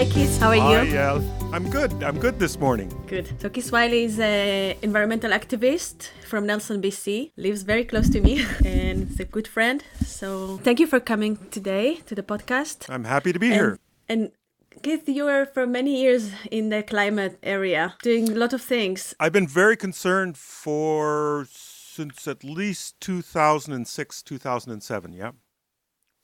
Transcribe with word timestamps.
Hi, 0.00 0.06
Keith. 0.06 0.40
How 0.40 0.48
are 0.48 0.56
Hi, 0.56 0.82
you? 0.84 0.98
uh, 0.98 1.20
I'm 1.52 1.68
good. 1.68 1.92
I'm 2.02 2.18
good 2.18 2.38
this 2.38 2.58
morning. 2.58 2.88
Good. 3.06 3.38
So 3.38 3.50
Keith 3.50 3.70
Weily 3.70 4.04
is 4.04 4.18
an 4.18 4.78
environmental 4.80 5.30
activist 5.30 6.08
from 6.26 6.46
Nelson, 6.46 6.80
BC. 6.80 7.32
Lives 7.36 7.64
very 7.64 7.84
close 7.84 8.08
to 8.08 8.22
me 8.22 8.46
and 8.64 9.10
is 9.10 9.20
a 9.20 9.26
good 9.26 9.46
friend. 9.46 9.84
So 10.06 10.56
thank 10.64 10.80
you 10.80 10.86
for 10.86 11.00
coming 11.00 11.36
today 11.50 11.96
to 12.06 12.14
the 12.14 12.22
podcast. 12.22 12.88
I'm 12.88 13.04
happy 13.04 13.30
to 13.34 13.38
be 13.38 13.48
And, 13.48 13.54
here. 13.54 13.78
and 14.08 14.30
Keith, 14.82 15.06
you 15.06 15.24
were 15.24 15.44
for 15.44 15.66
many 15.66 16.00
years 16.00 16.30
in 16.50 16.70
the 16.70 16.82
climate 16.82 17.38
area, 17.42 17.94
doing 18.02 18.30
a 18.30 18.34
lot 18.34 18.54
of 18.54 18.62
things. 18.62 19.14
I've 19.20 19.34
been 19.34 19.46
very 19.46 19.76
concerned 19.76 20.38
for 20.38 21.46
since 21.50 22.26
at 22.26 22.42
least 22.42 22.98
2006, 23.02 24.22
2007. 24.22 25.12
Yeah, 25.12 25.32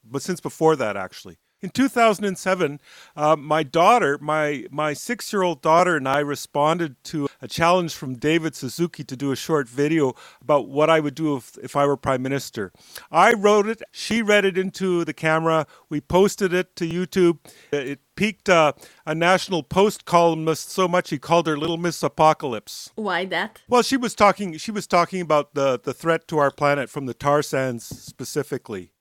but 0.02 0.22
since 0.22 0.40
before 0.40 0.76
that, 0.76 0.96
actually. 0.96 1.36
In 1.62 1.70
2007, 1.70 2.80
uh, 3.16 3.34
my 3.34 3.62
daughter, 3.62 4.18
my 4.20 4.66
my 4.70 4.92
six-year-old 4.92 5.62
daughter, 5.62 5.96
and 5.96 6.06
I 6.06 6.18
responded 6.18 7.02
to 7.04 7.28
a 7.40 7.48
challenge 7.48 7.94
from 7.94 8.14
David 8.16 8.54
Suzuki 8.54 9.04
to 9.04 9.16
do 9.16 9.32
a 9.32 9.36
short 9.36 9.66
video 9.66 10.14
about 10.42 10.68
what 10.68 10.90
I 10.90 11.00
would 11.00 11.14
do 11.14 11.36
if, 11.36 11.56
if 11.62 11.74
I 11.74 11.86
were 11.86 11.96
prime 11.96 12.20
minister. 12.20 12.72
I 13.10 13.32
wrote 13.32 13.66
it. 13.68 13.82
She 13.90 14.20
read 14.20 14.44
it 14.44 14.58
into 14.58 15.04
the 15.04 15.14
camera. 15.14 15.66
We 15.88 16.02
posted 16.02 16.52
it 16.52 16.76
to 16.76 16.86
YouTube. 16.86 17.38
It 17.72 18.00
piqued 18.16 18.50
uh, 18.50 18.74
a 19.06 19.14
National 19.14 19.62
Post 19.62 20.04
columnist 20.04 20.70
so 20.70 20.86
much 20.86 21.08
he 21.10 21.18
called 21.18 21.46
her 21.46 21.56
Little 21.56 21.78
Miss 21.78 22.02
Apocalypse. 22.02 22.90
Why 22.96 23.24
that? 23.26 23.62
Well, 23.66 23.82
she 23.82 23.96
was 23.96 24.14
talking. 24.14 24.58
She 24.58 24.70
was 24.70 24.86
talking 24.86 25.22
about 25.22 25.54
the 25.54 25.80
the 25.82 25.94
threat 25.94 26.28
to 26.28 26.38
our 26.38 26.50
planet 26.50 26.90
from 26.90 27.06
the 27.06 27.14
tar 27.14 27.42
sands 27.42 27.84
specifically, 27.84 28.92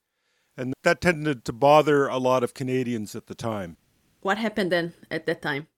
and 0.56 0.74
that 0.82 1.00
tended 1.00 1.44
to 1.44 1.52
bother 1.52 2.06
a 2.08 2.18
lot 2.18 2.42
of 2.44 2.54
Canadians 2.54 3.14
at 3.14 3.26
the 3.26 3.34
time. 3.34 3.76
What 4.20 4.38
happened 4.38 4.72
then 4.72 4.94
at 5.10 5.26
that 5.26 5.42
time? 5.42 5.68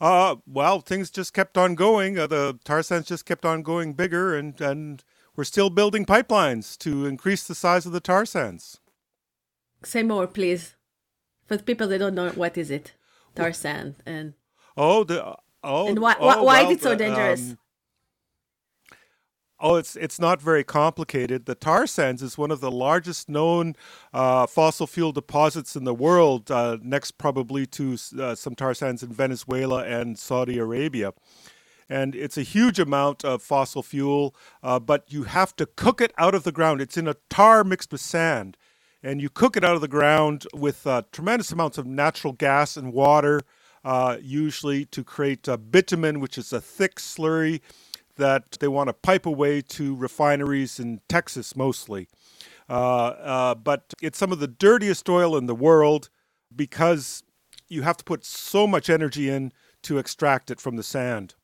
Uh, 0.00 0.36
well, 0.46 0.80
things 0.80 1.10
just 1.10 1.34
kept 1.34 1.58
on 1.58 1.74
going. 1.74 2.18
Uh, 2.18 2.26
the 2.26 2.58
tar 2.64 2.82
sands 2.82 3.08
just 3.08 3.26
kept 3.26 3.44
on 3.44 3.62
going 3.62 3.94
bigger, 3.94 4.36
and 4.36 4.60
and 4.60 5.02
we're 5.36 5.44
still 5.44 5.70
building 5.70 6.06
pipelines 6.06 6.78
to 6.78 7.04
increase 7.06 7.44
the 7.44 7.54
size 7.54 7.84
of 7.86 7.92
the 7.92 8.00
tar 8.00 8.24
sands. 8.24 8.80
Say 9.84 10.02
more, 10.02 10.26
please. 10.26 10.74
For 11.46 11.56
the 11.56 11.62
people 11.62 11.88
that 11.88 11.98
don't 11.98 12.14
know, 12.14 12.30
what 12.30 12.56
is 12.58 12.70
it? 12.70 12.92
Tar 13.34 13.52
sand 13.52 13.96
and 14.06 14.34
Oh, 14.76 15.02
the 15.04 15.36
oh, 15.64 15.88
And 15.88 15.98
why- 15.98 16.16
oh, 16.20 16.26
why- 16.26 16.40
why 16.40 16.62
is 16.66 16.76
it 16.78 16.82
so 16.82 16.94
dangerous? 16.94 17.50
um, 17.50 17.58
Oh, 19.60 19.74
it's 19.74 19.96
it's 19.96 20.20
not 20.20 20.40
very 20.40 20.62
complicated. 20.62 21.46
The 21.46 21.56
tar 21.56 21.88
sands 21.88 22.22
is 22.22 22.38
one 22.38 22.52
of 22.52 22.60
the 22.60 22.70
largest 22.70 23.28
known 23.28 23.74
uh, 24.12 24.46
fossil 24.46 24.86
fuel 24.86 25.10
deposits 25.10 25.74
in 25.74 25.82
the 25.82 25.94
world, 25.94 26.50
uh, 26.50 26.78
next 26.80 27.12
probably 27.18 27.66
to 27.66 27.96
uh, 28.20 28.36
some 28.36 28.54
tar 28.54 28.74
sands 28.74 29.02
in 29.02 29.12
Venezuela 29.12 29.84
and 29.84 30.16
Saudi 30.16 30.58
Arabia. 30.58 31.12
And 31.88 32.14
it's 32.14 32.38
a 32.38 32.42
huge 32.42 32.78
amount 32.78 33.24
of 33.24 33.42
fossil 33.42 33.82
fuel, 33.82 34.34
uh, 34.62 34.78
but 34.78 35.10
you 35.12 35.24
have 35.24 35.56
to 35.56 35.66
cook 35.66 36.00
it 36.00 36.12
out 36.18 36.34
of 36.34 36.44
the 36.44 36.52
ground. 36.52 36.80
It's 36.80 36.96
in 36.96 37.08
a 37.08 37.16
tar 37.28 37.64
mixed 37.64 37.90
with 37.90 38.02
sand, 38.02 38.56
and 39.02 39.20
you 39.20 39.28
cook 39.28 39.56
it 39.56 39.64
out 39.64 39.74
of 39.74 39.80
the 39.80 39.88
ground 39.88 40.46
with 40.54 40.86
uh, 40.86 41.02
tremendous 41.10 41.50
amounts 41.50 41.78
of 41.78 41.86
natural 41.86 42.32
gas 42.32 42.76
and 42.76 42.92
water, 42.92 43.40
uh, 43.84 44.18
usually 44.20 44.84
to 44.84 45.02
create 45.02 45.48
bitumen, 45.70 46.20
which 46.20 46.38
is 46.38 46.52
a 46.52 46.60
thick 46.60 46.96
slurry 46.96 47.60
that 48.18 48.58
they 48.60 48.68
want 48.68 48.88
to 48.88 48.92
pipe 48.92 49.26
away 49.26 49.62
to 49.62 49.96
refineries 49.96 50.78
in 50.78 51.00
Texas 51.08 51.56
mostly. 51.56 52.08
Uh, 52.68 52.72
uh, 52.72 53.54
but 53.54 53.94
it's 54.02 54.18
some 54.18 54.30
of 54.30 54.40
the 54.40 54.46
dirtiest 54.46 55.08
oil 55.08 55.36
in 55.36 55.46
the 55.46 55.54
world 55.54 56.10
because 56.54 57.22
you 57.68 57.82
have 57.82 57.96
to 57.96 58.04
put 58.04 58.24
so 58.24 58.66
much 58.66 58.90
energy 58.90 59.28
in 59.28 59.52
to 59.82 59.98
extract 59.98 60.50
it 60.50 60.60
from 60.60 60.76
the 60.76 60.82
sand. 60.82 61.34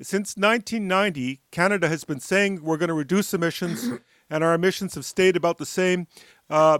Since 0.00 0.36
1990, 0.36 1.40
Canada 1.50 1.88
has 1.88 2.04
been 2.04 2.20
saying 2.20 2.62
we're 2.62 2.76
going 2.76 2.88
to 2.88 2.94
reduce 2.94 3.34
emissions, 3.34 3.90
and 4.30 4.44
our 4.44 4.54
emissions 4.54 4.94
have 4.94 5.04
stayed 5.04 5.36
about 5.36 5.58
the 5.58 5.66
same. 5.66 6.06
Uh, 6.48 6.78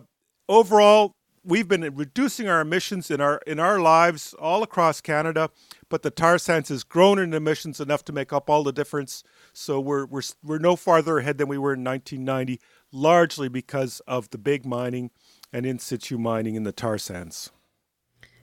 overall, 0.49 1.15
we've 1.49 1.67
been 1.67 1.83
reducing 1.95 2.47
our 2.47 2.61
emissions 2.61 3.11
in 3.11 3.21
our 3.21 3.41
in 3.47 3.59
our 3.59 3.81
lives 3.81 4.35
all 4.35 4.63
across 4.63 5.01
Canada, 5.01 5.51
but 5.89 6.03
the 6.03 6.11
tar 6.11 6.39
sands 6.39 6.69
has 6.69 6.85
grown 6.85 7.19
in 7.19 7.33
emissions 7.33 7.81
enough 7.81 8.05
to 8.05 8.13
make 8.13 8.33
up 8.33 8.49
all 8.51 8.63
the 8.63 8.73
difference. 8.73 9.25
So 9.53 9.81
we're 9.81 10.07
we're 10.07 10.23
we're 10.45 10.59
no 10.59 10.77
farther 10.77 11.19
ahead 11.19 11.39
than 11.39 11.49
we 11.49 11.59
were 11.59 11.73
in 11.73 11.83
1990, 11.83 12.61
largely 12.93 13.49
because 13.49 14.01
of 14.07 14.31
the 14.31 14.39
big 14.39 14.65
mining 14.67 15.11
and 15.53 15.65
in 15.65 15.79
situ 15.79 16.19
mining 16.19 16.55
in 16.55 16.65
the 16.65 16.73
tar 16.73 16.99
sands. 16.99 17.51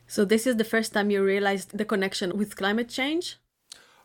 so 0.08 0.26
this 0.26 0.48
is 0.48 0.58
the 0.58 0.64
first 0.64 0.94
time 0.94 1.10
you 1.12 1.24
realized 1.24 1.78
the 1.78 1.86
connection 1.86 2.38
with 2.38 2.56
climate 2.56 2.90
change. 2.90 3.38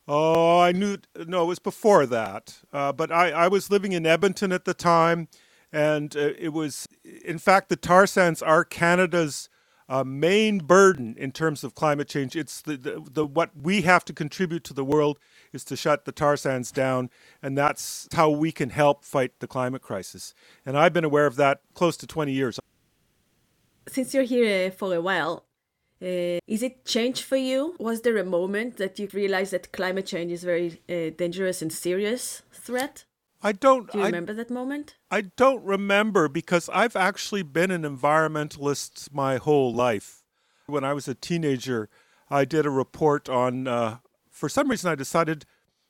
Oh, 0.09 0.59
I 0.59 0.73
knew. 0.73 0.99
No, 1.27 1.45
it 1.45 1.47
was 1.47 1.59
before 1.59 2.05
that. 2.07 2.59
Uh, 2.73 2.93
but 2.93 3.13
I, 3.13 3.31
I 3.31 3.49
was 3.49 3.71
living 3.71 3.93
in 3.93 4.07
Edmonton 4.07 4.51
at 4.53 4.65
the 4.65 4.75
time, 4.75 5.29
and 5.73 6.17
uh, 6.17 6.31
it 6.39 6.53
was, 6.53 6.87
in 7.25 7.39
fact, 7.39 7.69
the 7.69 7.77
tar 7.77 8.07
sands 8.07 8.43
are 8.43 8.65
Canada's 8.65 9.49
uh, 9.91 10.05
main 10.05 10.59
burden 10.59 11.17
in 11.19 11.33
terms 11.33 11.65
of 11.65 11.75
climate 11.75 12.09
change. 12.09 12.37
It's 12.37 12.63
the, 12.63 12.77
the, 12.77 13.03
the 13.11 13.27
what 13.27 13.51
we 13.61 13.83
have 13.83 14.05
to 14.05 14.13
contribute 14.13 14.63
to 14.65 14.75
the 14.75 14.85
world 14.85 15.19
is 15.53 15.65
to 15.65 15.77
shut 15.77 16.05
the 16.05 16.13
tar 16.13 16.37
sands 16.37 16.71
down, 16.71 17.11
and 17.43 17.59
that's 17.59 18.09
how 18.13 18.31
we 18.31 18.53
can 18.53 18.71
help 18.71 19.05
fight 19.05 19.33
the 19.41 19.49
climate 19.49 19.83
crisis. 19.83 20.33
And 20.65 20.79
I've 20.79 20.93
been 20.93 21.05
aware 21.05 21.27
of 21.27 21.35
that 21.37 21.61
close 21.75 21.97
to 21.99 22.07
20 22.07 22.33
years. 22.33 22.61
Since 23.89 24.15
you're 24.15 24.23
here 24.23 24.69
uh, 24.69 24.71
for 24.71 24.95
a 24.95 25.01
while, 25.01 25.45
uh, 26.01 26.39
is 26.47 26.63
it 26.63 26.85
change 26.85 27.23
for 27.25 27.37
you? 27.37 27.75
Was 27.81 28.03
there 28.03 28.17
a 28.17 28.25
moment 28.25 28.77
that 28.77 28.99
you 29.01 29.09
realized 29.13 29.53
that 29.53 29.73
climate 29.73 30.07
change 30.07 30.31
is 30.31 30.45
very 30.45 30.81
uh, 30.89 31.11
dangerous 31.17 31.63
and 31.63 31.73
serious 31.73 32.43
threat? 32.53 33.05
I 33.43 33.53
don't. 33.53 33.91
Do 33.91 33.99
you 33.99 34.05
I, 34.05 34.07
remember 34.09 34.35
that 34.35 34.51
moment? 34.51 34.97
I 35.11 35.23
don't 35.23 35.65
remember 35.65 36.29
because 36.29 36.69
I've 36.73 36.97
actually 36.97 37.43
been 37.43 37.71
an 37.71 37.83
environmentalist 37.83 39.13
my 39.13 39.39
whole 39.39 39.73
life. 39.73 40.23
When 40.67 40.85
I 40.85 40.93
was 40.93 41.09
a 41.09 41.15
teenager, 41.15 41.89
I 42.31 42.45
did 42.45 42.65
a 42.65 42.71
report 42.71 43.29
on, 43.29 43.67
uh, 43.67 43.99
for 44.31 44.49
some 44.49 44.69
reason, 44.69 44.91
I 44.91 44.95
decided 44.95 45.47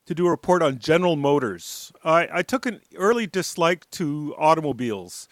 to 0.07 0.15
do 0.15 0.27
a 0.27 0.31
report 0.31 0.63
on 0.63 0.79
General 0.79 1.17
Motors. 1.17 1.93
I, 2.03 2.29
I 2.33 2.43
took 2.43 2.65
an 2.67 2.81
early 2.97 3.27
dislike 3.27 3.89
to 3.91 4.35
automobiles. 4.39 5.29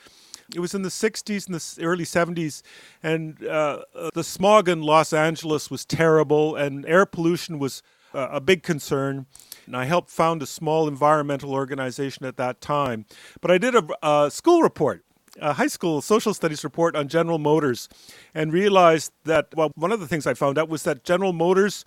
It 0.55 0.61
was 0.61 0.75
in 0.75 0.83
the 0.83 0.89
60s 0.89 1.47
and 1.47 1.55
the 1.55 1.85
early 1.85 2.05
70s, 2.05 2.62
and 3.03 3.45
uh, 3.45 3.85
uh, 3.95 4.11
the 4.15 4.25
smog 4.25 4.69
in 4.69 4.83
Los 4.83 5.12
Angeles 5.12 5.71
was 5.71 5.85
terrible, 5.85 6.56
and 6.56 6.87
air 6.87 7.06
pollution 7.06 7.59
was 7.59 7.83
uh, 8.15 8.29
a 8.31 8.41
big 8.41 8.62
concern. 8.62 9.27
And 9.69 9.77
I 9.77 9.84
helped 9.84 10.09
found 10.11 10.43
a 10.43 10.47
small 10.47 10.89
environmental 10.89 11.53
organization 11.53 12.25
at 12.25 12.39
that 12.39 12.61
time. 12.62 13.05
But 13.43 13.51
I 13.51 13.59
did 13.59 13.75
a, 13.75 13.87
a 14.03 14.31
school 14.31 14.62
report, 14.62 15.05
a 15.41 15.53
high 15.53 15.67
school 15.67 16.01
social 16.01 16.33
studies 16.33 16.65
report 16.65 16.97
on 16.97 17.06
General 17.09 17.39
Motors, 17.39 17.87
and 18.34 18.51
realized 18.51 19.12
that, 19.25 19.55
well, 19.55 19.71
one 19.75 19.93
of 19.93 20.01
the 20.01 20.09
things 20.09 20.27
I 20.27 20.33
found 20.33 20.56
out 20.59 20.71
was 20.71 20.84
that 20.84 21.05
General 21.05 21.34
Motors 21.34 21.84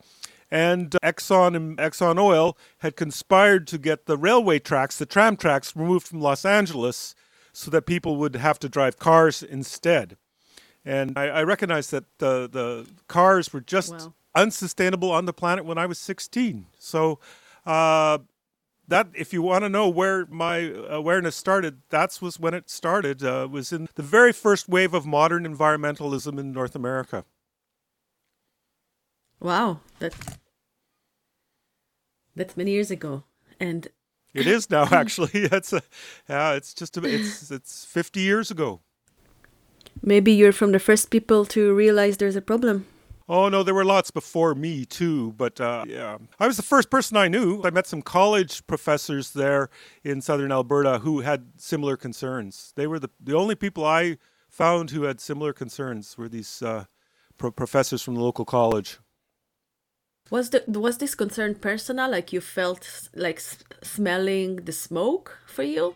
and 0.51 0.91
Exxon 1.03 1.55
and 1.55 1.77
Exxon 1.79 2.19
Oil 2.19 2.55
had 2.79 2.95
conspired 2.95 3.65
to 3.67 3.79
get 3.79 4.05
the 4.05 4.15
railway 4.17 4.59
tracks, 4.59 4.97
the 4.99 5.05
tram 5.07 5.35
tracks, 5.35 5.75
removed 5.75 6.07
from 6.07 6.21
Los 6.21 6.45
Angeles 6.45 7.15
so 7.53 7.71
that 7.71 7.87
people 7.87 8.15
would 8.17 8.35
have 8.35 8.59
to 8.59 8.69
drive 8.69 8.99
cars 8.99 9.41
instead. 9.41 10.17
And 10.85 11.17
I, 11.17 11.29
I 11.29 11.43
recognized 11.43 11.89
that 11.91 12.03
the, 12.19 12.47
the 12.47 12.87
cars 13.07 13.51
were 13.51 13.61
just 13.61 13.91
Wow. 13.91 14.13
unsustainable 14.35 15.11
on 15.11 15.25
the 15.25 15.33
planet 15.33 15.65
when 15.65 15.77
I 15.79 15.87
was 15.87 15.97
16. 15.99 16.67
So, 16.77 17.19
uh, 17.65 18.19
that 18.87 19.07
if 19.15 19.33
you 19.33 19.41
want 19.41 19.63
to 19.63 19.69
know 19.69 19.87
where 19.89 20.25
my 20.27 20.57
awareness 20.89 21.35
started, 21.35 21.81
that's 21.89 22.21
was 22.21 22.39
when 22.39 22.53
it 22.53 22.69
started. 22.69 23.23
Uh, 23.23 23.47
was 23.49 23.71
in 23.71 23.87
the 23.95 24.03
very 24.03 24.33
first 24.33 24.67
wave 24.69 24.93
of 24.93 25.05
modern 25.05 25.45
environmentalism 25.45 26.39
in 26.39 26.51
North 26.51 26.75
America. 26.75 27.25
Wow, 29.39 29.79
that's 29.99 30.17
that's 32.35 32.55
many 32.57 32.71
years 32.71 32.91
ago. 32.91 33.23
And 33.59 33.87
It 34.33 34.47
is 34.47 34.69
now 34.69 34.87
actually. 34.91 35.31
It's 35.33 35.73
a, 35.73 35.81
yeah. 36.29 36.53
It's 36.53 36.73
just 36.73 36.97
a, 36.97 37.01
it's 37.05 37.51
it's 37.51 37.85
50 37.85 38.19
years 38.21 38.51
ago. 38.51 38.81
maybe 40.01 40.31
you're 40.31 40.53
from 40.53 40.71
the 40.71 40.79
first 40.79 41.09
people 41.09 41.45
to 41.45 41.73
realize 41.73 42.17
there's 42.17 42.35
a 42.35 42.41
problem. 42.41 42.85
Oh 43.33 43.47
no, 43.47 43.63
there 43.63 43.73
were 43.73 43.85
lots 43.85 44.11
before 44.11 44.53
me 44.53 44.83
too, 44.83 45.31
but 45.37 45.61
uh, 45.61 45.85
yeah, 45.87 46.17
I 46.37 46.47
was 46.47 46.57
the 46.57 46.63
first 46.63 46.89
person 46.89 47.15
I 47.15 47.29
knew. 47.29 47.61
I 47.63 47.69
met 47.69 47.87
some 47.87 48.01
college 48.01 48.67
professors 48.67 49.31
there 49.31 49.69
in 50.03 50.19
southern 50.19 50.51
Alberta 50.51 50.99
who 50.99 51.21
had 51.21 51.53
similar 51.55 51.95
concerns. 51.95 52.73
They 52.75 52.87
were 52.87 52.99
the 52.99 53.09
the 53.23 53.33
only 53.33 53.55
people 53.55 53.85
I 53.85 54.17
found 54.49 54.91
who 54.91 55.03
had 55.03 55.21
similar 55.21 55.53
concerns 55.53 56.17
were 56.17 56.27
these 56.27 56.61
uh, 56.61 56.83
pro- 57.37 57.51
professors 57.51 58.01
from 58.01 58.15
the 58.15 58.21
local 58.21 58.43
college. 58.43 58.99
Was 60.29 60.49
the 60.49 60.65
was 60.67 60.97
this 60.97 61.15
concern 61.15 61.55
personal? 61.55 62.11
Like 62.11 62.33
you 62.33 62.41
felt 62.41 63.09
like 63.15 63.37
s- 63.37 63.63
smelling 63.81 64.65
the 64.65 64.73
smoke 64.73 65.39
for 65.47 65.63
you? 65.63 65.95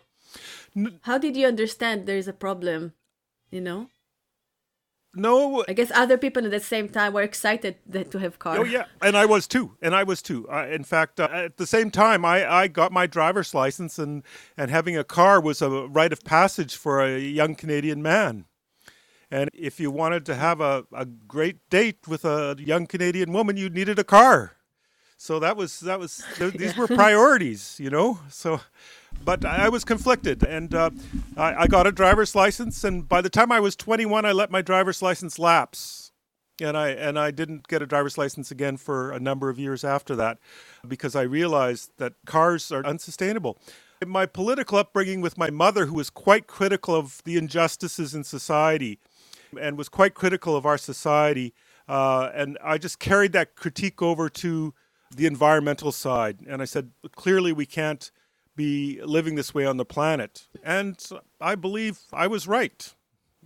How 1.02 1.18
did 1.18 1.36
you 1.36 1.46
understand 1.46 2.06
there 2.06 2.16
is 2.16 2.28
a 2.28 2.32
problem? 2.32 2.94
You 3.50 3.60
know. 3.60 3.88
No. 5.16 5.64
I 5.66 5.72
guess 5.72 5.90
other 5.94 6.18
people 6.18 6.44
at 6.44 6.50
the 6.50 6.60
same 6.60 6.88
time 6.88 7.12
were 7.12 7.22
excited 7.22 7.76
that, 7.88 8.10
to 8.10 8.18
have 8.18 8.38
cars. 8.38 8.58
Oh 8.60 8.64
yeah, 8.64 8.84
and 9.02 9.16
I 9.16 9.26
was 9.26 9.46
too, 9.46 9.76
and 9.82 9.94
I 9.94 10.04
was 10.04 10.22
too. 10.22 10.48
Uh, 10.48 10.66
in 10.66 10.84
fact, 10.84 11.18
uh, 11.18 11.28
at 11.32 11.56
the 11.56 11.66
same 11.66 11.90
time, 11.90 12.24
I, 12.24 12.48
I 12.50 12.68
got 12.68 12.92
my 12.92 13.06
driver's 13.06 13.54
license, 13.54 13.98
and 13.98 14.22
and 14.56 14.70
having 14.70 14.96
a 14.96 15.04
car 15.04 15.40
was 15.40 15.62
a 15.62 15.68
rite 15.68 16.12
of 16.12 16.22
passage 16.24 16.76
for 16.76 17.02
a 17.02 17.18
young 17.18 17.54
Canadian 17.54 18.02
man. 18.02 18.44
And 19.30 19.50
if 19.52 19.80
you 19.80 19.90
wanted 19.90 20.24
to 20.26 20.36
have 20.36 20.60
a, 20.60 20.86
a 20.92 21.04
great 21.04 21.68
date 21.68 22.06
with 22.06 22.24
a 22.24 22.54
young 22.58 22.86
Canadian 22.86 23.32
woman, 23.32 23.56
you 23.56 23.68
needed 23.68 23.98
a 23.98 24.04
car. 24.04 24.52
So 25.16 25.40
that 25.40 25.56
was 25.56 25.80
that 25.80 25.98
was 25.98 26.22
these 26.38 26.76
were 26.76 26.86
priorities, 27.02 27.76
you 27.80 27.90
know. 27.90 28.20
So, 28.28 28.60
but 29.26 29.44
I 29.44 29.68
was 29.68 29.84
conflicted, 29.84 30.44
and 30.44 30.72
uh, 30.72 30.90
I, 31.36 31.62
I 31.62 31.66
got 31.66 31.84
a 31.84 31.92
driver's 31.92 32.36
license, 32.36 32.84
and 32.84 33.08
by 33.08 33.20
the 33.20 33.28
time 33.28 33.50
I 33.50 33.58
was 33.58 33.74
21, 33.74 34.24
I 34.24 34.30
let 34.30 34.52
my 34.52 34.62
driver's 34.62 35.02
license 35.02 35.36
lapse, 35.36 36.12
and 36.60 36.76
I 36.76 36.90
and 36.90 37.18
I 37.18 37.32
didn't 37.32 37.66
get 37.66 37.82
a 37.82 37.86
driver's 37.86 38.16
license 38.16 38.52
again 38.52 38.76
for 38.76 39.10
a 39.10 39.18
number 39.18 39.50
of 39.50 39.58
years 39.58 39.82
after 39.82 40.14
that, 40.14 40.38
because 40.86 41.16
I 41.16 41.22
realized 41.22 41.90
that 41.98 42.14
cars 42.24 42.70
are 42.70 42.86
unsustainable. 42.86 43.58
In 44.00 44.08
my 44.08 44.26
political 44.26 44.78
upbringing 44.78 45.22
with 45.22 45.36
my 45.36 45.50
mother, 45.50 45.86
who 45.86 45.94
was 45.94 46.08
quite 46.08 46.46
critical 46.46 46.94
of 46.94 47.20
the 47.24 47.36
injustices 47.36 48.14
in 48.14 48.22
society, 48.22 49.00
and 49.60 49.76
was 49.76 49.88
quite 49.88 50.14
critical 50.14 50.54
of 50.54 50.64
our 50.64 50.78
society, 50.78 51.52
uh, 51.88 52.30
and 52.32 52.58
I 52.62 52.78
just 52.78 53.00
carried 53.00 53.32
that 53.32 53.56
critique 53.56 54.00
over 54.00 54.28
to 54.28 54.72
the 55.10 55.26
environmental 55.26 55.90
side. 55.90 56.38
And 56.46 56.62
I 56.62 56.64
said, 56.64 56.92
clearly, 57.16 57.52
we 57.52 57.66
can't 57.66 58.12
be 58.56 59.00
living 59.02 59.34
this 59.34 59.54
way 59.54 59.66
on 59.66 59.76
the 59.76 59.84
planet. 59.84 60.46
And 60.64 60.98
I 61.40 61.54
believe 61.54 62.00
I 62.12 62.26
was 62.26 62.48
right. 62.48 62.92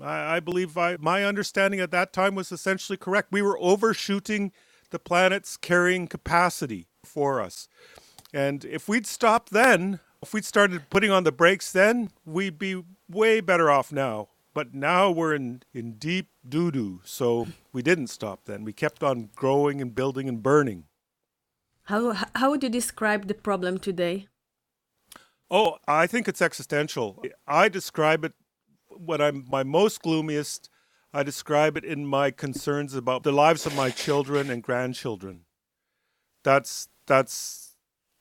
I, 0.01 0.37
I 0.37 0.41
believe 0.41 0.79
I, 0.79 0.97
my 0.99 1.25
understanding 1.25 1.81
at 1.81 1.91
that 1.91 2.13
time 2.13 2.35
was 2.35 2.53
essentially 2.53 2.97
correct. 2.97 3.33
We 3.33 3.43
were 3.43 3.59
overshooting 3.61 4.53
the 4.91 4.99
planet's 4.99 5.57
carrying 5.57 6.07
capacity 6.07 6.87
for 7.05 7.41
us. 7.41 7.69
And 8.33 8.65
if 8.65 8.89
we'd 8.89 9.07
stopped 9.07 9.51
then, 9.51 10.01
if 10.23 10.33
we'd 10.33 10.45
started 10.45 10.89
putting 10.91 11.11
on 11.11 11.25
the 11.25 11.33
brakes 11.33 11.73
then, 11.73 12.11
we'd 12.25 12.59
be 12.59 12.83
way 13.09 13.41
better 13.41 13.71
off 13.71 13.93
now. 13.93 14.29
But 14.53 14.75
now 14.75 15.11
we're 15.11 15.35
in, 15.35 15.63
in 15.73 15.93
deep 15.93 16.29
doo 16.49 16.71
doo. 16.71 17.01
So 17.05 17.49
we 17.73 17.83
didn't 17.83 18.09
stop 18.09 18.45
then. 18.45 18.65
We 18.65 18.73
kept 18.73 19.03
on 19.03 19.31
growing 19.35 19.81
and 19.81 19.95
building 19.95 20.29
and 20.29 20.43
burning. 20.43 20.85
How 21.85 22.13
how 22.35 22.51
would 22.51 22.63
you 22.63 22.69
describe 22.69 23.27
the 23.27 23.35
problem 23.35 23.79
today? 23.79 24.29
Oh, 25.51 25.79
I 25.87 26.07
think 26.07 26.29
it's 26.29 26.41
existential. 26.41 27.23
I 27.47 27.69
describe 27.69 28.25
it 28.25 28.35
when 28.89 29.21
I'm 29.21 29.45
my 29.49 29.63
most 29.65 30.03
gloomiest. 30.03 30.71
I 31.13 31.25
describe 31.25 31.77
it 31.77 31.85
in 31.85 32.07
my 32.07 32.31
concerns 32.31 32.95
about 32.95 33.25
the 33.25 33.33
lives 33.33 33.67
of 33.67 33.75
my 33.75 33.91
children 33.91 34.49
and 34.49 34.63
grandchildren. 34.63 35.45
That's 36.45 36.89
that's 37.07 37.75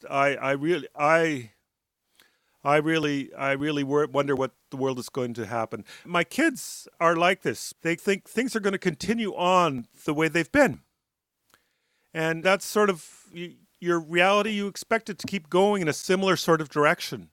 I 0.10 0.36
I 0.36 0.52
really 0.52 0.88
I 0.96 1.52
I 2.64 2.78
really 2.78 3.34
I 3.36 3.52
really 3.52 3.84
wonder 3.84 4.36
what 4.36 4.54
the 4.72 4.78
world 4.78 4.98
is 4.98 5.10
going 5.10 5.36
to 5.36 5.46
happen. 5.46 5.86
My 6.06 6.24
kids 6.24 6.88
are 7.00 7.16
like 7.16 7.44
this. 7.44 7.74
They 7.84 7.96
think 7.96 8.28
things 8.28 8.56
are 8.56 8.60
going 8.60 8.74
to 8.74 8.80
continue 8.80 9.36
on 9.36 9.88
the 10.06 10.14
way 10.14 10.28
they've 10.28 10.52
been. 10.52 10.82
And 12.12 12.44
that's 12.44 12.66
sort 12.66 12.90
of 12.90 13.28
your 13.80 14.00
reality, 14.00 14.52
you 14.52 14.68
expect 14.68 15.10
it 15.10 15.18
to 15.20 15.28
keep 15.28 15.50
going 15.50 15.82
in 15.82 15.88
a 15.88 15.94
similar 15.94 16.36
sort 16.36 16.62
of 16.62 16.70
direction. 16.70 17.30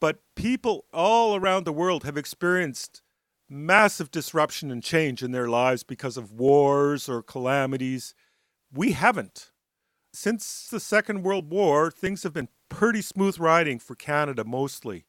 But 0.00 0.20
people 0.36 0.84
all 0.92 1.36
around 1.36 1.64
the 1.64 1.72
world 1.72 2.04
have 2.04 2.16
experienced 2.16 3.02
massive 3.48 4.10
disruption 4.10 4.70
and 4.70 4.82
change 4.82 5.22
in 5.22 5.32
their 5.32 5.48
lives 5.48 5.82
because 5.82 6.16
of 6.16 6.32
wars 6.32 7.08
or 7.08 7.22
calamities. 7.22 8.14
We 8.72 8.92
haven't. 8.92 9.50
Since 10.12 10.68
the 10.70 10.80
Second 10.80 11.22
World 11.22 11.50
War, 11.50 11.90
things 11.90 12.22
have 12.22 12.32
been 12.32 12.48
pretty 12.68 13.02
smooth 13.02 13.38
riding 13.38 13.78
for 13.78 13.94
Canada 13.94 14.44
mostly. 14.44 15.06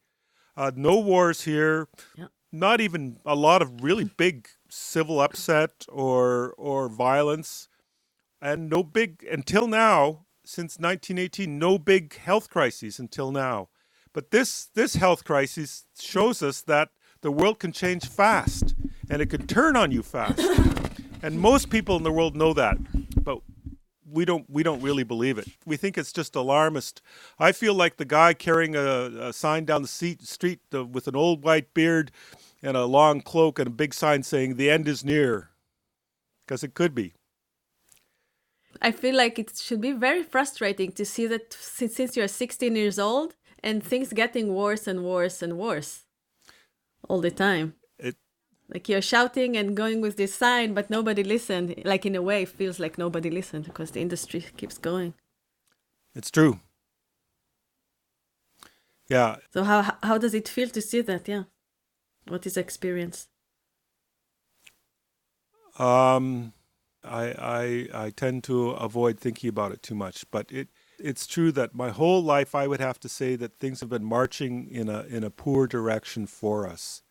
Uh, 0.58 0.72
no 0.76 1.00
wars 1.00 1.42
here, 1.42 1.90
yeah. 2.16 2.28
not 2.52 2.80
even 2.80 3.20
a 3.26 3.36
lot 3.36 3.62
of 3.62 3.84
really 3.84 4.06
big 4.18 4.48
civil 4.70 5.20
upset 5.20 5.86
or 5.90 6.54
or 6.54 6.88
violence, 6.88 7.68
and 8.42 8.70
no 8.70 8.82
big 8.84 9.26
until 9.30 9.68
now 9.68 10.25
since 10.45 10.77
1918, 10.77 11.59
no 11.59 11.77
big 11.77 12.18
health 12.18 12.50
crises 12.50 13.00
until 13.00 13.31
now. 13.31 13.69
But 14.13 14.31
this 14.31 14.69
this 14.74 14.95
health 14.95 15.24
crisis 15.25 15.86
shows 16.00 16.42
us 16.42 16.62
that 16.62 16.89
the 17.21 17.31
world 17.31 17.59
can 17.59 17.71
change 17.71 18.07
fast 18.07 18.75
and 19.09 19.21
it 19.21 19.30
can 19.30 19.45
turn 19.47 19.75
on 19.75 19.92
you 19.92 20.01
fast. 20.03 20.39
and 21.21 21.39
most 21.39 21.69
people 21.69 21.97
in 21.97 22.03
the 22.03 22.12
world 22.12 22.36
know 22.36 22.53
that, 22.53 22.77
but 23.24 23.39
we 24.09 24.24
don't 24.24 24.50
we 24.50 24.63
don't 24.63 24.81
really 24.81 25.03
believe 25.03 25.38
it. 25.38 25.47
We 25.65 25.75
think 25.75 25.97
it's 25.97 26.13
just 26.13 26.36
alarmist. 26.36 27.01
I 27.38 27.51
feel 27.51 27.74
like 27.74 27.97
the 27.97 28.06
guy 28.06 28.33
carrying 28.33 28.75
a, 28.75 29.30
a 29.30 29.33
sign 29.33 29.65
down 29.65 29.81
the 29.81 29.88
street 29.88 30.62
uh, 30.74 30.86
with 30.86 31.07
an 31.07 31.15
old 31.15 31.44
white 31.44 31.74
beard 31.74 32.12
and 32.63 32.77
a 32.77 32.86
long 32.86 33.21
cloak 33.21 33.59
and 33.59 33.68
a 33.68 33.71
big 33.71 33.94
sign 33.94 34.24
saying 34.24 34.56
the 34.56 34.69
end 34.69 34.88
is 34.88 35.03
near, 35.03 35.50
because 36.45 36.63
it 36.63 36.74
could 36.74 36.95
be. 36.95 37.13
I 38.81 38.92
feel 38.92 39.16
like 39.16 39.39
it 39.39 39.57
should 39.57 39.81
be 39.81 39.92
very 39.92 40.24
frustrating 40.24 40.92
to 40.94 41.06
see 41.06 41.27
that 41.27 41.54
since, 41.54 41.95
since 41.95 42.18
you're 42.18 42.27
16 42.27 42.75
years 42.75 43.00
old 43.00 43.36
and 43.63 43.83
things 43.83 44.13
getting 44.13 44.54
worse 44.54 44.88
and 44.88 45.04
worse 45.04 45.42
and 45.42 45.57
worse 45.57 46.04
all 47.07 47.22
the 47.22 47.31
time. 47.31 47.75
It 47.98 48.16
like 48.69 48.89
you're 48.89 49.01
shouting 49.01 49.56
and 49.56 49.77
going 49.77 50.01
with 50.01 50.18
this 50.18 50.33
sign, 50.33 50.74
but 50.74 50.89
nobody 50.89 51.24
listened. 51.24 51.81
Like 51.86 52.06
in 52.06 52.16
a 52.16 52.22
way, 52.22 52.44
it 52.44 52.50
feels 52.50 52.80
like 52.80 52.98
nobody 52.98 53.30
listened 53.30 53.66
because 53.66 53.92
the 53.92 54.01
industry 54.01 54.45
keeps 54.57 54.78
going. 54.78 55.13
It's 56.16 56.31
true. 56.31 56.60
Yeah. 59.07 59.38
So 59.54 59.63
how 59.63 59.98
how 60.01 60.18
does 60.18 60.33
it 60.33 60.48
feel 60.48 60.69
to 60.69 60.81
see 60.81 61.01
that? 61.01 61.28
Yeah. 61.28 61.44
What 62.28 62.45
is 62.45 62.57
experience? 62.57 63.28
Um 65.78 66.54
I, 67.06 67.88
I 67.94 68.06
I 68.06 68.10
tend 68.10 68.44
to 68.46 68.72
avoid 68.72 69.19
thinking 69.19 69.50
about 69.50 69.72
it 69.72 69.81
too 69.84 69.96
much, 69.96 70.25
but 70.31 70.52
it 70.52 70.69
it's 71.00 71.28
true 71.28 71.52
that 71.54 71.75
my 71.75 71.90
whole 71.90 72.24
life 72.24 72.56
I 72.56 72.68
would 72.68 72.80
have 72.80 73.00
to 73.02 73.10
say 73.10 73.36
that 73.36 73.57
things 73.57 73.80
have 73.81 73.90
been 73.90 74.06
marching 74.06 74.68
in 74.69 74.90
a 74.90 75.04
in 75.04 75.24
a 75.24 75.30
poor 75.30 75.68
direction 75.68 76.28
for 76.28 76.68
us, 76.68 77.02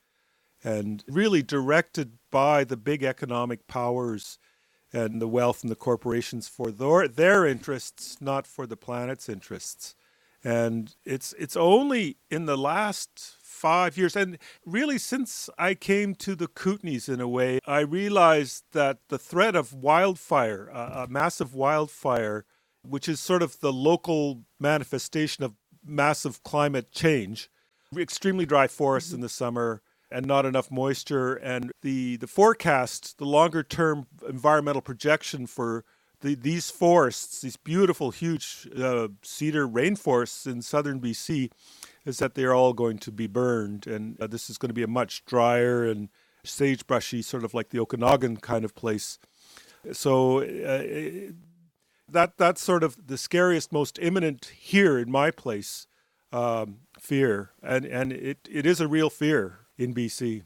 and 0.62 1.04
really 1.08 1.42
directed 1.42 2.18
by 2.30 2.64
the 2.64 2.76
big 2.76 3.02
economic 3.02 3.66
powers 3.66 4.38
and 4.92 5.20
the 5.20 5.28
wealth 5.28 5.62
and 5.62 5.70
the 5.70 5.76
corporations 5.76 6.48
for 6.48 6.70
their 6.70 7.08
their 7.08 7.46
interests, 7.46 8.20
not 8.20 8.46
for 8.46 8.66
the 8.66 8.76
planet's 8.76 9.28
interests. 9.28 9.94
And 10.42 10.94
it's 11.04 11.34
it's 11.38 11.56
only 11.56 12.18
in 12.30 12.46
the 12.46 12.58
last 12.58 13.36
five 13.54 13.96
years. 13.96 14.16
And 14.16 14.38
really, 14.66 14.98
since 14.98 15.48
I 15.58 15.74
came 15.74 16.14
to 16.16 16.34
the 16.34 16.48
Kootenays 16.48 17.08
in 17.08 17.20
a 17.20 17.28
way, 17.28 17.60
I 17.66 17.80
realized 17.80 18.64
that 18.72 18.98
the 19.08 19.18
threat 19.18 19.56
of 19.56 19.72
wildfire, 19.72 20.70
uh, 20.72 21.04
a 21.04 21.10
massive 21.10 21.54
wildfire, 21.54 22.44
which 22.82 23.08
is 23.08 23.20
sort 23.20 23.42
of 23.42 23.60
the 23.60 23.72
local 23.72 24.42
manifestation 24.60 25.44
of 25.44 25.54
massive 25.84 26.42
climate 26.42 26.90
change, 26.92 27.48
extremely 27.96 28.44
dry 28.44 28.66
forests 28.66 29.10
mm-hmm. 29.10 29.16
in 29.16 29.20
the 29.22 29.28
summer 29.28 29.82
and 30.10 30.26
not 30.26 30.46
enough 30.46 30.70
moisture 30.70 31.34
and 31.34 31.72
the 31.82 32.16
the 32.18 32.26
forecast 32.26 33.18
the 33.18 33.24
longer 33.24 33.62
term 33.62 34.06
environmental 34.28 34.82
projection 34.82 35.46
for 35.46 35.84
the, 36.24 36.34
these 36.34 36.70
forests 36.70 37.42
these 37.42 37.56
beautiful 37.58 38.10
huge 38.10 38.66
uh, 38.76 39.08
cedar 39.22 39.68
rainforests 39.68 40.46
in 40.50 40.62
southern 40.62 40.98
BC 40.98 41.50
is 42.06 42.18
that 42.18 42.34
they're 42.34 42.54
all 42.54 42.72
going 42.72 42.98
to 42.98 43.12
be 43.12 43.26
burned, 43.26 43.86
and 43.86 44.20
uh, 44.20 44.26
this 44.26 44.50
is 44.50 44.58
going 44.58 44.68
to 44.68 44.74
be 44.74 44.82
a 44.82 44.88
much 44.88 45.24
drier 45.26 45.84
and 45.84 46.08
sagebrushy, 46.44 47.22
sort 47.22 47.44
of 47.44 47.54
like 47.54 47.70
the 47.70 47.78
Okanagan 47.78 48.38
kind 48.38 48.64
of 48.64 48.74
place. 48.74 49.18
So 49.92 50.40
uh, 50.40 51.32
that 52.08 52.38
that's 52.38 52.62
sort 52.62 52.82
of 52.82 53.06
the 53.06 53.18
scariest, 53.18 53.70
most 53.72 53.98
imminent 54.00 54.46
here 54.56 54.98
in 54.98 55.10
my 55.10 55.30
place 55.30 55.86
um, 56.32 56.80
fear, 56.98 57.50
and 57.62 57.84
and 57.84 58.12
it, 58.12 58.48
it 58.50 58.64
is 58.64 58.80
a 58.80 58.88
real 58.88 59.10
fear 59.10 59.60
in 59.76 59.94
BC. 59.94 60.42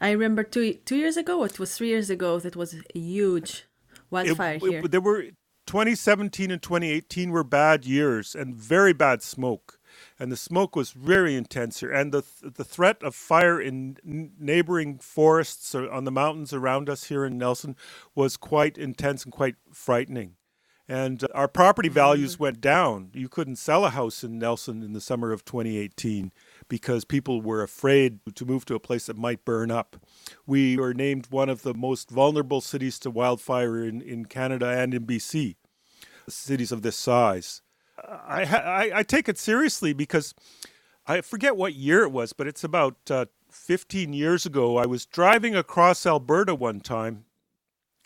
I 0.00 0.12
remember 0.12 0.44
two 0.44 0.74
two 0.84 0.96
years 0.96 1.16
ago, 1.16 1.42
it 1.42 1.58
was 1.58 1.76
three 1.76 1.88
years 1.88 2.10
ago, 2.10 2.38
that 2.38 2.54
was 2.54 2.74
a 2.74 2.98
huge 2.98 3.67
wildfire 4.10 4.54
it, 4.54 4.62
here. 4.62 4.80
It, 4.84 4.90
there 4.90 5.00
were 5.00 5.22
2017 5.66 6.50
and 6.50 6.62
2018 6.62 7.30
were 7.30 7.44
bad 7.44 7.84
years 7.84 8.34
and 8.34 8.54
very 8.54 8.92
bad 8.92 9.22
smoke 9.22 9.78
and 10.18 10.30
the 10.32 10.36
smoke 10.36 10.76
was 10.76 10.90
very 10.90 11.34
intense 11.34 11.80
here. 11.80 11.92
And 11.92 12.12
the 12.12 12.24
the 12.42 12.64
threat 12.64 13.02
of 13.02 13.14
fire 13.14 13.60
in 13.60 13.96
neighboring 14.04 14.98
forests 14.98 15.74
or 15.74 15.90
on 15.90 16.04
the 16.04 16.10
mountains 16.10 16.52
around 16.52 16.88
us 16.88 17.04
here 17.04 17.24
in 17.24 17.38
Nelson 17.38 17.76
was 18.14 18.36
quite 18.36 18.78
intense 18.78 19.24
and 19.24 19.32
quite 19.32 19.56
frightening. 19.72 20.36
and 20.90 21.24
uh, 21.24 21.28
our 21.34 21.48
property 21.48 21.90
values 21.90 22.34
mm-hmm. 22.34 22.44
went 22.44 22.60
down. 22.60 23.10
You 23.12 23.28
couldn't 23.28 23.56
sell 23.56 23.84
a 23.84 23.90
house 23.90 24.24
in 24.24 24.38
Nelson 24.38 24.82
in 24.82 24.94
the 24.94 25.00
summer 25.00 25.32
of 25.32 25.44
2018 25.44 26.32
because 26.68 27.04
people 27.04 27.40
were 27.40 27.62
afraid 27.62 28.20
to 28.34 28.44
move 28.44 28.64
to 28.66 28.74
a 28.74 28.80
place 28.80 29.06
that 29.06 29.16
might 29.16 29.44
burn 29.44 29.70
up. 29.70 29.96
We 30.46 30.76
were 30.76 30.94
named 30.94 31.28
one 31.30 31.48
of 31.48 31.62
the 31.62 31.74
most 31.74 32.10
vulnerable 32.10 32.60
cities 32.60 32.98
to 33.00 33.10
wildfire 33.10 33.82
in, 33.84 34.00
in 34.02 34.26
Canada 34.26 34.68
and 34.68 34.94
in 34.94 35.06
BC, 35.06 35.56
cities 36.28 36.72
of 36.72 36.82
this 36.82 36.96
size. 36.96 37.62
I, 38.06 38.44
I, 38.44 38.98
I 38.98 39.02
take 39.02 39.28
it 39.28 39.38
seriously 39.38 39.92
because 39.92 40.34
I 41.06 41.20
forget 41.22 41.56
what 41.56 41.74
year 41.74 42.02
it 42.02 42.12
was, 42.12 42.32
but 42.32 42.46
it's 42.46 42.62
about 42.62 42.96
uh, 43.10 43.26
15 43.50 44.12
years 44.12 44.46
ago. 44.46 44.76
I 44.76 44.86
was 44.86 45.06
driving 45.06 45.56
across 45.56 46.06
Alberta 46.06 46.54
one 46.54 46.80
time, 46.80 47.24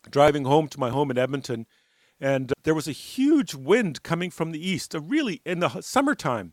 driving 0.09 0.45
home 0.45 0.69
to 0.69 0.81
my 0.81 0.91
home 0.91 1.11
in 1.11 1.19
Edmonton, 1.19 1.67
and 2.21 2.53
there 2.63 2.75
was 2.75 2.87
a 2.87 2.93
huge 2.93 3.55
wind 3.55 4.03
coming 4.05 4.31
from 4.31 4.53
the 4.53 4.67
east, 4.67 4.95
a 4.95 5.01
really 5.01 5.43
in 5.45 5.59
the 5.59 5.81
summertime 5.81 6.53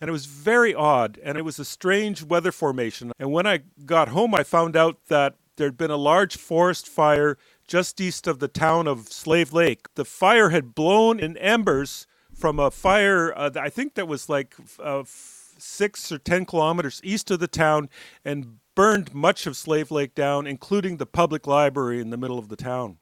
and 0.00 0.08
it 0.08 0.12
was 0.12 0.26
very 0.26 0.74
odd 0.74 1.18
and 1.22 1.36
it 1.36 1.44
was 1.44 1.58
a 1.58 1.64
strange 1.64 2.22
weather 2.22 2.52
formation. 2.52 3.12
And 3.18 3.32
when 3.32 3.46
i 3.46 3.60
got 3.84 4.08
home 4.08 4.34
i 4.34 4.42
found 4.42 4.76
out 4.76 4.98
that 5.08 5.36
there'd 5.56 5.76
been 5.76 5.90
a 5.90 5.96
large 5.96 6.36
forest 6.36 6.88
fire 6.88 7.36
just 7.66 8.00
east 8.00 8.26
of 8.26 8.38
the 8.38 8.48
town 8.48 8.88
of 8.88 9.08
slave 9.08 9.52
lake. 9.52 9.86
The 9.94 10.04
fire 10.04 10.50
had 10.50 10.74
blown 10.74 11.20
in 11.20 11.36
embers 11.36 12.06
from 12.34 12.58
a 12.58 12.70
fire 12.70 13.36
uh, 13.36 13.50
i 13.56 13.68
think 13.68 13.94
that 13.94 14.08
was 14.08 14.28
like 14.28 14.54
uh, 14.82 15.02
six 15.06 16.10
or 16.10 16.18
ten 16.18 16.46
kilometers 16.46 17.00
east 17.04 17.30
of 17.30 17.38
the 17.38 17.48
town 17.48 17.90
and 18.24 18.58
burned 18.74 19.14
much 19.14 19.46
of 19.46 19.56
slave 19.56 19.90
lake 19.90 20.14
down 20.14 20.46
including 20.46 20.96
the 20.96 21.06
public 21.06 21.46
library 21.46 22.00
in 22.00 22.10
the 22.10 22.16
middle 22.16 22.38
of 22.38 22.48
the 22.48 22.56
town. 22.56 22.96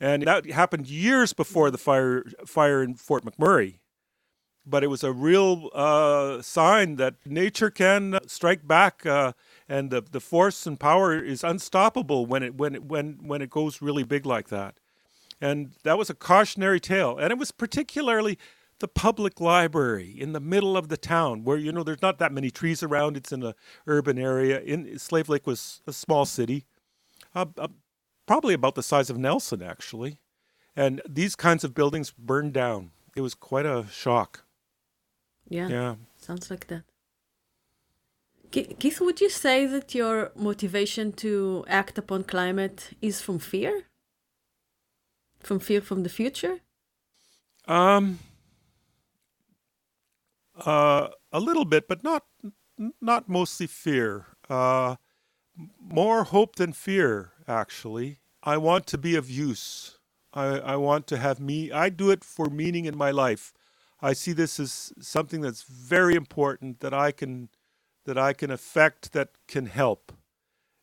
And 0.00 0.24
that 0.24 0.44
happened 0.50 0.86
years 0.88 1.32
before 1.32 1.70
the 1.70 1.78
fire 1.78 2.24
fire 2.44 2.82
in 2.82 2.96
fort 2.96 3.24
mcmurray 3.24 3.78
but 4.66 4.82
it 4.82 4.88
was 4.88 5.04
a 5.04 5.12
real 5.12 5.70
uh, 5.74 6.40
sign 6.42 6.96
that 6.96 7.14
nature 7.24 7.70
can 7.70 8.18
strike 8.26 8.66
back, 8.66 9.04
uh, 9.04 9.32
and 9.68 9.90
the, 9.90 10.02
the 10.02 10.20
force 10.20 10.66
and 10.66 10.78
power 10.80 11.16
is 11.18 11.44
unstoppable 11.44 12.26
when 12.26 12.42
it 12.42 12.54
when 12.54 12.74
it 12.74 12.84
when 12.84 13.18
when 13.22 13.42
it 13.42 13.50
goes 13.50 13.82
really 13.82 14.04
big 14.04 14.24
like 14.26 14.48
that. 14.48 14.76
And 15.40 15.72
that 15.82 15.98
was 15.98 16.08
a 16.08 16.14
cautionary 16.14 16.80
tale, 16.80 17.18
and 17.18 17.30
it 17.30 17.38
was 17.38 17.50
particularly 17.50 18.38
the 18.80 18.88
public 18.88 19.40
library 19.40 20.10
in 20.10 20.32
the 20.32 20.40
middle 20.40 20.76
of 20.76 20.88
the 20.88 20.96
town, 20.96 21.44
where 21.44 21.56
you 21.56 21.72
know 21.72 21.82
there's 21.82 22.02
not 22.02 22.18
that 22.18 22.32
many 22.32 22.50
trees 22.50 22.82
around. 22.82 23.16
It's 23.16 23.32
in 23.32 23.42
an 23.42 23.54
urban 23.86 24.18
area. 24.18 24.60
In 24.60 24.98
Slave 24.98 25.28
Lake 25.28 25.46
was 25.46 25.82
a 25.86 25.92
small 25.92 26.24
city, 26.24 26.64
uh, 27.34 27.46
probably 28.26 28.54
about 28.54 28.74
the 28.74 28.82
size 28.82 29.10
of 29.10 29.18
Nelson, 29.18 29.62
actually. 29.62 30.18
And 30.76 31.00
these 31.08 31.36
kinds 31.36 31.62
of 31.62 31.74
buildings 31.74 32.10
burned 32.10 32.52
down. 32.52 32.90
It 33.14 33.20
was 33.20 33.34
quite 33.34 33.66
a 33.66 33.86
shock. 33.92 34.43
Yeah. 35.48 35.68
Yeah. 35.68 35.94
Sounds 36.16 36.50
like 36.50 36.66
that. 36.68 36.84
Keith, 38.50 39.00
would 39.00 39.20
you 39.20 39.28
say 39.30 39.66
that 39.66 39.94
your 39.94 40.30
motivation 40.36 41.12
to 41.12 41.64
act 41.66 41.98
upon 41.98 42.22
climate 42.22 42.90
is 43.02 43.20
from 43.20 43.40
fear? 43.40 43.84
From 45.40 45.58
fear 45.58 45.80
from 45.80 46.04
the 46.04 46.08
future? 46.08 46.60
Um 47.66 48.20
uh 50.64 51.08
a 51.32 51.40
little 51.40 51.64
bit, 51.64 51.88
but 51.88 52.04
not 52.04 52.24
not 53.00 53.28
mostly 53.28 53.66
fear. 53.66 54.26
Uh 54.48 54.96
more 55.78 56.24
hope 56.24 56.56
than 56.56 56.72
fear, 56.72 57.32
actually. 57.48 58.18
I 58.42 58.56
want 58.58 58.86
to 58.88 58.98
be 58.98 59.16
of 59.16 59.30
use. 59.30 59.98
I, 60.32 60.46
I 60.58 60.76
want 60.76 61.06
to 61.08 61.16
have 61.16 61.40
me 61.40 61.72
I 61.72 61.88
do 61.88 62.10
it 62.10 62.24
for 62.24 62.46
meaning 62.50 62.84
in 62.84 62.96
my 62.96 63.10
life. 63.10 63.52
I 64.02 64.12
see 64.12 64.32
this 64.32 64.60
as 64.60 64.92
something 65.00 65.40
that's 65.40 65.62
very 65.62 66.14
important 66.14 66.80
that 66.80 66.94
I 66.94 67.12
can 67.12 67.48
that 68.04 68.18
I 68.18 68.34
can 68.34 68.50
affect 68.50 69.12
that 69.12 69.30
can 69.48 69.66
help, 69.66 70.12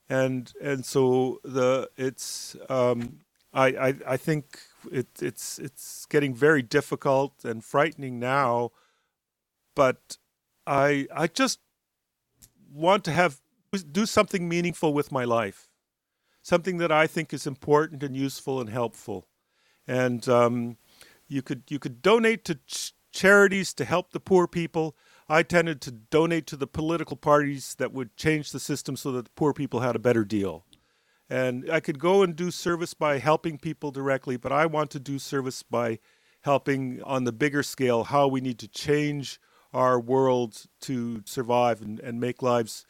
and 0.10 0.52
and 0.62 0.86
so 0.86 1.40
the 1.44 1.90
it's 1.98 2.56
um, 2.70 3.20
I, 3.54 3.68
I 3.68 3.96
I 4.08 4.18
think 4.18 4.60
it 4.92 5.08
it's 5.22 5.60
it's 5.60 6.06
getting 6.08 6.34
very 6.34 6.64
difficult 6.64 7.46
and 7.46 7.64
frightening 7.64 8.20
now, 8.20 8.72
but 9.76 10.18
I 10.66 11.08
I 11.16 11.28
just 11.28 11.60
want 12.74 13.04
to 13.06 13.12
have 13.12 13.42
do 13.92 14.06
something 14.06 14.50
meaningful 14.50 14.94
with 14.94 15.12
my 15.12 15.26
life, 15.26 15.70
something 16.42 16.78
that 16.78 16.92
I 16.92 17.08
think 17.08 17.34
is 17.34 17.48
important 17.48 18.04
and 18.04 18.16
useful 18.16 18.60
and 18.62 18.70
helpful, 18.70 19.28
and 19.88 20.28
um, 20.30 20.78
you 21.28 21.42
could 21.42 21.64
you 21.70 21.80
could 21.80 22.02
donate 22.02 22.46
to. 22.46 22.56
Ch- 22.68 22.94
charities 23.12 23.74
to 23.76 23.86
help 23.86 24.12
the 24.12 24.20
poor 24.20 24.48
people. 24.48 24.96
I 25.30 25.44
tended 25.44 25.82
to 25.82 25.92
donate 25.92 26.48
to 26.48 26.58
the 26.58 26.68
political 26.68 27.16
parties 27.16 27.76
that 27.76 27.94
would 27.94 28.16
change 28.18 28.52
the 28.52 28.60
system 28.60 28.96
so 28.96 29.12
that 29.14 29.26
the 29.26 29.32
poor 29.36 29.54
people 29.54 29.80
had 29.80 29.96
a 29.96 30.00
better 30.00 30.26
deal. 30.26 30.66
And 31.30 31.72
I 31.72 31.80
could 31.80 32.00
go 32.00 32.24
and 32.24 32.36
do 32.36 32.52
service 32.52 32.94
by 32.94 33.20
helping 33.20 33.58
people 33.58 33.92
directly, 33.92 34.36
but 34.36 34.52
I 34.52 34.66
want 34.66 34.92
to 34.92 35.00
do 35.00 35.18
service 35.18 35.64
by 35.64 36.00
helping 36.42 37.02
on 37.04 37.24
the 37.24 37.32
bigger 37.32 37.64
scale 37.64 38.04
how 38.04 38.28
we 38.28 38.42
need 38.42 38.60
to 38.60 38.68
change 38.68 39.40
our 39.74 40.00
world 40.00 40.64
to 40.82 41.22
survive 41.26 41.82
and, 41.82 42.00
and 42.02 42.20
make 42.20 42.42
lives 42.42 42.86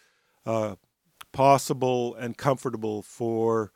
uh, 0.45 0.75
possible 1.31 2.15
and 2.15 2.37
comfortable 2.37 3.03
for 3.03 3.71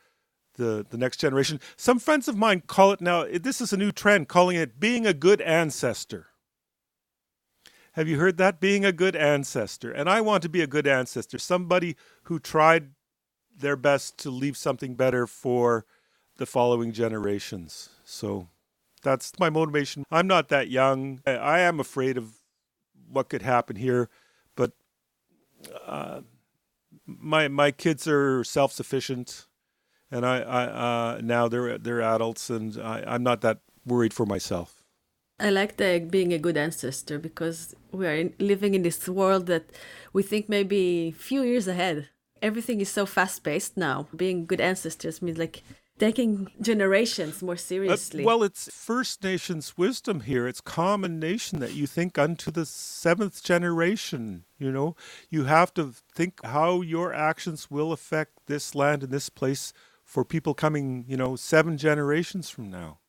the, 0.56 0.86
the 0.90 0.98
next 0.98 1.18
generation. 1.18 1.60
Some 1.78 2.00
friends 2.00 2.28
of 2.28 2.38
mine 2.38 2.64
call 2.66 2.92
it 2.92 3.02
now, 3.02 3.26
this 3.26 3.62
is 3.62 3.74
a 3.74 3.78
new 3.78 3.92
trend, 3.92 4.28
calling 4.28 4.58
it 4.58 4.80
being 4.80 5.06
a 5.06 5.14
good 5.14 5.42
ancestor. 5.42 6.28
Have 7.96 8.10
you 8.10 8.20
heard 8.20 8.36
that? 8.38 8.60
Being 8.60 8.84
a 8.84 8.92
good 8.92 9.16
ancestor. 9.16 9.90
And 9.90 10.10
I 10.10 10.20
want 10.20 10.44
to 10.44 10.50
be 10.50 10.62
a 10.62 10.68
good 10.68 10.86
ancestor, 10.86 11.38
somebody 11.38 11.96
who 12.24 12.40
tried 12.40 12.90
their 13.58 13.78
best 13.78 14.18
to 14.20 14.30
leave 14.30 14.58
something 14.58 14.96
better 14.96 15.26
for 15.26 15.86
the 16.36 16.46
following 16.46 16.92
generations. 16.92 17.90
So 18.04 18.50
that's 19.02 19.32
my 19.40 19.50
motivation. 19.50 20.04
I'm 20.12 20.28
not 20.28 20.50
that 20.50 20.68
young. 20.68 21.22
I 21.26 21.60
am 21.60 21.80
afraid 21.80 22.18
of 22.18 22.34
what 23.10 23.30
could 23.30 23.44
happen 23.44 23.78
here, 23.78 24.10
but 24.58 24.74
uh, 25.88 26.22
my 27.06 27.48
my 27.48 27.72
kids 27.72 28.10
are 28.10 28.44
self 28.44 28.74
sufficient, 28.74 29.48
and 30.12 30.26
I, 30.26 30.40
I 30.40 30.64
uh, 30.66 31.22
now 31.24 31.48
they're 31.48 31.78
they're 31.78 32.02
adults, 32.02 32.50
and 32.50 32.78
I, 32.78 33.06
I'm 33.08 33.24
not 33.24 33.40
that 33.42 33.60
worried 33.86 34.14
for 34.14 34.26
myself. 34.26 34.75
I 35.40 35.50
like 35.50 35.78
the 35.78 36.06
being 36.10 36.34
a 36.34 36.38
good 36.38 36.56
ancestor 36.56 37.20
because 37.20 37.76
we 37.92 38.08
are 38.08 38.16
in, 38.16 38.34
living 38.40 38.74
in 38.74 38.84
this 38.84 39.08
world 39.10 39.48
that 39.48 39.66
we 40.14 40.24
think 40.24 40.48
maybe 40.48 41.12
few 41.12 41.44
years 41.44 41.68
ahead. 41.68 42.10
Everything 42.42 42.80
is 42.80 42.90
so 42.90 43.06
fast 43.06 43.44
paced 43.44 43.76
now. 43.76 44.08
Being 44.16 44.46
good 44.46 44.62
ancestors 44.62 45.22
means 45.22 45.38
like 45.38 45.62
taking 46.00 46.52
generations 46.62 47.42
more 47.42 47.58
seriously. 47.58 48.24
Uh, 48.24 48.28
well, 48.28 48.44
it's 48.44 48.70
First 48.72 49.24
Nations 49.24 49.78
wisdom 49.78 50.22
here. 50.22 50.48
It's 50.48 50.62
common 50.62 51.20
nation 51.20 51.60
that 51.60 51.74
you 51.74 51.86
think 51.86 52.18
unto 52.18 52.50
the 52.50 52.66
seventh 52.66 53.44
generation. 53.44 54.46
You 54.58 54.72
know, 54.72 54.96
you 55.30 55.46
have 55.46 55.74
to 55.74 55.94
think 56.14 56.44
how 56.46 56.82
your 56.82 57.14
actions 57.14 57.70
will 57.70 57.92
affect 57.92 58.46
this 58.48 58.74
land 58.74 59.04
and 59.04 59.12
this 59.12 59.30
place 59.30 59.74
for 60.04 60.24
people 60.24 60.54
coming, 60.54 61.04
you 61.08 61.18
know, 61.18 61.36
seven 61.36 61.78
generations 61.78 62.50
from 62.50 62.70
now 62.70 63.00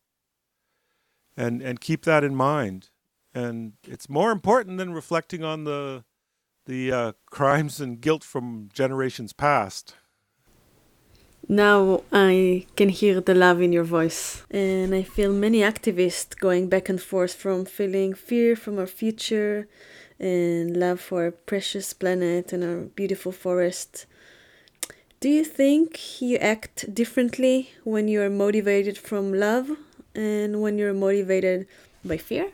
and 1.37 1.61
and 1.61 1.79
keep 1.79 2.03
that 2.03 2.23
in 2.23 2.35
mind. 2.35 2.89
And 3.33 3.73
it's 3.83 4.09
more 4.09 4.31
important 4.31 4.77
than 4.79 4.93
reflecting 4.93 5.43
on 5.43 5.63
the 5.63 6.03
the 6.65 6.91
uh, 6.91 7.11
crimes 7.29 7.79
and 7.79 8.01
guilt 8.01 8.23
from 8.23 8.69
generations 8.73 9.31
past. 9.31 9.95
Now 11.47 12.03
I 12.11 12.65
can 12.75 12.89
hear 12.89 13.21
the 13.21 13.35
love 13.35 13.61
in 13.61 13.71
your 13.71 13.85
voice, 13.85 14.43
and 14.51 14.93
I 14.93 15.03
feel 15.03 15.31
many 15.31 15.59
activists 15.59 16.37
going 16.37 16.67
back 16.67 16.89
and 16.89 17.01
forth 17.01 17.33
from 17.33 17.63
feeling 17.63 18.13
fear 18.13 18.57
from 18.57 18.77
our 18.77 18.87
future 18.87 19.69
and 20.19 20.75
love 20.75 20.99
for 20.99 21.25
our 21.25 21.31
precious 21.31 21.93
planet 21.93 22.51
and 22.51 22.63
our 22.63 22.81
beautiful 22.81 23.31
forest. 23.31 24.07
Do 25.21 25.29
you 25.29 25.45
think 25.45 26.21
you 26.21 26.37
act 26.37 26.93
differently 26.93 27.71
when 27.83 28.07
you 28.07 28.21
are 28.21 28.29
motivated 28.29 28.97
from 28.97 29.33
love 29.33 29.77
and 30.17 30.61
when 30.61 30.77
you're 30.77 30.93
motivated 30.93 31.67
by 32.03 32.17
fear? 32.17 32.51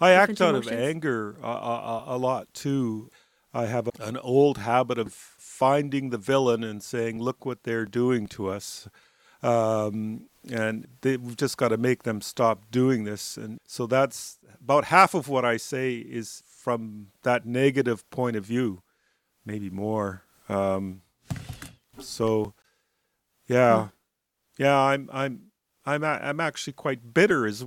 I 0.00 0.10
act 0.12 0.40
out 0.40 0.54
of 0.54 0.68
anger 0.68 1.36
a, 1.42 1.46
a, 1.46 2.04
a, 2.08 2.18
lot 2.18 2.52
too. 2.52 3.10
I 3.54 3.66
have 3.66 3.88
an 4.00 4.16
old 4.16 4.58
habit 4.58 4.98
of 4.98 5.12
finding 5.12 6.10
the 6.10 6.18
villain 6.18 6.64
and 6.64 6.82
saying, 6.82 7.20
"Look 7.20 7.44
what 7.44 7.64
they're 7.64 7.84
doing 7.84 8.26
to 8.28 8.48
us," 8.48 8.88
um, 9.42 10.28
and 10.50 10.88
they, 11.02 11.16
we've 11.16 11.36
just 11.36 11.58
got 11.58 11.68
to 11.68 11.76
make 11.76 12.02
them 12.02 12.20
stop 12.20 12.70
doing 12.70 13.04
this. 13.04 13.36
And 13.36 13.58
so 13.66 13.86
that's 13.86 14.38
about 14.58 14.86
half 14.86 15.14
of 15.14 15.28
what 15.28 15.44
I 15.44 15.58
say 15.58 15.96
is 15.96 16.42
from 16.46 17.08
that 17.22 17.44
negative 17.44 18.08
point 18.10 18.36
of 18.36 18.44
view, 18.44 18.82
maybe 19.44 19.68
more. 19.68 20.24
Um, 20.48 21.02
so, 21.98 22.54
yeah, 23.46 23.88
yeah, 24.56 24.78
I'm 24.78 25.10
I'm 25.12 25.49
I'm 25.90 26.04
a, 26.04 26.18
I'm 26.22 26.40
actually 26.40 26.74
quite 26.74 27.12
bitter 27.12 27.46
as 27.46 27.64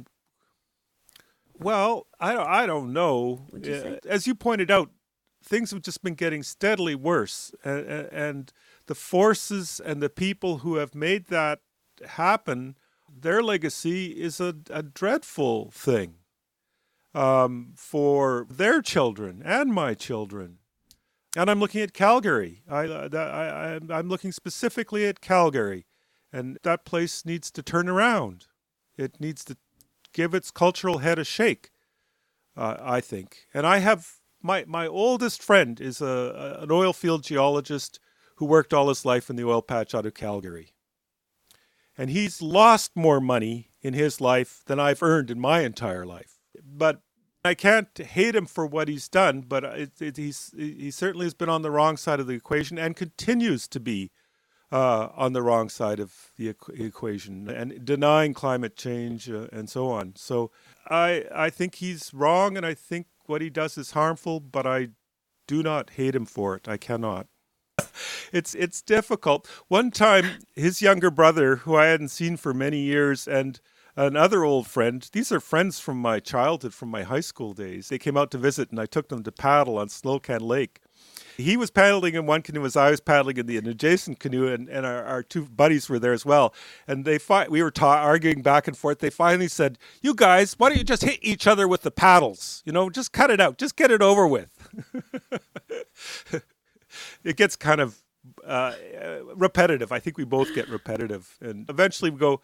well. 1.58 2.08
I 2.20 2.34
don't, 2.34 2.48
I 2.48 2.66
don't 2.66 2.94
know. 2.94 3.48
You 3.54 4.00
as 4.06 4.28
you 4.28 4.36
pointed 4.36 4.72
out, 4.72 4.90
things 5.44 5.72
have 5.72 5.82
just 5.82 6.04
been 6.04 6.16
getting 6.16 6.44
steadily 6.44 6.96
worse, 6.96 7.54
and, 7.64 7.86
and 8.12 8.54
the 8.86 8.96
forces 8.96 9.82
and 9.84 10.02
the 10.02 10.10
people 10.10 10.60
who 10.60 10.76
have 10.76 10.96
made 10.96 11.28
that 11.28 11.60
happen, 12.08 12.76
their 13.10 13.42
legacy 13.44 14.08
is 14.12 14.40
a, 14.40 14.56
a 14.70 14.84
dreadful 14.84 15.70
thing 15.72 16.16
um, 17.14 17.74
for 17.76 18.48
their 18.50 18.82
children 18.82 19.42
and 19.46 19.74
my 19.74 19.94
children. 19.94 20.60
And 21.36 21.50
I'm 21.50 21.60
looking 21.60 21.82
at 21.82 21.94
Calgary. 21.94 22.62
I, 22.70 22.82
I, 22.82 23.08
I, 23.08 23.80
I'm 23.90 24.08
looking 24.08 24.32
specifically 24.32 25.06
at 25.06 25.20
Calgary. 25.20 25.86
And 26.34 26.58
that 26.64 26.84
place 26.84 27.26
needs 27.26 27.52
to 27.52 27.62
turn 27.62 27.88
around. 27.88 28.48
It 28.98 29.22
needs 29.22 29.46
to 29.46 29.58
give 30.14 30.34
its 30.34 30.50
cultural 30.50 30.98
head 30.98 31.20
a 31.20 31.24
shake, 31.24 31.70
uh, 32.58 32.78
I 32.82 33.02
think. 33.02 33.48
And 33.54 33.68
I 33.68 33.78
have 33.78 34.14
my, 34.42 34.66
my 34.68 34.88
oldest 34.88 35.42
friend 35.44 35.80
is 35.80 36.02
a, 36.02 36.58
an 36.60 36.72
oil 36.72 36.92
field 36.92 37.24
geologist 37.24 38.00
who 38.38 38.46
worked 38.46 38.74
all 38.74 38.90
his 38.90 39.06
life 39.06 39.30
in 39.30 39.36
the 39.36 39.46
oil 39.46 39.62
patch 39.62 39.94
out 39.94 40.08
of 40.08 40.16
Calgary. 40.16 40.74
And 41.96 42.10
he's 42.10 42.42
lost 42.42 42.92
more 42.96 43.22
money 43.22 43.70
in 43.82 43.94
his 43.94 44.20
life 44.20 44.64
than 44.66 44.80
I've 44.80 45.04
earned 45.04 45.30
in 45.30 45.40
my 45.40 45.62
entire 45.62 46.06
life. 46.06 46.40
But 46.66 47.02
I 47.46 47.54
can't 47.54 47.96
hate 47.96 48.36
him 48.36 48.48
for 48.48 48.66
what 48.66 48.88
he's 48.88 49.08
done, 49.08 49.42
but 49.42 49.64
it, 49.64 50.02
it, 50.02 50.18
he's, 50.18 50.52
he 50.56 50.90
certainly 50.90 51.26
has 51.26 51.34
been 51.34 51.50
on 51.50 51.62
the 51.62 51.72
wrong 51.72 51.98
side 51.98 52.20
of 52.20 52.26
the 52.26 52.34
equation 52.34 52.80
and 52.80 52.96
continues 52.96 53.68
to 53.68 53.80
be 53.80 54.12
uh, 54.74 55.10
on 55.16 55.34
the 55.34 55.44
wrong 55.44 55.70
side 55.70 56.00
of 56.00 56.32
the 56.36 56.50
equation 56.50 57.48
and 57.48 57.86
denying 57.86 58.34
climate 58.34 58.76
change 58.76 59.30
uh, 59.30 59.46
and 59.54 59.70
so 59.70 59.88
on. 59.88 60.14
So 60.16 60.50
I, 60.90 61.26
I 61.34 61.52
think 61.52 61.76
he's 61.76 62.12
wrong 62.12 62.58
and 62.58 62.66
I 62.66 62.74
think 62.74 63.06
what 63.28 63.42
he 63.42 63.52
does 63.52 63.78
is 63.78 63.92
harmful, 63.92 64.40
but 64.40 64.66
I 64.66 64.90
do 65.48 65.62
not 65.62 65.92
hate 65.92 66.16
him 66.16 66.26
for 66.26 66.56
it. 66.56 66.68
I 66.68 66.78
cannot. 66.78 67.28
it's 68.34 68.56
it's 68.56 68.82
difficult. 68.82 69.48
One 69.68 69.92
time, 69.92 70.26
his 70.56 70.82
younger 70.82 71.12
brother, 71.12 71.58
who 71.58 71.76
I 71.76 71.86
hadn't 71.86 72.10
seen 72.10 72.36
for 72.36 72.54
many 72.54 72.80
years, 72.80 73.28
and 73.28 73.60
another 73.96 74.44
old 74.44 74.68
friend. 74.68 75.08
These 75.12 75.32
are 75.32 75.40
friends 75.40 75.80
from 75.80 75.98
my 76.00 76.20
childhood, 76.20 76.74
from 76.74 76.90
my 76.90 77.04
high 77.04 77.22
school 77.22 77.54
days. 77.54 77.90
They 77.90 78.00
came 78.00 78.18
out 78.18 78.32
to 78.32 78.38
visit, 78.38 78.72
and 78.72 78.80
I 78.80 78.86
took 78.86 79.10
them 79.10 79.24
to 79.24 79.32
paddle 79.32 79.78
on 79.78 79.88
Slocan 79.88 80.42
Lake. 80.42 80.82
He 81.38 81.58
was 81.58 81.72
paddling 81.72 82.16
in 82.16 82.26
one 82.26 82.42
canoe 82.42 82.66
as 82.66 82.76
I 82.76 82.92
was 82.92 83.00
paddling 83.00 83.38
in 83.38 83.46
the 83.46 83.58
adjacent 83.58 84.20
canoe, 84.20 84.48
and, 84.48 84.70
and 84.70 84.86
our, 84.86 85.04
our 85.04 85.24
two 85.24 85.46
buddies 85.46 85.90
were 85.90 86.00
there 86.00 86.14
as 86.14 86.26
well. 86.26 86.54
And 86.88 87.06
they 87.06 87.18
fi- 87.18 87.48
we 87.48 87.64
were 87.64 87.72
ta- 87.72 88.04
arguing 88.04 88.42
back 88.42 88.68
and 88.68 88.78
forth. 88.78 89.00
They 89.00 89.10
finally 89.10 89.48
said, 89.48 89.78
"You 90.02 90.14
guys, 90.14 90.54
why 90.58 90.70
don't 90.70 90.78
you 90.78 90.84
just 90.84 91.04
hit 91.04 91.20
each 91.22 91.48
other 91.48 91.68
with 91.68 91.82
the 91.82 91.92
paddles? 91.92 92.62
You 92.66 92.72
know, 92.72 92.90
just 92.90 93.12
cut 93.12 93.32
it 93.32 93.42
out, 93.42 93.58
just 93.58 93.76
get 93.76 93.92
it 93.92 94.02
over 94.02 94.28
with." 94.28 94.70
it 97.24 97.38
gets 97.38 97.56
kind 97.56 97.82
of 97.82 97.98
uh, 98.46 98.74
repetitive. 99.36 99.92
I 99.92 100.00
think 100.00 100.18
we 100.18 100.26
both 100.26 100.54
get 100.54 100.70
repetitive, 100.70 101.38
and 101.42 101.70
eventually 101.70 102.10
we 102.12 102.20
go, 102.20 102.42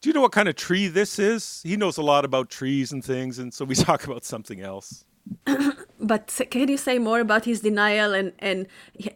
do 0.00 0.10
you 0.10 0.14
know 0.14 0.20
what 0.20 0.32
kind 0.32 0.48
of 0.48 0.56
tree 0.56 0.88
this 0.88 1.18
is? 1.18 1.60
He 1.64 1.76
knows 1.76 1.96
a 1.96 2.02
lot 2.02 2.24
about 2.24 2.50
trees 2.50 2.92
and 2.92 3.04
things, 3.04 3.38
and 3.38 3.52
so 3.52 3.64
we 3.64 3.74
talk 3.76 4.04
about 4.04 4.24
something 4.24 4.60
else. 4.60 5.04
but 5.98 6.40
can 6.50 6.68
you 6.68 6.76
say 6.76 6.98
more 6.98 7.20
about 7.20 7.44
his 7.44 7.60
denial 7.60 8.14
and 8.14 8.32
and 8.38 8.66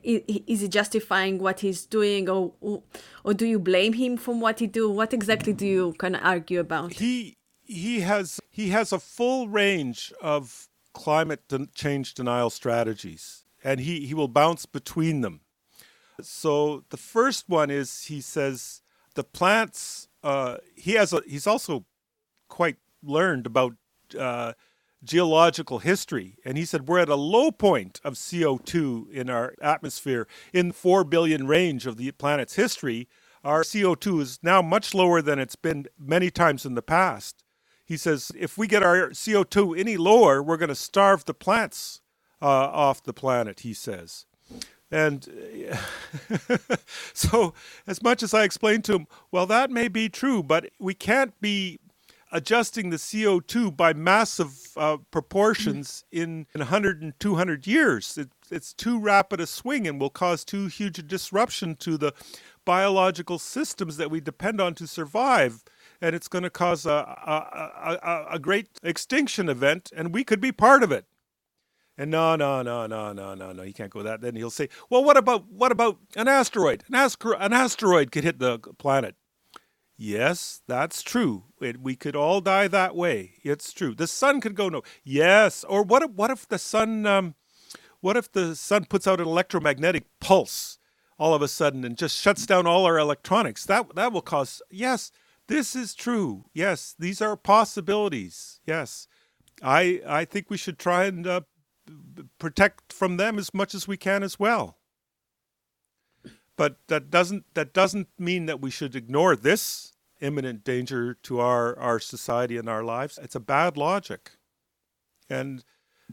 is 0.02 0.60
he 0.60 0.68
justifying 0.68 1.38
what 1.38 1.60
he's 1.60 1.86
doing 1.86 2.28
or 2.28 2.52
or 3.24 3.34
do 3.34 3.46
you 3.46 3.58
blame 3.58 3.94
him 3.94 4.16
for 4.16 4.34
what 4.34 4.60
he 4.60 4.66
do? 4.66 4.90
What 4.90 5.12
exactly 5.12 5.52
do 5.52 5.66
you 5.66 5.94
kind 5.98 6.16
of 6.16 6.22
argue 6.24 6.60
about? 6.60 6.94
He 6.94 7.36
he 7.64 8.00
has 8.00 8.40
he 8.50 8.70
has 8.70 8.92
a 8.92 8.98
full 8.98 9.48
range 9.48 10.12
of 10.20 10.68
climate 10.92 11.42
change 11.74 12.14
denial 12.14 12.50
strategies, 12.50 13.44
and 13.62 13.80
he 13.80 14.06
he 14.06 14.14
will 14.14 14.28
bounce 14.28 14.66
between 14.66 15.20
them. 15.20 15.40
So 16.22 16.84
the 16.90 16.96
first 16.96 17.48
one 17.48 17.70
is 17.70 18.04
he 18.04 18.20
says 18.20 18.82
the 19.14 19.24
plants 19.24 20.08
uh, 20.22 20.56
he 20.74 20.92
has 20.92 21.12
a 21.12 21.22
he's 21.26 21.46
also 21.46 21.84
quite 22.48 22.76
learned 23.02 23.46
about 23.46 23.74
uh, 24.18 24.52
geological 25.02 25.78
history, 25.78 26.36
and 26.44 26.58
he 26.58 26.64
said 26.64 26.86
we're 26.86 26.98
at 26.98 27.08
a 27.08 27.14
low 27.14 27.50
point 27.50 28.00
of 28.04 28.14
CO2 28.14 29.10
in 29.10 29.30
our 29.30 29.54
atmosphere 29.60 30.26
in 30.52 30.68
the 30.68 30.74
four 30.74 31.04
billion 31.04 31.46
range 31.46 31.86
of 31.86 31.96
the 31.96 32.10
planet's 32.12 32.54
history. 32.54 33.08
Our 33.42 33.62
CO2 33.62 34.20
is 34.20 34.38
now 34.42 34.60
much 34.60 34.94
lower 34.94 35.22
than 35.22 35.38
it's 35.38 35.56
been 35.56 35.86
many 35.98 36.30
times 36.30 36.66
in 36.66 36.74
the 36.74 36.82
past. 36.82 37.42
He 37.86 37.96
says 37.96 38.30
if 38.38 38.58
we 38.58 38.66
get 38.66 38.82
our 38.82 39.10
CO2 39.10 39.78
any 39.78 39.96
lower, 39.96 40.42
we're 40.42 40.58
going 40.58 40.68
to 40.68 40.74
starve 40.74 41.24
the 41.24 41.34
plants 41.34 42.00
uh, 42.42 42.46
off 42.46 43.02
the 43.02 43.14
planet. 43.14 43.60
He 43.60 43.74
says. 43.74 44.26
And 44.92 45.28
so, 47.14 47.54
as 47.86 48.02
much 48.02 48.22
as 48.22 48.34
I 48.34 48.42
explained 48.42 48.84
to 48.84 48.94
him, 48.94 49.06
well, 49.30 49.46
that 49.46 49.70
may 49.70 49.88
be 49.88 50.08
true, 50.08 50.42
but 50.42 50.70
we 50.80 50.94
can't 50.94 51.40
be 51.40 51.78
adjusting 52.32 52.90
the 52.90 52.96
CO2 52.96 53.76
by 53.76 53.92
massive 53.92 54.56
uh, 54.76 54.98
proportions 55.10 56.04
in, 56.12 56.46
in 56.54 56.60
100 56.60 57.02
and 57.02 57.18
200 57.18 57.66
years. 57.66 58.16
It, 58.18 58.30
it's 58.50 58.72
too 58.72 58.98
rapid 58.98 59.40
a 59.40 59.46
swing 59.46 59.86
and 59.86 60.00
will 60.00 60.10
cause 60.10 60.44
too 60.44 60.66
huge 60.66 60.98
a 60.98 61.02
disruption 61.02 61.76
to 61.76 61.96
the 61.96 62.12
biological 62.64 63.38
systems 63.38 63.96
that 63.96 64.10
we 64.10 64.20
depend 64.20 64.60
on 64.60 64.74
to 64.74 64.86
survive. 64.86 65.64
And 66.00 66.14
it's 66.14 66.28
going 66.28 66.44
to 66.44 66.50
cause 66.50 66.86
a, 66.86 66.90
a, 66.90 67.98
a, 68.02 68.26
a 68.34 68.38
great 68.38 68.68
extinction 68.82 69.48
event, 69.48 69.90
and 69.94 70.14
we 70.14 70.24
could 70.24 70.40
be 70.40 70.52
part 70.52 70.82
of 70.82 70.92
it. 70.92 71.04
And 71.98 72.10
no, 72.10 72.34
no, 72.34 72.62
no, 72.62 72.86
no, 72.86 73.12
no, 73.12 73.34
no, 73.34 73.52
no, 73.52 73.62
he 73.62 73.74
can't 73.74 73.90
go 73.90 74.02
that. 74.02 74.22
Then 74.22 74.34
he'll 74.34 74.48
say, 74.48 74.70
well, 74.88 75.04
what 75.04 75.18
about 75.18 75.48
what 75.50 75.70
about 75.70 75.98
an 76.16 76.28
asteroid? 76.28 76.82
An, 76.90 76.94
an 76.94 77.52
asteroid 77.52 78.10
could 78.10 78.24
hit 78.24 78.38
the 78.38 78.58
planet. 78.78 79.16
Yes, 80.02 80.62
that's 80.66 81.02
true. 81.02 81.44
It, 81.60 81.82
we 81.82 81.94
could 81.94 82.16
all 82.16 82.40
die 82.40 82.68
that 82.68 82.96
way. 82.96 83.32
It's 83.42 83.70
true. 83.70 83.94
The 83.94 84.06
sun 84.06 84.40
could 84.40 84.54
go 84.54 84.70
no. 84.70 84.80
Yes, 85.04 85.62
or 85.62 85.82
what? 85.82 86.02
If, 86.02 86.12
what 86.12 86.30
if 86.30 86.48
the 86.48 86.58
sun? 86.58 87.04
Um, 87.04 87.34
what 88.00 88.16
if 88.16 88.32
the 88.32 88.56
sun 88.56 88.86
puts 88.86 89.06
out 89.06 89.20
an 89.20 89.26
electromagnetic 89.26 90.06
pulse 90.18 90.78
all 91.18 91.34
of 91.34 91.42
a 91.42 91.48
sudden 91.48 91.84
and 91.84 91.98
just 91.98 92.16
shuts 92.16 92.46
down 92.46 92.66
all 92.66 92.86
our 92.86 92.98
electronics? 92.98 93.66
That 93.66 93.94
that 93.94 94.10
will 94.10 94.22
cause. 94.22 94.62
Yes, 94.70 95.12
this 95.48 95.76
is 95.76 95.94
true. 95.94 96.46
Yes, 96.54 96.94
these 96.98 97.20
are 97.20 97.36
possibilities. 97.36 98.60
Yes, 98.66 99.06
I 99.62 100.00
I 100.06 100.24
think 100.24 100.48
we 100.48 100.56
should 100.56 100.78
try 100.78 101.04
and 101.04 101.26
uh, 101.26 101.40
protect 102.38 102.94
from 102.94 103.18
them 103.18 103.38
as 103.38 103.52
much 103.52 103.74
as 103.74 103.86
we 103.86 103.98
can 103.98 104.22
as 104.22 104.38
well. 104.38 104.78
But 106.60 106.76
that 106.88 107.08
doesn't 107.08 107.46
that 107.54 107.72
doesn't 107.72 108.08
mean 108.18 108.44
that 108.44 108.60
we 108.60 108.70
should 108.70 108.94
ignore 108.94 109.34
this 109.34 109.94
imminent 110.20 110.62
danger 110.62 111.14
to 111.22 111.40
our, 111.40 111.74
our 111.78 111.98
society 111.98 112.58
and 112.58 112.68
our 112.68 112.84
lives. 112.84 113.18
It's 113.22 113.34
a 113.34 113.40
bad 113.40 113.78
logic. 113.78 114.32
And 115.30 115.64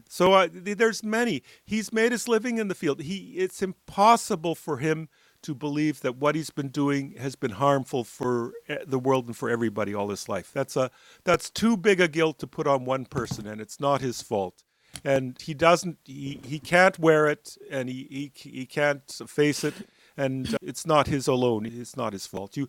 so 0.08 0.32
uh, 0.32 0.48
there's 0.50 1.04
many. 1.04 1.42
He's 1.66 1.92
made 1.92 2.12
his 2.12 2.28
living 2.28 2.56
in 2.56 2.68
the 2.68 2.74
field. 2.74 3.02
He 3.02 3.34
it's 3.36 3.60
impossible 3.60 4.54
for 4.54 4.78
him 4.78 5.10
to 5.42 5.54
believe 5.54 6.00
that 6.00 6.16
what 6.16 6.34
he's 6.34 6.48
been 6.48 6.70
doing 6.70 7.16
has 7.18 7.36
been 7.36 7.50
harmful 7.50 8.02
for 8.02 8.54
eh, 8.70 8.78
the 8.86 8.98
world 8.98 9.26
and 9.26 9.36
for 9.36 9.50
everybody 9.50 9.94
all 9.94 10.08
his 10.08 10.30
life. 10.30 10.50
That's 10.54 10.76
a 10.76 10.90
that's 11.24 11.50
too 11.50 11.76
big 11.76 12.00
a 12.00 12.08
guilt 12.08 12.38
to 12.38 12.46
put 12.46 12.66
on 12.66 12.86
one 12.86 13.04
person 13.04 13.46
and 13.46 13.60
it's 13.60 13.80
not 13.80 14.00
his 14.00 14.22
fault 14.22 14.64
and 15.04 15.38
he 15.42 15.52
doesn't 15.52 15.98
he, 16.04 16.40
he 16.42 16.58
can't 16.58 16.98
wear 16.98 17.26
it 17.26 17.56
and 17.70 17.90
he, 17.90 18.32
he 18.34 18.50
he 18.50 18.66
can't 18.66 19.02
face 19.26 19.62
it 19.62 19.74
and 20.18 20.56
it's 20.60 20.84
not 20.84 21.06
his 21.06 21.26
alone 21.26 21.64
it's 21.64 21.96
not 21.96 22.12
his 22.12 22.26
fault. 22.26 22.56
You 22.56 22.68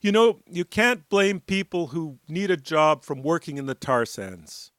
you 0.00 0.12
know 0.12 0.40
you 0.48 0.64
can't 0.64 1.08
blame 1.08 1.40
people 1.40 1.88
who 1.88 2.18
need 2.28 2.50
a 2.50 2.56
job 2.56 3.04
from 3.04 3.22
working 3.22 3.58
in 3.58 3.66
the 3.66 3.74
tar 3.74 4.06
sands. 4.06 4.70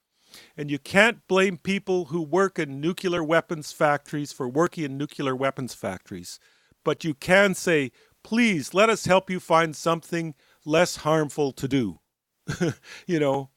And 0.58 0.70
you 0.70 0.80
can't 0.80 1.26
blame 1.28 1.58
people 1.58 2.06
who 2.06 2.22
work 2.22 2.60
in 2.60 2.82
nuclear 2.82 3.24
weapons 3.24 3.72
factories 3.72 4.34
for 4.34 4.50
working 4.50 4.84
in 4.84 4.98
nuclear 4.98 5.36
weapons 5.36 5.74
factories. 5.74 6.40
But 6.84 7.04
you 7.04 7.14
can 7.14 7.54
say 7.54 7.92
please 8.24 8.74
let 8.74 8.90
us 8.90 9.06
help 9.06 9.30
you 9.30 9.40
find 9.40 9.76
something 9.76 10.34
less 10.66 10.98
harmful 10.98 11.52
to 11.52 11.68
do. 11.68 12.00
You 13.06 13.20
know 13.20 13.50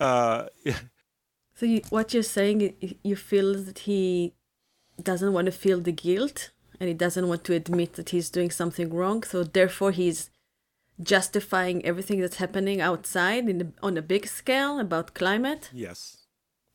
uh, 0.00 0.46
so 1.54 1.66
you, 1.66 1.82
what 1.90 2.12
you're 2.12 2.22
saying, 2.22 2.96
you 3.02 3.16
feel 3.16 3.54
that 3.62 3.80
he 3.80 4.34
doesn't 5.02 5.32
want 5.32 5.46
to 5.46 5.52
feel 5.52 5.80
the 5.80 5.92
guilt 5.92 6.50
and 6.80 6.88
he 6.88 6.94
doesn't 6.94 7.28
want 7.28 7.44
to 7.44 7.54
admit 7.54 7.94
that 7.94 8.10
he's 8.10 8.30
doing 8.30 8.50
something 8.50 8.92
wrong. 8.92 9.22
So 9.22 9.44
therefore, 9.44 9.92
he's 9.92 10.30
justifying 11.02 11.84
everything 11.84 12.20
that's 12.20 12.36
happening 12.36 12.80
outside 12.80 13.48
in 13.48 13.58
the, 13.58 13.72
on 13.82 13.96
a 13.96 14.02
big 14.02 14.26
scale 14.26 14.78
about 14.78 15.14
climate. 15.14 15.70
Yes. 15.72 16.18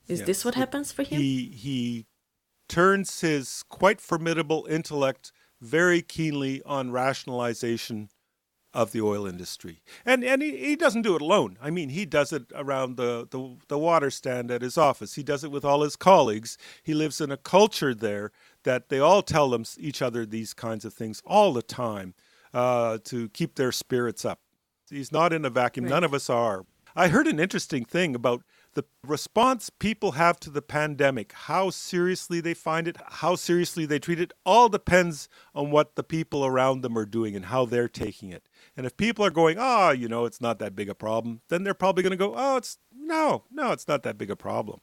Is 0.08 0.20
yes. 0.20 0.28
this 0.28 0.46
what 0.46 0.56
happens 0.56 0.92
for 0.92 1.04
him? 1.04 1.20
He 1.20 1.46
he 1.56 2.08
turns 2.68 3.22
his 3.22 3.64
quite 3.70 4.02
formidable 4.02 4.68
intellect 4.70 5.32
very 5.62 6.02
keenly 6.02 6.62
on 6.66 6.92
rationalization 6.92 8.10
of 8.74 8.92
the 8.92 9.02
oil 9.02 9.26
industry. 9.26 9.82
And 10.06 10.24
and 10.24 10.42
he, 10.42 10.58
he 10.58 10.76
doesn't 10.76 11.02
do 11.02 11.16
it 11.16 11.22
alone. 11.22 11.58
I 11.62 11.70
mean, 11.70 11.90
he 11.90 12.06
does 12.06 12.32
it 12.32 12.44
around 12.56 12.98
the, 12.98 13.28
the, 13.30 13.58
the 13.68 13.78
water 13.78 14.12
stand 14.12 14.52
at 14.52 14.62
his 14.62 14.78
office. 14.78 15.16
He 15.16 15.24
does 15.24 15.44
it 15.44 15.52
with 15.52 15.66
all 15.66 15.82
his 15.82 15.96
colleagues. 15.96 16.58
He 16.84 16.94
lives 16.94 17.20
in 17.20 17.32
a 17.32 17.38
culture 17.38 17.96
there 17.96 18.32
that 18.64 18.90
they 18.90 19.00
all 19.00 19.22
tell 19.22 19.50
them 19.50 19.64
each 19.78 20.02
other 20.02 20.26
these 20.26 20.54
kinds 20.54 20.86
of 20.86 20.94
things 20.94 21.22
all 21.26 21.54
the 21.54 21.62
time 21.62 22.14
uh, 22.54 22.98
to 23.06 23.30
keep 23.30 23.56
their 23.56 23.72
spirits 23.72 24.26
up. 24.26 24.40
He's 24.90 25.12
not 25.12 25.34
in 25.34 25.46
a 25.46 25.50
vacuum. 25.50 25.86
Right. 25.86 25.92
None 25.92 26.04
of 26.04 26.14
us 26.14 26.30
are. 26.30 26.66
I 26.96 27.08
heard 27.10 27.28
an 27.28 27.40
interesting 27.40 27.86
thing 27.86 28.16
about 28.16 28.44
the 28.74 28.84
response 29.06 29.70
people 29.70 30.14
have 30.14 30.40
to 30.42 30.50
the 30.50 30.62
pandemic, 30.62 31.34
how 31.34 31.70
seriously 31.70 32.42
they 32.42 32.54
find 32.54 32.88
it, 32.88 32.98
how 33.08 33.36
seriously 33.36 33.86
they 33.86 34.00
treat 34.00 34.20
it, 34.20 34.34
all 34.46 34.70
depends 34.70 35.30
on 35.56 35.72
what 35.72 35.96
the 35.96 36.04
people 36.04 36.46
around 36.46 36.82
them 36.82 36.98
are 36.98 37.06
doing 37.06 37.36
and 37.36 37.46
how 37.46 37.66
they're 37.66 37.88
taking 37.88 38.32
it. 38.32 38.48
And 38.76 38.86
if 38.86 38.98
people 38.98 39.26
are 39.26 39.32
going, 39.32 39.58
oh, 39.60 39.92
you 39.92 40.08
know, 40.08 40.26
it's 40.26 40.42
not 40.42 40.60
that 40.60 40.76
big 40.76 40.90
a 40.90 40.96
problem, 40.96 41.42
then 41.50 41.64
they're 41.64 41.74
probably 41.74 42.04
going 42.04 42.12
to 42.12 42.18
go, 42.18 42.34
oh, 42.36 42.58
it's 42.58 42.78
no, 42.94 43.44
no, 43.52 43.72
it's 43.72 43.88
not 43.88 44.04
that 44.04 44.18
big 44.18 44.30
a 44.32 44.36
problem. 44.36 44.82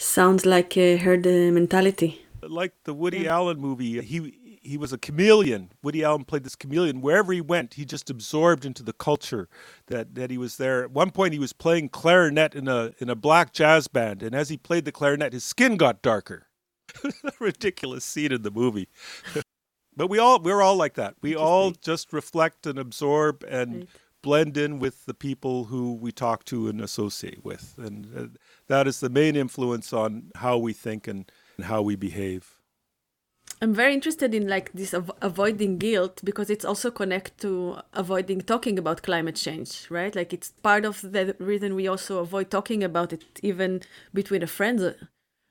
Sounds 0.00 0.46
like 0.46 0.78
a 0.78 0.96
herd 0.96 1.26
mentality. 1.26 2.22
Like 2.42 2.72
the 2.84 2.94
Woody 2.94 3.20
yeah. 3.20 3.34
Allen 3.34 3.60
movie, 3.60 4.00
he 4.00 4.58
he 4.62 4.78
was 4.78 4.94
a 4.94 4.98
chameleon. 4.98 5.72
Woody 5.82 6.02
Allen 6.02 6.24
played 6.24 6.42
this 6.42 6.56
chameleon. 6.56 7.02
Wherever 7.02 7.34
he 7.34 7.42
went, 7.42 7.74
he 7.74 7.84
just 7.84 8.08
absorbed 8.08 8.64
into 8.64 8.82
the 8.82 8.94
culture 8.94 9.48
that, 9.86 10.14
that 10.14 10.30
he 10.30 10.38
was 10.38 10.56
there. 10.56 10.84
At 10.84 10.90
one 10.90 11.10
point, 11.10 11.34
he 11.34 11.38
was 11.38 11.52
playing 11.52 11.90
clarinet 11.90 12.54
in 12.54 12.66
a 12.66 12.92
in 12.98 13.10
a 13.10 13.14
black 13.14 13.52
jazz 13.52 13.88
band, 13.88 14.22
and 14.22 14.34
as 14.34 14.48
he 14.48 14.56
played 14.56 14.86
the 14.86 14.92
clarinet, 14.92 15.34
his 15.34 15.44
skin 15.44 15.76
got 15.76 16.00
darker. 16.00 16.46
ridiculous 17.38 18.04
scene 18.04 18.32
in 18.32 18.40
the 18.40 18.50
movie. 18.50 18.88
but 19.96 20.08
we 20.08 20.18
all 20.18 20.40
we're 20.40 20.62
all 20.62 20.76
like 20.76 20.94
that. 20.94 21.16
We 21.20 21.36
all 21.36 21.72
just 21.72 22.10
reflect 22.14 22.66
and 22.66 22.78
absorb 22.78 23.44
and 23.46 23.74
right. 23.74 23.88
Blend 24.22 24.56
in 24.56 24.78
with 24.78 25.06
the 25.06 25.14
people 25.14 25.64
who 25.64 25.94
we 25.94 26.12
talk 26.12 26.44
to 26.46 26.68
and 26.68 26.80
associate 26.80 27.44
with, 27.44 27.74
and 27.78 28.06
uh, 28.16 28.38
that 28.66 28.86
is 28.86 29.00
the 29.00 29.08
main 29.08 29.36
influence 29.36 29.92
on 29.92 30.30
how 30.36 30.58
we 30.58 30.72
think 30.72 31.06
and, 31.08 31.30
and 31.56 31.66
how 31.66 31.82
we 31.82 31.96
behave. 31.96 32.60
I'm 33.62 33.74
very 33.74 33.92
interested 33.92 34.34
in 34.34 34.48
like 34.48 34.72
this 34.72 34.94
av- 34.94 35.10
avoiding 35.20 35.76
guilt 35.76 36.22
because 36.24 36.48
it's 36.48 36.64
also 36.64 36.90
connect 36.90 37.38
to 37.40 37.78
avoiding 37.92 38.40
talking 38.40 38.78
about 38.78 39.02
climate 39.02 39.36
change, 39.36 39.86
right? 39.90 40.14
Like 40.16 40.32
it's 40.32 40.52
part 40.62 40.86
of 40.86 41.02
the 41.02 41.36
reason 41.38 41.74
we 41.74 41.86
also 41.86 42.20
avoid 42.20 42.50
talking 42.50 42.82
about 42.82 43.12
it, 43.12 43.22
even 43.42 43.82
between 44.14 44.40
the 44.40 44.46
friends 44.46 44.82
uh, 44.82 44.94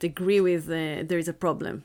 agree 0.02 0.42
with 0.42 0.68
uh, 0.70 1.04
there 1.04 1.20
is 1.20 1.28
a 1.28 1.34
problem. 1.34 1.84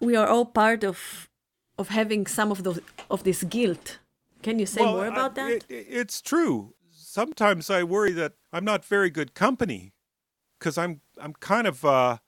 We 0.00 0.14
are 0.16 0.28
all 0.28 0.46
part 0.46 0.84
of 0.84 1.28
of 1.76 1.88
having 1.88 2.26
some 2.26 2.52
of 2.52 2.62
those 2.62 2.80
of 3.10 3.24
this 3.24 3.42
guilt. 3.42 3.98
Can 4.44 4.60
you 4.60 4.66
say 4.66 4.82
well, 4.82 4.92
more 4.92 5.06
about 5.06 5.36
I, 5.38 5.42
that? 5.42 5.64
It, 5.68 5.86
it's 5.88 6.22
true. 6.22 6.74
Sometimes 6.92 7.68
I 7.70 7.82
worry 7.82 8.12
that 8.12 8.34
I'm 8.52 8.64
not 8.64 8.84
very 8.84 9.10
good 9.10 9.34
company 9.34 9.92
because 10.58 10.78
I'm 10.78 11.00
I'm 11.18 11.32
kind 11.34 11.66
of 11.66 11.84
uh, 11.84 12.18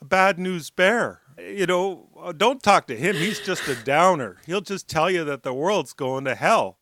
a 0.00 0.04
bad 0.04 0.38
news 0.38 0.70
bear 0.70 1.20
you 1.38 1.66
know, 1.66 2.08
uh, 2.20 2.32
don't 2.32 2.62
talk 2.62 2.86
to 2.86 2.96
him. 2.96 3.16
He's 3.16 3.40
just 3.40 3.68
a 3.68 3.74
downer. 3.74 4.38
He'll 4.46 4.60
just 4.60 4.88
tell 4.88 5.10
you 5.10 5.24
that 5.24 5.42
the 5.42 5.52
world's 5.52 5.92
going 5.92 6.24
to 6.24 6.34
hell. 6.34 6.78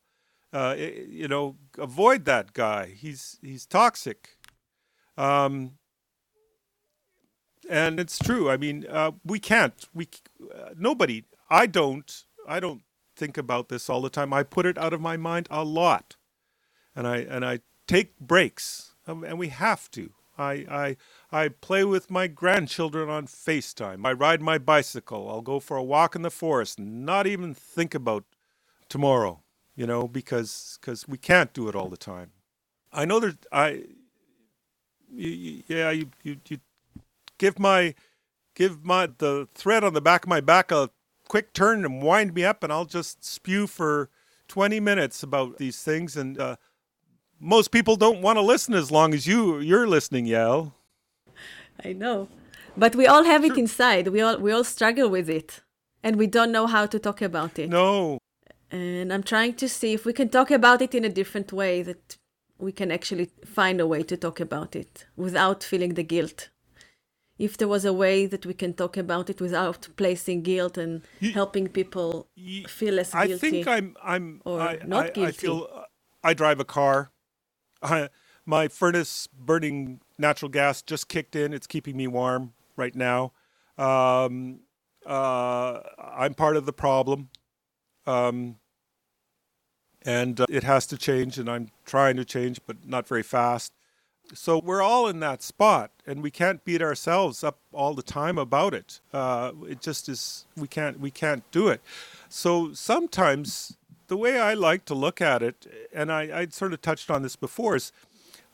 Uh, 0.53 0.75
you 0.77 1.27
know, 1.27 1.57
avoid 1.77 2.25
that 2.25 2.53
guy. 2.53 2.87
He's 2.87 3.37
he's 3.41 3.65
toxic. 3.65 4.37
Um, 5.17 5.73
and 7.69 7.99
it's 7.99 8.17
true. 8.17 8.49
I 8.49 8.57
mean, 8.57 8.85
uh, 8.89 9.11
we 9.25 9.39
can't. 9.39 9.73
We 9.93 10.07
uh, 10.53 10.69
nobody. 10.77 11.25
I 11.49 11.65
don't. 11.65 12.23
I 12.47 12.59
don't 12.59 12.83
think 13.15 13.37
about 13.37 13.69
this 13.69 13.89
all 13.89 14.01
the 14.01 14.09
time. 14.09 14.33
I 14.33 14.43
put 14.43 14.65
it 14.65 14.77
out 14.77 14.93
of 14.93 15.01
my 15.01 15.17
mind 15.17 15.47
a 15.51 15.63
lot, 15.63 16.15
and 16.95 17.07
I 17.07 17.17
and 17.17 17.45
I 17.45 17.59
take 17.87 18.19
breaks, 18.19 18.93
um, 19.07 19.23
and 19.23 19.39
we 19.39 19.49
have 19.49 19.91
to. 19.91 20.11
I, 20.37 20.53
I, 20.69 20.97
I 21.45 21.49
play 21.49 21.83
with 21.85 22.11
my 22.11 22.27
grandchildren 22.27 23.09
on 23.09 23.27
FaceTime. 23.27 24.05
I 24.05 24.13
ride 24.13 24.41
my 24.41 24.57
bicycle. 24.57 25.29
I'll 25.29 25.41
go 25.41 25.59
for 25.59 25.77
a 25.77 25.83
walk 25.83 26.15
in 26.15 26.23
the 26.23 26.31
forest, 26.31 26.79
not 26.79 27.27
even 27.27 27.53
think 27.53 27.95
about 27.95 28.25
tomorrow, 28.89 29.41
you 29.75 29.87
know, 29.87 30.07
because 30.07 30.79
cause 30.81 31.07
we 31.07 31.17
can't 31.17 31.53
do 31.53 31.69
it 31.69 31.75
all 31.75 31.89
the 31.89 31.97
time. 31.97 32.31
I 32.93 33.05
know 33.05 33.19
that 33.21 33.45
I, 33.51 33.83
you, 35.13 35.63
yeah, 35.67 35.91
you, 35.91 36.11
you, 36.23 36.37
you 36.49 36.59
give 37.37 37.59
my, 37.59 37.95
give 38.55 38.85
my, 38.85 39.07
the 39.17 39.47
thread 39.55 39.83
on 39.83 39.93
the 39.93 40.01
back 40.01 40.25
of 40.25 40.29
my 40.29 40.41
back 40.41 40.71
a 40.71 40.89
quick 41.27 41.53
turn 41.53 41.85
and 41.85 42.01
wind 42.01 42.33
me 42.33 42.43
up, 42.43 42.63
and 42.63 42.71
I'll 42.71 42.85
just 42.85 43.23
spew 43.23 43.67
for 43.67 44.09
20 44.47 44.79
minutes 44.79 45.23
about 45.23 45.57
these 45.57 45.81
things. 45.81 46.15
And, 46.15 46.39
uh, 46.39 46.55
most 47.39 47.71
people 47.71 47.95
don't 47.95 48.21
want 48.21 48.37
to 48.37 48.41
listen 48.41 48.73
as 48.73 48.91
long 48.91 49.13
as 49.13 49.27
you 49.27 49.59
you're 49.59 49.87
listening, 49.87 50.25
Yael. 50.25 50.73
I 51.83 51.93
know. 51.93 52.27
But 52.77 52.95
we 52.95 53.07
all 53.07 53.23
have 53.23 53.43
it 53.43 53.57
inside. 53.57 54.07
We 54.09 54.21
all 54.21 54.37
we 54.37 54.51
all 54.51 54.63
struggle 54.63 55.09
with 55.09 55.29
it. 55.29 55.61
And 56.03 56.17
we 56.17 56.27
don't 56.27 56.51
know 56.51 56.67
how 56.67 56.85
to 56.85 56.99
talk 56.99 57.21
about 57.21 57.57
it. 57.57 57.69
No. 57.69 58.19
And 58.71 59.11
I'm 59.11 59.23
trying 59.23 59.53
to 59.55 59.67
see 59.67 59.93
if 59.93 60.05
we 60.05 60.13
can 60.13 60.29
talk 60.29 60.51
about 60.51 60.81
it 60.81 60.93
in 60.93 61.03
a 61.03 61.09
different 61.09 61.51
way 61.51 61.81
that 61.81 62.17
we 62.57 62.71
can 62.71 62.91
actually 62.91 63.31
find 63.43 63.81
a 63.81 63.87
way 63.87 64.03
to 64.03 64.17
talk 64.17 64.39
about 64.39 64.75
it 64.75 65.05
without 65.15 65.63
feeling 65.63 65.95
the 65.95 66.03
guilt. 66.03 66.49
If 67.37 67.57
there 67.57 67.67
was 67.67 67.83
a 67.83 67.91
way 67.91 68.25
that 68.27 68.45
we 68.45 68.53
can 68.53 68.73
talk 68.73 68.95
about 68.95 69.29
it 69.29 69.41
without 69.41 69.89
placing 69.97 70.43
guilt 70.43 70.77
and 70.77 71.01
you, 71.19 71.33
helping 71.33 71.67
people 71.67 72.27
you, 72.35 72.65
feel 72.67 72.93
less 72.93 73.11
guilty. 73.13 73.33
I 73.33 73.37
think 73.37 73.67
I'm 73.67 73.95
I'm 74.01 74.41
or 74.45 74.61
I, 74.61 74.79
not 74.85 75.13
guilty. 75.13 75.25
I 75.25 75.31
feel 75.31 75.67
uh, 75.73 75.83
I 76.23 76.33
drive 76.33 76.59
a 76.61 76.65
car 76.65 77.11
I, 77.85 78.09
my 78.45 78.67
furnace 78.67 79.27
burning 79.27 80.01
natural 80.17 80.49
gas 80.49 80.81
just 80.81 81.07
kicked 81.07 81.35
in. 81.35 81.53
It's 81.53 81.67
keeping 81.67 81.97
me 81.97 82.07
warm 82.07 82.53
right 82.75 82.95
now. 82.95 83.31
Um, 83.77 84.61
uh, 85.05 85.79
I'm 85.99 86.33
part 86.33 86.57
of 86.57 86.65
the 86.65 86.73
problem. 86.73 87.29
Um, 88.05 88.57
and 90.03 90.39
uh, 90.39 90.45
it 90.49 90.63
has 90.63 90.85
to 90.87 90.97
change, 90.97 91.39
and 91.39 91.49
I'm 91.49 91.69
trying 91.85 92.15
to 92.17 92.25
change, 92.25 92.59
but 92.67 92.85
not 92.85 93.07
very 93.07 93.23
fast. 93.23 93.73
So 94.33 94.59
we're 94.59 94.81
all 94.81 95.07
in 95.07 95.19
that 95.19 95.41
spot, 95.43 95.91
and 96.05 96.23
we 96.23 96.31
can't 96.31 96.63
beat 96.65 96.81
ourselves 96.81 97.43
up 97.43 97.59
all 97.71 97.93
the 97.93 98.03
time 98.03 98.37
about 98.37 98.73
it. 98.73 98.99
Uh, 99.13 99.51
it 99.67 99.81
just 99.81 100.09
is 100.09 100.45
we 100.57 100.67
can't 100.67 100.99
we 100.99 101.11
can't 101.11 101.49
do 101.51 101.67
it. 101.67 101.81
So 102.27 102.73
sometimes 102.73 103.77
the 104.07 104.17
way 104.17 104.39
I 104.39 104.53
like 104.53 104.85
to 104.85 104.95
look 104.95 105.21
at 105.21 105.41
it, 105.41 105.67
and 105.93 106.11
I, 106.11 106.41
I 106.41 106.47
sort 106.47 106.73
of 106.73 106.81
touched 106.81 107.09
on 107.09 107.21
this 107.21 107.35
before, 107.35 107.75
is 107.75 107.91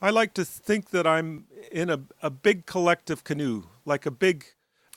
I 0.00 0.10
like 0.10 0.34
to 0.34 0.44
think 0.44 0.90
that 0.90 1.06
I'm 1.06 1.46
in 1.70 1.90
a, 1.90 2.00
a 2.22 2.30
big 2.30 2.66
collective 2.66 3.24
canoe, 3.24 3.64
like 3.84 4.06
a 4.06 4.10
big 4.10 4.46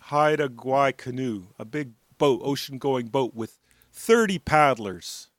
Haida 0.02 0.50
Gwaii 0.50 0.96
canoe, 0.96 1.48
a 1.60 1.66
big 1.66 1.92
boat, 2.18 2.42
ocean 2.44 2.78
going 2.78 3.08
boat 3.08 3.36
with 3.36 3.60
30 3.94 4.40
paddlers. 4.40 5.30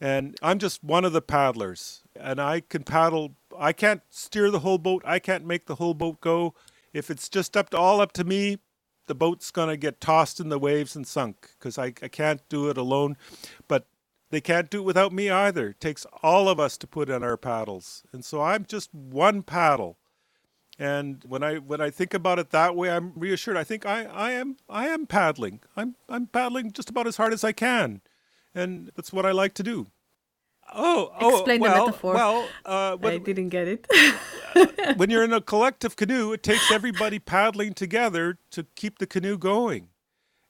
And 0.00 0.36
I'm 0.42 0.58
just 0.58 0.82
one 0.82 1.04
of 1.04 1.12
the 1.12 1.20
paddlers. 1.20 2.02
And 2.16 2.40
I 2.40 2.60
can 2.60 2.84
paddle, 2.84 3.34
I 3.60 3.72
can't 3.72 4.02
steer 4.10 4.50
the 4.50 4.60
whole 4.60 4.78
boat, 4.78 5.02
I 5.04 5.18
can't 5.18 5.46
make 5.46 5.66
the 5.66 5.76
whole 5.76 5.94
boat 5.94 6.20
go. 6.20 6.54
If 6.92 7.10
it's 7.10 7.28
just 7.28 7.56
up 7.56 7.70
to 7.70 7.78
all 7.78 8.00
up 8.00 8.12
to 8.12 8.24
me, 8.24 8.58
the 9.06 9.14
boat's 9.14 9.50
going 9.50 9.68
to 9.68 9.76
get 9.76 10.00
tossed 10.00 10.40
in 10.40 10.48
the 10.48 10.58
waves 10.58 10.96
and 10.96 11.06
sunk 11.06 11.50
because 11.58 11.78
I, 11.78 11.86
I 12.02 12.08
can't 12.08 12.40
do 12.48 12.68
it 12.68 12.78
alone. 12.78 13.16
But 13.68 13.86
they 14.30 14.40
can't 14.40 14.70
do 14.70 14.78
it 14.78 14.84
without 14.84 15.12
me 15.12 15.28
either. 15.28 15.70
It 15.70 15.80
takes 15.80 16.06
all 16.22 16.48
of 16.48 16.58
us 16.58 16.78
to 16.78 16.86
put 16.86 17.10
in 17.10 17.22
our 17.22 17.36
paddles. 17.36 18.04
And 18.12 18.24
so 18.24 18.40
I'm 18.40 18.64
just 18.64 18.94
one 18.94 19.42
paddle. 19.42 19.98
And 20.78 21.22
when 21.28 21.42
I 21.42 21.56
when 21.56 21.80
I 21.80 21.90
think 21.90 22.14
about 22.14 22.38
it 22.38 22.50
that 22.50 22.74
way, 22.74 22.90
I'm 22.90 23.12
reassured. 23.14 23.56
I 23.56 23.64
think 23.64 23.84
I, 23.84 24.04
I 24.04 24.30
am 24.30 24.56
I 24.68 24.86
am 24.88 25.06
paddling. 25.06 25.60
I'm 25.76 25.96
I'm 26.08 26.26
paddling 26.26 26.72
just 26.72 26.88
about 26.88 27.06
as 27.06 27.18
hard 27.18 27.34
as 27.34 27.44
I 27.44 27.52
can. 27.52 28.00
And 28.54 28.90
that's 28.96 29.12
what 29.12 29.26
I 29.26 29.32
like 29.32 29.52
to 29.54 29.62
do. 29.62 29.88
Oh, 30.72 31.12
oh 31.20 31.36
explain 31.36 31.60
well, 31.60 31.72
the 31.72 31.86
metaphor. 31.86 32.14
Well, 32.14 32.48
uh, 32.64 32.96
I 33.02 33.18
didn't 33.18 33.48
get 33.48 33.68
it. 33.68 33.86
when 34.96 35.10
you're 35.10 35.24
in 35.24 35.32
a 35.32 35.40
collective 35.40 35.96
canoe, 35.96 36.32
it 36.32 36.42
takes 36.42 36.70
everybody 36.70 37.18
paddling 37.18 37.74
together 37.74 38.38
to 38.50 38.64
keep 38.74 38.98
the 38.98 39.06
canoe 39.06 39.38
going. 39.38 39.88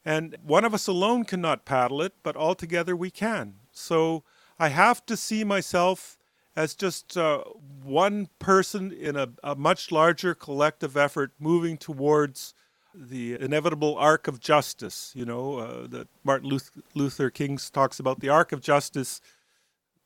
And 0.04 0.36
one 0.42 0.64
of 0.64 0.72
us 0.74 0.86
alone 0.86 1.24
cannot 1.24 1.64
paddle 1.64 2.00
it, 2.02 2.14
but 2.22 2.36
all 2.36 2.54
together 2.54 2.96
we 2.96 3.10
can. 3.10 3.54
So 3.70 4.24
I 4.58 4.68
have 4.68 5.04
to 5.06 5.16
see 5.16 5.44
myself 5.44 6.18
as 6.56 6.74
just 6.74 7.16
uh, 7.16 7.44
one 7.82 8.28
person 8.38 8.92
in 8.92 9.16
a, 9.16 9.28
a, 9.42 9.54
much 9.54 9.92
larger 9.92 10.34
collective 10.34 10.96
effort 10.96 11.32
moving 11.38 11.76
towards 11.76 12.54
the 12.94 13.40
inevitable 13.40 13.96
arc 13.96 14.26
of 14.26 14.40
justice, 14.40 15.12
you 15.14 15.24
know, 15.24 15.58
uh, 15.58 15.86
that 15.86 16.08
Martin 16.24 16.58
Luther 16.94 17.30
King 17.30 17.56
talks 17.56 18.00
about 18.00 18.20
the 18.20 18.28
arc 18.28 18.50
of 18.52 18.60
justice 18.60 19.20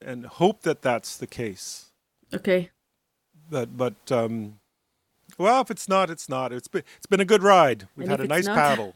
and 0.00 0.26
hope 0.26 0.62
that 0.62 0.82
that's 0.82 1.16
the 1.16 1.26
case. 1.26 1.86
Okay. 2.32 2.70
But, 3.50 3.76
but, 3.76 3.94
um, 4.10 4.58
well, 5.38 5.60
if 5.60 5.70
it's 5.70 5.88
not, 5.88 6.10
it's 6.10 6.28
not. 6.28 6.52
It's 6.52 6.68
been, 6.68 6.82
it's 6.96 7.06
been 7.06 7.20
a 7.20 7.24
good 7.24 7.42
ride. 7.42 7.88
We've 7.96 8.08
and 8.08 8.10
had 8.10 8.20
a 8.20 8.26
nice 8.26 8.46
not... 8.46 8.56
paddle. 8.56 8.94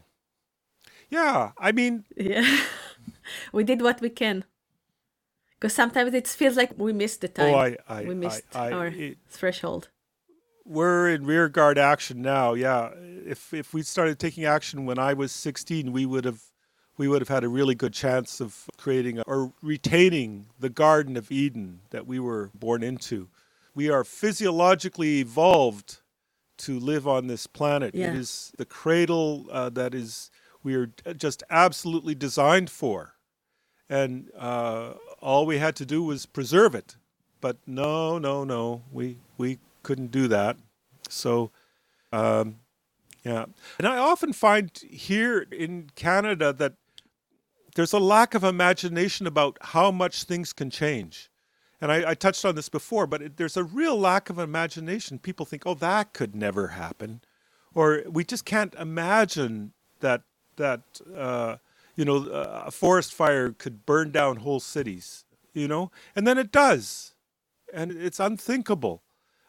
Yeah. 1.10 1.52
I 1.58 1.72
mean, 1.72 2.04
yeah, 2.16 2.60
we 3.52 3.64
did 3.64 3.82
what 3.82 4.00
we 4.00 4.10
can 4.10 4.44
Because 5.58 5.74
sometimes 5.74 6.14
it 6.14 6.28
feels 6.28 6.56
like 6.56 6.72
we 6.76 6.92
missed 6.92 7.20
the 7.20 7.28
time. 7.28 7.54
Oh, 7.54 7.58
I, 7.58 7.76
I, 7.88 8.02
we 8.04 8.14
missed 8.14 8.44
I, 8.54 8.68
I, 8.68 8.72
our 8.72 8.86
it, 8.86 9.18
threshold. 9.28 9.88
We're 10.64 11.08
in 11.08 11.24
rear 11.24 11.48
guard 11.48 11.78
action 11.78 12.20
now. 12.20 12.54
Yeah, 12.54 12.90
if 13.26 13.54
if 13.54 13.72
we 13.72 13.82
started 13.82 14.18
taking 14.18 14.44
action 14.44 14.84
when 14.84 14.98
I 14.98 15.14
was 15.14 15.32
16, 15.32 15.92
we 15.92 16.04
would 16.04 16.24
have 16.26 16.42
we 16.98 17.06
would 17.06 17.22
have 17.22 17.28
had 17.28 17.44
a 17.44 17.48
really 17.48 17.76
good 17.76 17.94
chance 17.94 18.40
of 18.40 18.64
creating 18.76 19.20
or 19.22 19.52
retaining 19.62 20.46
the 20.58 20.68
Garden 20.68 21.16
of 21.16 21.30
Eden 21.30 21.80
that 21.90 22.06
we 22.06 22.18
were 22.18 22.50
born 22.54 22.82
into. 22.82 23.28
We 23.74 23.88
are 23.88 24.02
physiologically 24.04 25.20
evolved 25.20 26.00
to 26.58 26.78
live 26.78 27.06
on 27.06 27.28
this 27.28 27.46
planet. 27.46 27.94
Yeah. 27.94 28.10
It 28.10 28.16
is 28.16 28.52
the 28.58 28.64
cradle 28.64 29.46
uh, 29.50 29.70
that 29.70 29.94
is 29.94 30.30
we 30.64 30.74
are 30.74 30.90
just 31.16 31.44
absolutely 31.48 32.16
designed 32.16 32.68
for, 32.68 33.14
and 33.88 34.30
uh, 34.36 34.94
all 35.20 35.46
we 35.46 35.58
had 35.58 35.76
to 35.76 35.86
do 35.86 36.02
was 36.02 36.26
preserve 36.26 36.74
it. 36.74 36.96
But 37.40 37.58
no, 37.64 38.18
no, 38.18 38.42
no, 38.42 38.82
we 38.90 39.18
we 39.38 39.58
couldn't 39.84 40.10
do 40.10 40.26
that. 40.26 40.56
So, 41.08 41.52
um, 42.12 42.56
yeah, 43.24 43.44
and 43.78 43.86
I 43.86 43.98
often 43.98 44.32
find 44.32 44.76
here 44.90 45.46
in 45.52 45.90
Canada 45.94 46.52
that 46.54 46.72
there's 47.74 47.92
a 47.92 47.98
lack 47.98 48.34
of 48.34 48.44
imagination 48.44 49.26
about 49.26 49.58
how 49.60 49.90
much 49.90 50.24
things 50.24 50.52
can 50.52 50.70
change. 50.70 51.30
And 51.80 51.92
I, 51.92 52.10
I 52.10 52.14
touched 52.14 52.44
on 52.44 52.54
this 52.56 52.68
before, 52.68 53.06
but 53.06 53.22
it, 53.22 53.36
there's 53.36 53.56
a 53.56 53.64
real 53.64 53.98
lack 53.98 54.30
of 54.30 54.38
imagination. 54.38 55.18
People 55.18 55.46
think, 55.46 55.62
oh, 55.64 55.74
that 55.74 56.12
could 56.12 56.34
never 56.34 56.68
happen. 56.68 57.20
Or 57.74 58.02
we 58.08 58.24
just 58.24 58.44
can't 58.44 58.74
imagine 58.74 59.72
that, 60.00 60.22
that 60.56 60.82
uh, 61.16 61.56
you 61.94 62.04
know, 62.04 62.16
a 62.26 62.70
forest 62.70 63.14
fire 63.14 63.52
could 63.52 63.86
burn 63.86 64.10
down 64.10 64.38
whole 64.38 64.60
cities, 64.60 65.24
you 65.52 65.68
know? 65.68 65.90
And 66.16 66.26
then 66.26 66.38
it 66.38 66.50
does. 66.50 67.14
And 67.72 67.92
it's 67.92 68.18
unthinkable. 68.18 69.02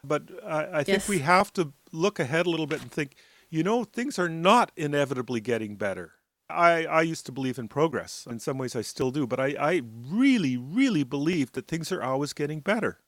But 0.03 0.23
I, 0.45 0.79
I 0.79 0.83
think 0.83 0.87
Yes. 0.87 1.09
we 1.09 1.19
have 1.19 1.51
to 1.53 1.73
look 1.91 2.19
ahead 2.19 2.45
a 2.45 2.49
little 2.49 2.67
bit 2.67 2.81
and 2.81 2.91
think, 2.91 3.15
you 3.49 3.63
know, 3.63 3.83
things 3.83 4.19
are 4.19 4.29
not 4.29 4.71
inevitably 4.75 5.41
getting 5.41 5.75
better. 5.75 6.13
I, 6.49 6.85
I 6.85 7.01
used 7.01 7.25
to 7.27 7.31
believe 7.31 7.59
in 7.59 7.67
progress. 7.67 8.27
In 8.29 8.39
some 8.39 8.57
ways, 8.57 8.75
I 8.75 8.81
still 8.81 9.11
do. 9.11 9.27
But 9.27 9.39
I, 9.39 9.55
I 9.59 9.81
really, 10.09 10.57
really 10.57 11.03
believe 11.03 11.51
that 11.53 11.67
things 11.67 11.91
are 11.91 12.03
always 12.03 12.33
getting 12.33 12.59
better. 12.59 12.99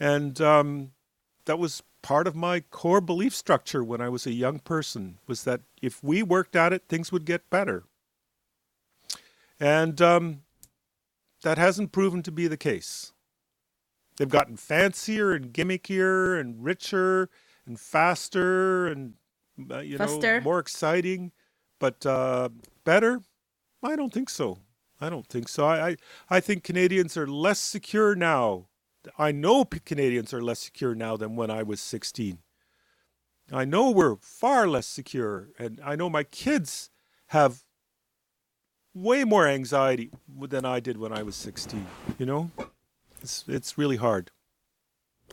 And 0.00 0.40
um, 0.40 0.92
that 1.46 1.58
was 1.58 1.82
part 2.02 2.26
of 2.26 2.36
my 2.36 2.60
core 2.60 3.00
belief 3.00 3.34
structure 3.34 3.82
when 3.84 4.00
I 4.00 4.08
was 4.08 4.26
a 4.26 4.32
young 4.32 4.60
person 4.60 5.18
was 5.26 5.44
that 5.44 5.62
if 5.82 6.02
we 6.02 6.22
worked 6.22 6.56
at 6.56 6.72
it, 6.72 6.84
things 6.88 7.10
would 7.12 7.24
get 7.24 7.50
better. 7.50 7.84
And 9.60 10.00
um, 10.00 10.42
that 11.42 11.58
hasn't 11.58 11.92
proven 11.92 12.22
to 12.22 12.32
be 12.32 12.46
the 12.46 12.56
case. 12.56 13.12
They've 14.16 14.28
gotten 14.28 14.56
fancier 14.56 15.32
and 15.32 15.52
gimmickier 15.52 16.40
and 16.40 16.64
richer 16.64 17.28
and 17.66 17.78
faster 17.78 18.86
and 18.88 19.14
uh, 19.70 19.78
you 19.78 19.98
Faster. 19.98 20.38
know 20.38 20.44
more 20.44 20.58
exciting, 20.58 21.32
but 21.78 22.04
uh, 22.06 22.48
better. 22.84 23.20
I 23.82 23.96
don't 23.96 24.12
think 24.12 24.30
so. 24.30 24.58
I 25.00 25.08
don't 25.08 25.26
think 25.26 25.48
so. 25.48 25.66
I, 25.66 25.88
I 25.90 25.96
I 26.28 26.40
think 26.40 26.64
Canadians 26.64 27.16
are 27.16 27.26
less 27.26 27.60
secure 27.60 28.14
now. 28.14 28.66
I 29.16 29.32
know 29.32 29.64
P- 29.64 29.78
Canadians 29.78 30.34
are 30.34 30.42
less 30.42 30.58
secure 30.58 30.94
now 30.94 31.16
than 31.16 31.36
when 31.36 31.50
I 31.50 31.62
was 31.62 31.80
16. 31.80 32.38
I 33.52 33.64
know 33.64 33.90
we're 33.90 34.16
far 34.16 34.66
less 34.68 34.86
secure, 34.86 35.48
and 35.58 35.80
I 35.82 35.96
know 35.96 36.10
my 36.10 36.24
kids 36.24 36.90
have 37.28 37.62
way 38.92 39.24
more 39.24 39.46
anxiety 39.46 40.10
than 40.28 40.64
I 40.64 40.80
did 40.80 40.98
when 40.98 41.12
I 41.12 41.22
was 41.22 41.36
16. 41.36 41.86
You 42.18 42.26
know, 42.26 42.50
it's 43.22 43.44
it's 43.48 43.78
really 43.78 43.96
hard. 43.96 44.30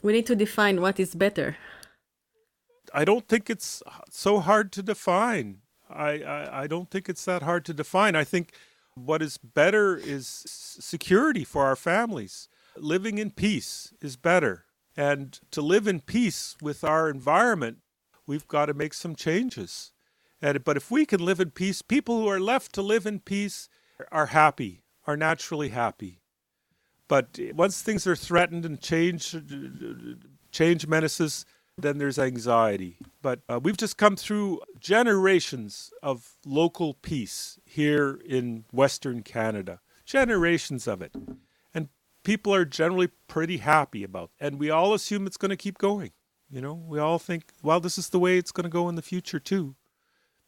We 0.04 0.14
need 0.14 0.28
to 0.28 0.36
define 0.36 0.82
what 0.82 1.00
is 1.00 1.16
better. 1.16 1.58
I 2.94 3.04
don't 3.04 3.28
think 3.28 3.50
it's 3.50 3.82
so 4.12 4.40
hard 4.40 4.72
to 4.74 4.84
define. 4.84 5.62
I, 5.96 6.20
I, 6.20 6.64
I 6.64 6.68
don't 6.68 6.90
think 6.90 7.10
it's 7.10 7.26
that 7.26 7.42
hard 7.44 7.66
to 7.66 7.74
define. 7.74 8.16
I 8.16 8.24
think 8.24 8.54
what 8.96 9.22
is 9.22 9.38
better 9.38 9.96
is 9.96 10.28
security 10.28 11.44
for 11.44 11.66
our 11.66 11.76
families. 11.76 12.48
Living 12.78 13.18
in 13.18 13.32
peace 13.32 13.94
is 14.02 14.16
better. 14.16 14.66
And 14.98 15.40
to 15.52 15.62
live 15.62 15.88
in 15.88 16.00
peace 16.00 16.56
with 16.62 16.84
our 16.84 17.10
environment, 17.10 17.80
we've 18.26 18.48
got 18.48 18.68
to 18.68 18.74
make 18.74 18.94
some 18.94 19.16
changes. 19.16 19.92
And, 20.42 20.64
but 20.64 20.78
if 20.78 20.90
we 20.90 21.06
can 21.06 21.24
live 21.24 21.40
in 21.40 21.52
peace, 21.52 21.82
people 21.82 22.20
who 22.22 22.28
are 22.28 22.40
left 22.40 22.74
to 22.74 22.82
live 22.82 23.06
in 23.06 23.20
peace 23.20 23.68
are 24.12 24.28
happy, 24.28 24.84
are 25.08 25.18
naturally 25.18 25.70
happy. 25.70 26.22
But 27.08 27.40
once 27.54 27.82
things 27.82 28.08
are 28.08 28.16
threatened 28.16 28.66
and 28.66 28.82
change, 28.82 29.36
change 30.52 30.88
menaces, 30.88 31.46
then 31.78 31.98
there's 31.98 32.20
anxiety. 32.20 32.98
But 33.22 33.42
uh, 33.50 33.60
we've 33.62 33.78
just 33.78 33.98
come 33.98 34.16
through 34.16 34.62
generations 34.80 35.92
of 36.02 36.36
local 36.46 36.94
peace 36.94 37.60
here 37.66 38.20
in 38.26 38.66
Western 38.72 39.24
Canada, 39.24 39.80
generations 40.06 40.88
of 40.88 41.02
it. 41.02 41.14
And 41.74 41.90
people 42.24 42.54
are 42.54 42.66
generally 42.66 43.10
pretty 43.28 43.58
happy 43.58 44.04
about 44.04 44.32
it. 44.40 44.46
And 44.46 44.60
we 44.60 44.70
all 44.70 44.94
assume 44.94 45.28
it's 45.28 45.38
going 45.38 45.50
to 45.50 45.58
keep 45.58 45.78
going. 45.78 46.12
You 46.50 46.62
know, 46.62 46.74
we 46.74 47.00
all 47.00 47.20
think, 47.20 47.52
well, 47.64 47.80
this 47.80 47.98
is 47.98 48.10
the 48.10 48.20
way 48.20 48.38
it's 48.38 48.52
going 48.52 48.64
to 48.66 48.70
go 48.70 48.88
in 48.88 48.96
the 48.96 49.02
future 49.02 49.40
too. 49.40 49.76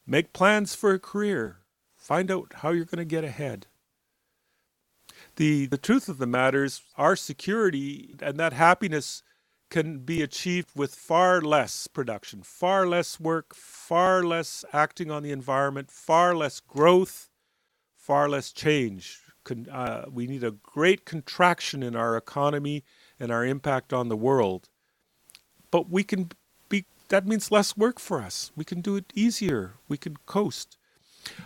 Make 0.06 0.32
plans 0.32 0.76
for 0.76 0.94
a 0.94 1.00
career. 1.00 1.58
Find 1.98 2.32
out 2.32 2.54
how 2.58 2.70
you're 2.70 2.86
going 2.86 3.00
to 3.00 3.06
get 3.06 3.26
ahead. 3.26 3.68
The, 5.36 5.66
the 5.66 5.78
truth 5.78 6.08
of 6.08 6.20
the 6.20 6.28
matter 6.28 6.64
is, 6.64 6.82
our 6.96 7.16
security 7.16 8.16
and 8.22 8.38
that 8.38 8.54
happiness 8.54 9.24
can 9.70 10.00
be 10.00 10.22
achieved 10.22 10.70
with 10.76 10.96
far 10.96 11.42
less 11.42 11.88
production, 11.88 12.42
far 12.44 12.88
less 12.88 13.20
work, 13.20 13.54
far 13.54 14.24
less 14.24 14.64
acting 14.74 15.12
on 15.12 15.24
the 15.24 15.32
environment, 15.32 15.92
far 15.92 16.36
less 16.36 16.60
growth, 16.60 17.30
far 17.96 18.30
less 18.30 18.52
change. 18.52 19.22
Uh, 19.72 20.06
we 20.12 20.28
need 20.28 20.44
a 20.44 20.52
great 20.52 21.06
contraction 21.06 21.82
in 21.84 21.96
our 21.96 22.18
economy 22.18 22.84
and 23.20 23.32
our 23.32 23.46
impact 23.46 23.94
on 23.94 24.10
the 24.10 24.18
world. 24.18 24.70
But 25.72 25.90
we 25.90 26.04
can 26.04 26.32
be, 26.70 26.86
that 27.10 27.26
means 27.26 27.52
less 27.52 27.78
work 27.78 28.00
for 28.00 28.22
us. 28.22 28.52
We 28.56 28.66
can 28.66 28.82
do 28.82 28.96
it 28.96 29.12
easier. 29.16 29.76
We 29.88 29.98
can 29.98 30.18
coast. 30.26 30.77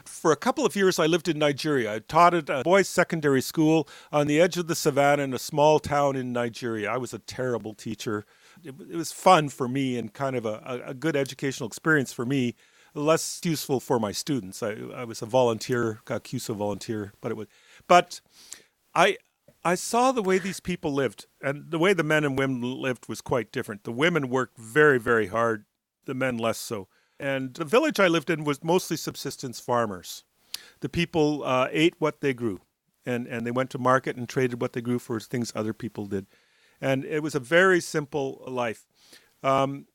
For 0.06 0.32
a 0.32 0.36
couple 0.36 0.66
of 0.66 0.76
years, 0.76 1.00
I 1.00 1.06
lived 1.06 1.28
in 1.28 1.40
Nigeria. 1.40 1.96
I 1.96 2.00
taught 2.00 2.34
at 2.34 2.50
a 2.50 2.64
boys' 2.64 2.88
secondary 2.88 3.42
school 3.42 3.88
on 4.12 4.28
the 4.28 4.40
edge 4.40 4.58
of 4.58 4.68
the 4.68 4.76
savannah 4.76 5.24
in 5.24 5.34
a 5.34 5.40
small 5.40 5.80
town 5.80 6.16
in 6.16 6.32
Nigeria. 6.32 6.92
I 6.92 6.98
was 6.98 7.14
a 7.14 7.20
terrible 7.20 7.74
teacher. 7.74 8.26
It, 8.64 8.76
it 8.80 8.96
was 8.96 9.12
fun 9.12 9.50
for 9.50 9.68
me 9.68 9.98
and 9.98 10.14
kind 10.14 10.36
of 10.36 10.46
a, 10.46 10.84
a, 10.86 10.94
good 10.94 11.16
educational 11.16 11.68
experience 11.68 12.14
for 12.14 12.26
me, 12.26 12.56
less 12.94 13.42
useful 13.44 13.80
for 13.80 14.00
my 14.00 14.12
students. 14.12 14.62
I, 14.62 14.76
I 14.96 15.06
was 15.06 15.22
a 15.22 15.26
volunteer, 15.26 16.02
a 16.08 16.20
CUSO 16.20 16.56
volunteer, 16.56 17.14
but 17.22 17.32
it 17.32 17.36
was, 17.36 17.48
but 17.88 18.22
I, 18.94 19.18
I 19.64 19.76
saw 19.76 20.12
the 20.12 20.24
way 20.24 20.38
these 20.38 20.60
people 20.60 20.94
lived, 20.94 21.26
and 21.42 21.72
the 21.72 21.80
way 21.80 21.94
the 21.94 22.04
men 22.04 22.24
and 22.24 22.38
women 22.38 22.62
lived 22.62 23.08
was 23.08 23.22
quite 23.22 23.52
different. 23.52 23.84
The 23.84 23.92
women 23.92 24.30
worked 24.30 24.58
very, 24.58 25.00
very 25.00 25.28
hard, 25.28 25.66
the 26.06 26.14
men 26.14 26.38
less 26.38 26.58
so. 26.58 26.88
And 27.22 27.54
the 27.54 27.66
village 27.66 28.00
I 28.00 28.08
lived 28.08 28.32
in 28.32 28.46
was 28.46 28.64
mostly 28.64 28.98
subsistence 28.98 29.60
farmers. 29.60 30.24
The 30.80 30.90
people 30.90 31.44
uh, 31.44 31.68
ate 31.72 31.94
what 32.00 32.20
they 32.20 32.34
grew, 32.34 32.62
and, 33.06 33.28
and 33.28 33.46
they 33.46 33.52
went 33.52 33.70
to 33.70 33.78
market 33.78 34.16
and 34.18 34.28
traded 34.28 34.60
what 34.60 34.74
they 34.74 34.82
grew 34.82 34.98
for 34.98 35.20
things 35.20 35.54
other 35.54 35.72
people 35.72 36.08
did. 36.08 36.26
And 36.82 37.06
it 37.06 37.22
was 37.22 37.36
a 37.36 37.40
very 37.40 37.80
simple 37.80 38.44
life. 38.48 38.88
Um, 39.44 39.86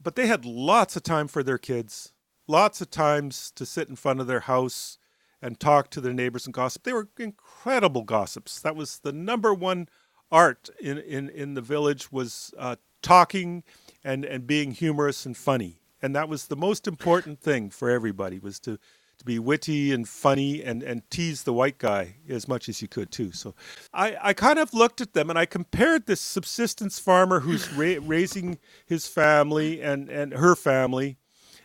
but 0.00 0.14
they 0.14 0.28
had 0.28 0.44
lots 0.44 0.94
of 0.94 1.02
time 1.02 1.26
for 1.26 1.42
their 1.42 1.58
kids, 1.58 2.12
lots 2.46 2.80
of 2.80 2.92
times 2.92 3.50
to 3.56 3.66
sit 3.66 3.88
in 3.88 3.96
front 3.96 4.20
of 4.20 4.28
their 4.28 4.40
house 4.40 4.98
and 5.42 5.58
talk 5.58 5.90
to 5.90 6.00
their 6.00 6.12
neighbors 6.14 6.46
and 6.46 6.54
gossip. 6.54 6.84
They 6.84 6.92
were 6.92 7.08
incredible 7.18 8.04
gossips. 8.04 8.60
That 8.60 8.76
was 8.76 9.00
the 9.00 9.12
number 9.12 9.52
one 9.52 9.88
art 10.30 10.70
in, 10.78 10.98
in, 10.98 11.28
in 11.28 11.54
the 11.54 11.60
village 11.60 12.12
was 12.12 12.54
uh, 12.56 12.76
talking 13.02 13.64
and, 14.04 14.24
and 14.24 14.46
being 14.46 14.70
humorous 14.70 15.26
and 15.26 15.36
funny 15.36 15.77
and 16.02 16.14
that 16.14 16.28
was 16.28 16.46
the 16.46 16.56
most 16.56 16.86
important 16.86 17.40
thing 17.40 17.70
for 17.70 17.90
everybody 17.90 18.38
was 18.38 18.58
to 18.60 18.78
to 19.18 19.24
be 19.24 19.38
witty 19.38 19.92
and 19.92 20.08
funny 20.08 20.62
and 20.62 20.82
and 20.82 21.08
tease 21.10 21.42
the 21.42 21.52
white 21.52 21.78
guy 21.78 22.14
as 22.28 22.46
much 22.46 22.68
as 22.68 22.80
you 22.80 22.88
could 22.88 23.10
too. 23.10 23.32
So 23.32 23.54
i 23.92 24.16
i 24.22 24.32
kind 24.32 24.58
of 24.58 24.72
looked 24.72 25.00
at 25.00 25.12
them 25.12 25.28
and 25.28 25.38
i 25.38 25.44
compared 25.44 26.06
this 26.06 26.20
subsistence 26.20 26.98
farmer 26.98 27.40
who's 27.40 27.72
ra- 27.72 28.00
raising 28.00 28.58
his 28.86 29.06
family 29.08 29.82
and 29.82 30.08
and 30.08 30.34
her 30.34 30.54
family 30.54 31.18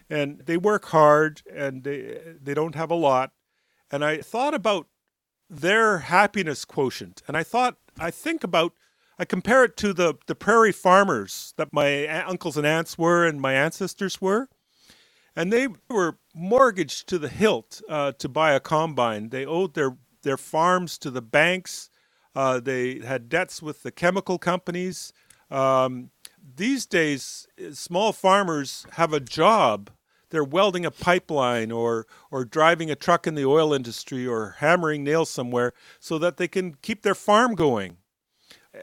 and 0.09 0.39
they 0.39 0.57
work 0.57 0.85
hard 0.85 1.41
and 1.53 1.83
they 1.83 2.19
they 2.41 2.53
don't 2.53 2.75
have 2.75 2.91
a 2.91 2.95
lot. 2.95 3.31
And 3.91 4.03
i 4.03 4.17
thought 4.17 4.55
about 4.55 4.87
their 5.49 5.99
happiness 5.99 6.65
quotient. 6.65 7.21
And 7.27 7.37
i 7.37 7.43
thought 7.43 7.77
i 7.99 8.09
think 8.09 8.43
about 8.43 8.73
I 9.19 9.25
compare 9.25 9.63
it 9.63 9.77
to 9.77 9.93
the, 9.93 10.15
the 10.25 10.35
prairie 10.35 10.71
farmers 10.71 11.53
that 11.57 11.71
my 11.71 12.07
uncles 12.07 12.57
and 12.57 12.65
aunts 12.65 12.97
were 12.97 13.25
and 13.25 13.39
my 13.39 13.53
ancestors 13.53 14.19
were. 14.19 14.49
And 15.35 15.51
they 15.51 15.67
were 15.89 16.17
mortgaged 16.35 17.07
to 17.09 17.19
the 17.19 17.29
hilt 17.29 17.81
uh, 17.89 18.13
to 18.13 18.29
buy 18.29 18.53
a 18.53 18.59
combine. 18.59 19.29
They 19.29 19.45
owed 19.45 19.73
their, 19.73 19.97
their 20.23 20.37
farms 20.37 20.97
to 20.99 21.11
the 21.11 21.21
banks. 21.21 21.89
Uh, 22.35 22.59
they 22.59 22.99
had 22.99 23.29
debts 23.29 23.61
with 23.61 23.83
the 23.83 23.91
chemical 23.91 24.37
companies. 24.37 25.13
Um, 25.49 26.09
these 26.55 26.85
days, 26.85 27.47
small 27.71 28.13
farmers 28.13 28.85
have 28.93 29.13
a 29.13 29.19
job. 29.19 29.89
They're 30.29 30.43
welding 30.43 30.85
a 30.85 30.91
pipeline 30.91 31.71
or, 31.71 32.07
or 32.31 32.43
driving 32.43 32.89
a 32.89 32.95
truck 32.95 33.27
in 33.27 33.35
the 33.35 33.45
oil 33.45 33.73
industry 33.73 34.25
or 34.25 34.55
hammering 34.57 35.03
nails 35.03 35.29
somewhere 35.29 35.73
so 35.99 36.17
that 36.17 36.37
they 36.37 36.47
can 36.47 36.75
keep 36.81 37.03
their 37.03 37.15
farm 37.15 37.53
going. 37.53 37.97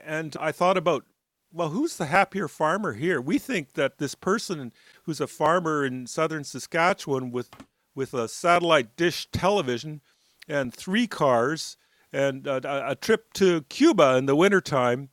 And 0.05 0.37
I 0.41 0.53
thought 0.53 0.77
about, 0.77 1.05
well, 1.53 1.71
who's 1.71 1.97
the 1.97 2.07
happier 2.07 2.49
farmer 2.49 2.93
here? 2.93 3.21
We 3.21 3.39
think 3.39 3.73
that 3.75 3.99
this 3.99 4.15
person 4.15 4.73
who's 5.05 5.21
a 5.21 5.27
farmer 5.27 5.85
in 5.85 6.07
southern 6.07 6.45
Saskatchewan 6.45 7.33
with, 7.33 7.51
with 7.95 8.15
a 8.15 8.29
satellite 8.29 8.97
dish 8.97 9.29
television 9.33 10.01
and 10.49 10.73
three 10.73 11.07
cars 11.07 11.77
and 12.13 12.47
a, 12.47 12.91
a 12.91 12.95
trip 12.95 13.33
to 13.35 13.63
Cuba 13.63 14.17
in 14.17 14.27
the 14.27 14.37
wintertime 14.37 15.11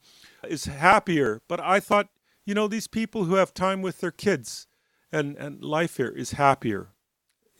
is 0.48 0.66
happier. 0.66 1.42
But 1.48 1.60
I 1.60 1.80
thought, 1.80 2.10
you 2.46 2.54
know, 2.54 2.68
these 2.68 2.88
people 2.88 3.26
who 3.26 3.36
have 3.36 3.54
time 3.54 3.82
with 3.82 4.00
their 4.00 4.12
kids 4.12 4.68
and, 5.12 5.36
and 5.38 5.63
life 5.63 5.98
here 5.98 6.10
is 6.10 6.32
happier. 6.32 6.90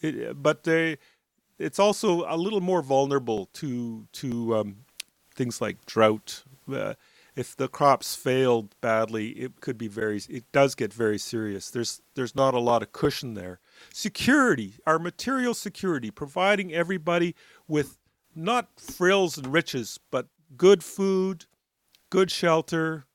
It, 0.01 0.41
but 0.41 0.63
they, 0.63 0.97
it's 1.60 1.80
also 1.80 2.25
a 2.27 2.38
little 2.38 2.62
more 2.62 2.82
vulnerable 2.82 3.47
to 3.53 4.08
to 4.13 4.56
um, 4.56 4.75
things 5.36 5.62
like 5.62 5.86
drought. 5.86 6.43
If 6.67 7.56
the 7.56 7.67
crops 7.67 8.15
failed 8.15 8.75
badly, 8.82 9.30
it 9.30 9.62
could 9.62 9.77
be 9.77 9.88
very. 9.88 10.21
It 10.30 10.51
does 10.51 10.73
get 10.75 10.93
very 10.93 11.19
serious. 11.19 11.69
There's 11.69 12.01
there's 12.15 12.36
not 12.36 12.53
a 12.53 12.60
lot 12.60 12.82
of 12.82 12.91
cushion 12.91 13.36
there. 13.36 13.60
Security, 13.93 14.73
our 14.88 14.97
material 14.97 15.53
security, 15.53 16.10
providing 16.10 16.73
everybody 16.73 17.36
with 17.67 17.97
not 18.36 18.80
frills 18.80 19.38
and 19.38 19.53
riches, 19.53 19.99
but 20.12 20.27
good 20.56 20.84
food, 20.84 21.45
good 22.10 22.32
shelter, 22.32 23.06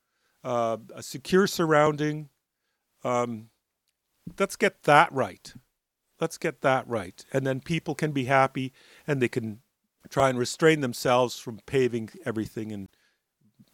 uh, 0.44 0.76
a 0.94 1.02
secure 1.02 1.46
surrounding. 1.46 2.28
Um, 3.04 3.48
let's 4.38 4.56
get 4.56 4.84
that 4.84 5.12
right. 5.12 5.52
Let's 6.20 6.38
get 6.38 6.60
that 6.60 6.86
right. 6.86 7.24
And 7.32 7.46
then 7.46 7.60
people 7.60 7.94
can 7.94 8.12
be 8.12 8.26
happy 8.26 8.72
and 9.06 9.20
they 9.20 9.28
can 9.28 9.60
try 10.08 10.28
and 10.28 10.38
restrain 10.38 10.80
themselves 10.80 11.38
from 11.38 11.58
paving 11.66 12.10
everything 12.24 12.70
and 12.72 12.88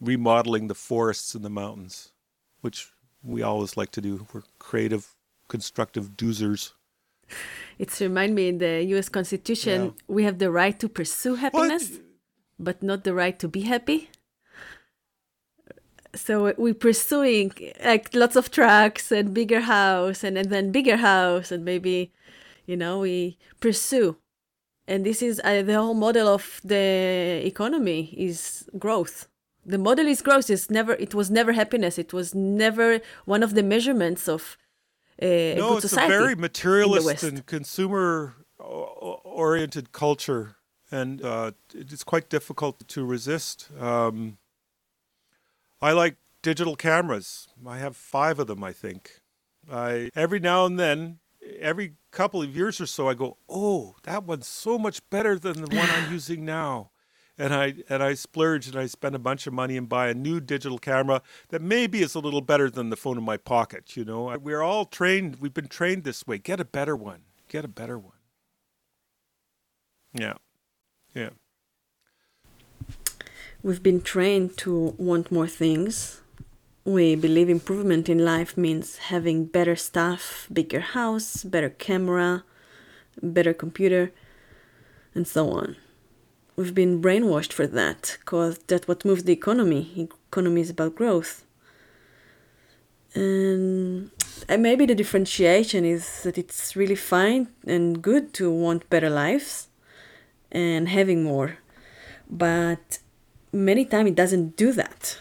remodeling 0.00 0.68
the 0.68 0.74
forests 0.74 1.34
and 1.34 1.44
the 1.44 1.50
mountains, 1.50 2.12
which 2.60 2.90
we 3.22 3.42
always 3.42 3.76
like 3.76 3.90
to 3.92 4.00
do. 4.00 4.26
We're 4.32 4.42
creative, 4.58 5.14
constructive 5.48 6.16
doozers. 6.16 6.72
It's 7.78 8.00
remind 8.00 8.34
me 8.34 8.48
in 8.48 8.58
the 8.58 8.82
U.S. 8.94 9.08
Constitution 9.08 9.84
yeah. 9.84 9.90
we 10.08 10.24
have 10.24 10.38
the 10.38 10.50
right 10.50 10.78
to 10.80 10.88
pursue 10.88 11.34
happiness, 11.34 11.90
what? 11.90 12.00
but 12.58 12.82
not 12.82 13.04
the 13.04 13.14
right 13.14 13.38
to 13.38 13.48
be 13.48 13.62
happy. 13.62 14.10
So 16.14 16.54
we're 16.56 16.74
pursuing 16.74 17.52
like 17.84 18.14
lots 18.14 18.34
of 18.34 18.50
trucks 18.50 19.12
and 19.12 19.34
bigger 19.34 19.60
house 19.60 20.24
and, 20.24 20.38
and 20.38 20.50
then 20.50 20.72
bigger 20.72 20.96
house 20.96 21.52
and 21.52 21.64
maybe, 21.64 22.12
you 22.66 22.76
know, 22.76 23.00
we 23.00 23.38
pursue. 23.60 24.16
And 24.86 25.04
this 25.04 25.20
is 25.20 25.38
uh, 25.44 25.62
the 25.62 25.74
whole 25.74 25.92
model 25.92 26.28
of 26.28 26.62
the 26.64 27.42
economy 27.44 28.14
is 28.16 28.68
growth. 28.78 29.28
The 29.64 29.78
model 29.78 30.06
is 30.06 30.22
growth. 30.22 30.48
It's 30.50 30.70
never. 30.70 30.94
It 30.94 31.14
was 31.14 31.30
never 31.30 31.52
happiness. 31.52 31.98
It 31.98 32.12
was 32.12 32.34
never 32.34 33.00
one 33.26 33.42
of 33.42 33.54
the 33.54 33.62
measurements 33.62 34.28
of 34.28 34.56
uh, 35.20 35.26
no, 35.26 35.78
it's 35.78 35.92
a 35.92 36.06
very 36.06 36.36
materialist 36.36 37.24
and 37.24 37.44
consumer 37.44 38.34
oriented 38.58 39.90
culture, 39.92 40.56
and 40.92 41.20
uh, 41.22 41.52
it's 41.74 42.04
quite 42.04 42.28
difficult 42.28 42.86
to 42.88 43.04
resist. 43.04 43.68
Um, 43.80 44.38
I 45.82 45.90
like 45.90 46.16
digital 46.42 46.76
cameras. 46.76 47.48
I 47.66 47.78
have 47.78 47.96
five 47.96 48.38
of 48.38 48.46
them, 48.46 48.62
I 48.62 48.72
think. 48.72 49.20
I 49.70 50.10
every 50.14 50.38
now 50.38 50.66
and 50.66 50.78
then, 50.78 51.18
every 51.58 51.94
couple 52.12 52.40
of 52.40 52.54
years 52.54 52.80
or 52.80 52.86
so, 52.86 53.08
I 53.08 53.14
go, 53.14 53.38
"Oh, 53.48 53.96
that 54.04 54.22
one's 54.22 54.46
so 54.46 54.78
much 54.78 55.00
better 55.10 55.36
than 55.36 55.62
the 55.64 55.76
one 55.76 55.88
I'm 55.90 56.12
using 56.18 56.44
now." 56.44 56.92
And 57.38 57.54
I 57.54 57.74
and 57.88 58.02
I 58.02 58.14
splurge 58.14 58.66
and 58.66 58.76
I 58.76 58.86
spend 58.86 59.14
a 59.14 59.18
bunch 59.18 59.46
of 59.46 59.52
money 59.52 59.76
and 59.76 59.88
buy 59.88 60.08
a 60.08 60.14
new 60.14 60.40
digital 60.40 60.78
camera 60.78 61.22
that 61.50 61.62
maybe 61.62 62.02
is 62.02 62.14
a 62.14 62.18
little 62.18 62.40
better 62.40 62.68
than 62.68 62.90
the 62.90 62.96
phone 62.96 63.16
in 63.16 63.24
my 63.24 63.36
pocket. 63.36 63.96
You 63.96 64.04
know, 64.04 64.36
we're 64.38 64.60
all 64.60 64.84
trained. 64.84 65.36
We've 65.36 65.54
been 65.54 65.68
trained 65.68 66.04
this 66.04 66.26
way. 66.26 66.38
Get 66.38 66.58
a 66.58 66.64
better 66.64 66.96
one. 66.96 67.20
Get 67.48 67.64
a 67.64 67.68
better 67.68 67.98
one. 67.98 68.12
Yeah, 70.12 70.34
yeah. 71.14 71.30
We've 73.62 73.82
been 73.82 74.00
trained 74.00 74.56
to 74.58 74.94
want 74.98 75.30
more 75.30 75.48
things. 75.48 76.20
We 76.84 77.14
believe 77.14 77.48
improvement 77.50 78.08
in 78.08 78.24
life 78.24 78.56
means 78.56 78.96
having 78.96 79.44
better 79.44 79.76
stuff, 79.76 80.48
bigger 80.50 80.80
house, 80.80 81.44
better 81.44 81.68
camera, 81.68 82.44
better 83.22 83.52
computer, 83.52 84.10
and 85.14 85.26
so 85.26 85.50
on 85.50 85.76
we've 86.58 86.74
been 86.74 87.00
brainwashed 87.00 87.52
for 87.52 87.66
that 87.66 88.18
because 88.20 88.58
that's 88.66 88.88
what 88.88 89.04
moves 89.04 89.24
the 89.24 89.32
economy. 89.32 90.08
Economy 90.30 90.60
is 90.60 90.70
about 90.70 90.94
growth. 90.94 91.44
And, 93.14 94.10
and 94.48 94.62
maybe 94.62 94.84
the 94.84 94.94
differentiation 94.94 95.84
is 95.84 96.22
that 96.24 96.36
it's 96.36 96.76
really 96.76 96.94
fine 96.94 97.48
and 97.66 98.02
good 98.02 98.34
to 98.34 98.50
want 98.50 98.90
better 98.90 99.08
lives 99.08 99.68
and 100.52 100.88
having 100.88 101.24
more 101.24 101.58
but 102.28 102.98
many 103.52 103.84
times 103.84 104.10
it 104.10 104.14
doesn't 104.14 104.56
do 104.56 104.72
that. 104.72 105.18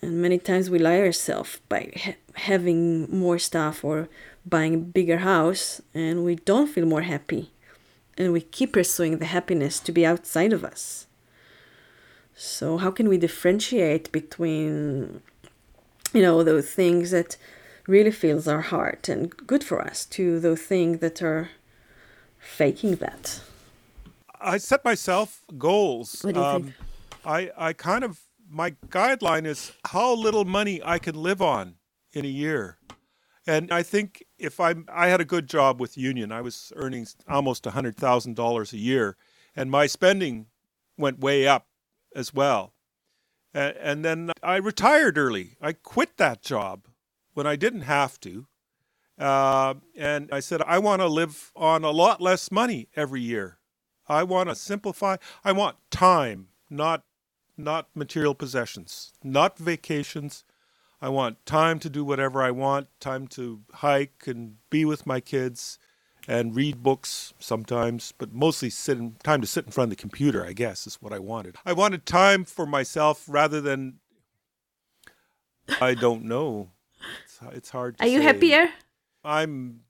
And 0.00 0.20
many 0.20 0.38
times 0.38 0.68
we 0.68 0.78
lie 0.78 1.00
ourselves 1.00 1.60
by 1.68 1.92
ha- 1.96 2.16
having 2.34 3.10
more 3.16 3.38
stuff 3.38 3.84
or 3.84 4.08
buying 4.44 4.74
a 4.74 4.78
bigger 4.78 5.18
house 5.18 5.80
and 5.94 6.24
we 6.24 6.34
don't 6.34 6.66
feel 6.66 6.86
more 6.86 7.02
happy 7.02 7.52
and 8.18 8.32
we 8.32 8.40
keep 8.40 8.72
pursuing 8.72 9.18
the 9.18 9.26
happiness 9.26 9.80
to 9.80 9.92
be 9.92 10.04
outside 10.04 10.52
of 10.52 10.64
us. 10.64 11.06
So, 12.34 12.78
how 12.78 12.90
can 12.90 13.08
we 13.08 13.18
differentiate 13.18 14.10
between, 14.10 15.22
you 16.12 16.22
know, 16.22 16.42
those 16.42 16.70
things 16.70 17.10
that 17.10 17.36
really 17.86 18.10
fills 18.10 18.48
our 18.48 18.62
heart 18.62 19.08
and 19.08 19.30
good 19.46 19.62
for 19.64 19.80
us 19.80 20.06
to 20.06 20.40
those 20.40 20.62
things 20.62 21.00
that 21.00 21.22
are 21.22 21.50
faking 22.38 22.96
that? 22.96 23.40
I 24.40 24.58
set 24.58 24.84
myself 24.84 25.44
goals. 25.58 26.22
What 26.22 26.34
do 26.34 26.40
you 26.40 26.46
um, 26.46 26.62
think? 26.64 26.74
I, 27.24 27.50
I 27.56 27.72
kind 27.72 28.02
of, 28.02 28.20
my 28.50 28.72
guideline 28.88 29.46
is 29.46 29.72
how 29.86 30.14
little 30.14 30.44
money 30.44 30.80
I 30.84 30.98
can 30.98 31.14
live 31.14 31.40
on 31.40 31.76
in 32.12 32.24
a 32.24 32.28
year. 32.28 32.78
And 33.46 33.72
I 33.72 33.82
think 33.82 34.24
if 34.42 34.60
I 34.60 34.74
I 34.92 35.08
had 35.08 35.20
a 35.20 35.24
good 35.24 35.48
job 35.48 35.80
with 35.80 35.96
Union, 35.96 36.32
I 36.32 36.40
was 36.40 36.72
earning 36.76 37.06
almost 37.28 37.64
hundred 37.64 37.96
thousand 37.96 38.36
dollars 38.36 38.72
a 38.72 38.78
year, 38.78 39.16
and 39.56 39.70
my 39.70 39.86
spending 39.86 40.46
went 40.98 41.20
way 41.20 41.46
up 41.46 41.66
as 42.14 42.34
well. 42.34 42.74
And, 43.54 43.76
and 43.76 44.04
then 44.04 44.32
I 44.42 44.56
retired 44.56 45.16
early. 45.16 45.56
I 45.60 45.72
quit 45.72 46.16
that 46.16 46.42
job 46.42 46.86
when 47.34 47.46
I 47.46 47.56
didn't 47.56 47.82
have 47.82 48.20
to, 48.20 48.46
uh, 49.18 49.74
and 49.96 50.28
I 50.32 50.40
said 50.40 50.62
I 50.62 50.78
want 50.78 51.00
to 51.00 51.08
live 51.08 51.52
on 51.54 51.84
a 51.84 51.90
lot 51.90 52.20
less 52.20 52.50
money 52.50 52.88
every 52.96 53.20
year. 53.20 53.58
I 54.08 54.24
want 54.24 54.48
to 54.48 54.54
simplify. 54.54 55.16
I 55.44 55.52
want 55.52 55.76
time, 55.90 56.48
not 56.68 57.04
not 57.56 57.88
material 57.94 58.34
possessions, 58.34 59.12
not 59.22 59.58
vacations, 59.58 60.44
I 61.02 61.08
want 61.08 61.44
time 61.44 61.80
to 61.80 61.90
do 61.90 62.04
whatever 62.04 62.40
I 62.44 62.52
want, 62.52 62.86
time 63.00 63.26
to 63.28 63.62
hike 63.74 64.22
and 64.28 64.58
be 64.70 64.84
with 64.84 65.04
my 65.04 65.18
kids 65.18 65.80
and 66.28 66.54
read 66.54 66.80
books 66.80 67.34
sometimes, 67.40 68.14
but 68.16 68.32
mostly 68.32 68.70
sit 68.70 68.98
in, 68.98 69.16
time 69.24 69.40
to 69.40 69.46
sit 69.48 69.66
in 69.66 69.72
front 69.72 69.86
of 69.92 69.98
the 69.98 70.00
computer, 70.00 70.46
I 70.46 70.52
guess, 70.52 70.86
is 70.86 71.02
what 71.02 71.12
I 71.12 71.18
wanted. 71.18 71.56
I 71.66 71.72
wanted 71.72 72.06
time 72.06 72.44
for 72.44 72.66
myself 72.66 73.24
rather 73.26 73.60
than 73.60 73.94
I 75.80 75.94
don't 75.94 76.22
know. 76.22 76.70
It's, 77.24 77.40
it's 77.52 77.70
hard 77.70 77.96
Are 77.98 78.06
you 78.06 78.22
happier? 78.22 78.68
I'm 79.24 79.80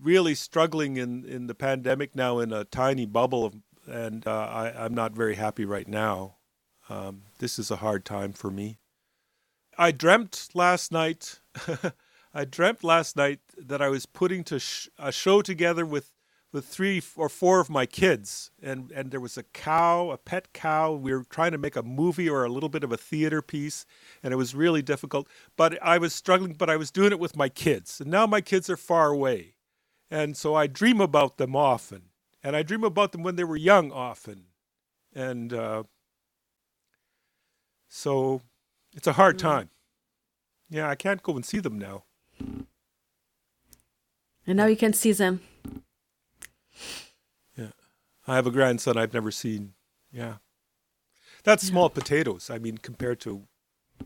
really 0.00 0.36
struggling 0.36 0.98
in, 0.98 1.24
in 1.24 1.48
the 1.48 1.54
pandemic 1.56 2.14
now 2.14 2.38
in 2.38 2.52
a 2.52 2.62
tiny 2.62 3.06
bubble, 3.06 3.44
of, 3.44 3.56
and 3.88 4.24
uh, 4.24 4.30
I, 4.30 4.84
I'm 4.84 4.94
not 4.94 5.14
very 5.14 5.34
happy 5.34 5.64
right 5.64 5.88
now. 5.88 6.36
Um, 6.88 7.22
this 7.40 7.58
is 7.58 7.72
a 7.72 7.76
hard 7.76 8.04
time 8.04 8.32
for 8.32 8.52
me. 8.52 8.78
I 9.80 9.92
dreamt 9.92 10.50
last 10.54 10.92
night. 10.92 11.40
I 12.34 12.46
dreamt 12.46 12.84
last 12.84 13.16
night 13.16 13.40
that 13.58 13.82
I 13.82 13.90
was 13.90 14.06
putting 14.06 14.44
to 14.46 14.60
sh- 14.60 14.90
a 14.98 15.12
show 15.12 15.42
together 15.42 15.86
with 15.86 16.14
with 16.52 16.66
three 16.66 17.02
or 17.16 17.28
four 17.30 17.60
of 17.60 17.70
my 17.70 17.86
kids, 17.86 18.52
and 18.62 18.92
and 18.92 19.12
there 19.12 19.20
was 19.20 19.38
a 19.38 19.44
cow, 19.44 20.12
a 20.12 20.18
pet 20.18 20.54
cow. 20.54 20.94
We 20.94 21.14
were 21.14 21.24
trying 21.30 21.52
to 21.54 21.58
make 21.58 21.76
a 21.76 21.84
movie 21.84 22.30
or 22.30 22.44
a 22.44 22.50
little 22.50 22.70
bit 22.70 22.84
of 22.84 22.92
a 22.92 22.98
theater 22.98 23.42
piece, 23.42 23.86
and 24.22 24.32
it 24.34 24.38
was 24.38 24.54
really 24.56 24.82
difficult. 24.82 25.28
But 25.58 25.82
I 25.82 25.98
was 25.98 26.14
struggling. 26.14 26.54
But 26.54 26.70
I 26.70 26.78
was 26.78 26.92
doing 26.92 27.12
it 27.12 27.20
with 27.20 27.36
my 27.36 27.50
kids, 27.50 28.00
and 28.00 28.10
now 28.10 28.26
my 28.28 28.42
kids 28.42 28.70
are 28.70 28.78
far 28.78 29.08
away, 29.10 29.56
and 30.10 30.36
so 30.38 30.56
I 30.56 30.68
dream 30.68 31.00
about 31.02 31.38
them 31.38 31.56
often, 31.56 32.10
and 32.44 32.56
I 32.56 32.62
dream 32.64 32.84
about 32.84 33.12
them 33.12 33.24
when 33.24 33.36
they 33.36 33.44
were 33.44 33.58
young 33.58 33.92
often, 33.92 34.46
and. 35.14 35.52
Uh, 35.54 35.84
So 37.90 38.42
it's 38.94 39.06
a 39.06 39.12
hard 39.14 39.36
mm. 39.36 39.40
time. 39.40 39.70
Yeah, 40.68 40.88
I 40.88 40.94
can't 40.94 41.22
go 41.22 41.34
and 41.34 41.44
see 41.44 41.58
them 41.58 41.78
now. 41.78 42.04
And 44.46 44.56
now 44.56 44.66
you 44.66 44.76
can 44.76 44.92
see 44.92 45.12
them. 45.12 45.40
Yeah. 47.56 47.72
I 48.26 48.36
have 48.36 48.46
a 48.46 48.50
grandson 48.50 48.96
I've 48.96 49.14
never 49.14 49.30
seen. 49.30 49.74
Yeah. 50.12 50.34
That's 51.44 51.66
small 51.66 51.90
yeah. 51.92 52.00
potatoes. 52.00 52.50
I 52.50 52.58
mean, 52.58 52.78
compared 52.78 53.20
to 53.20 53.42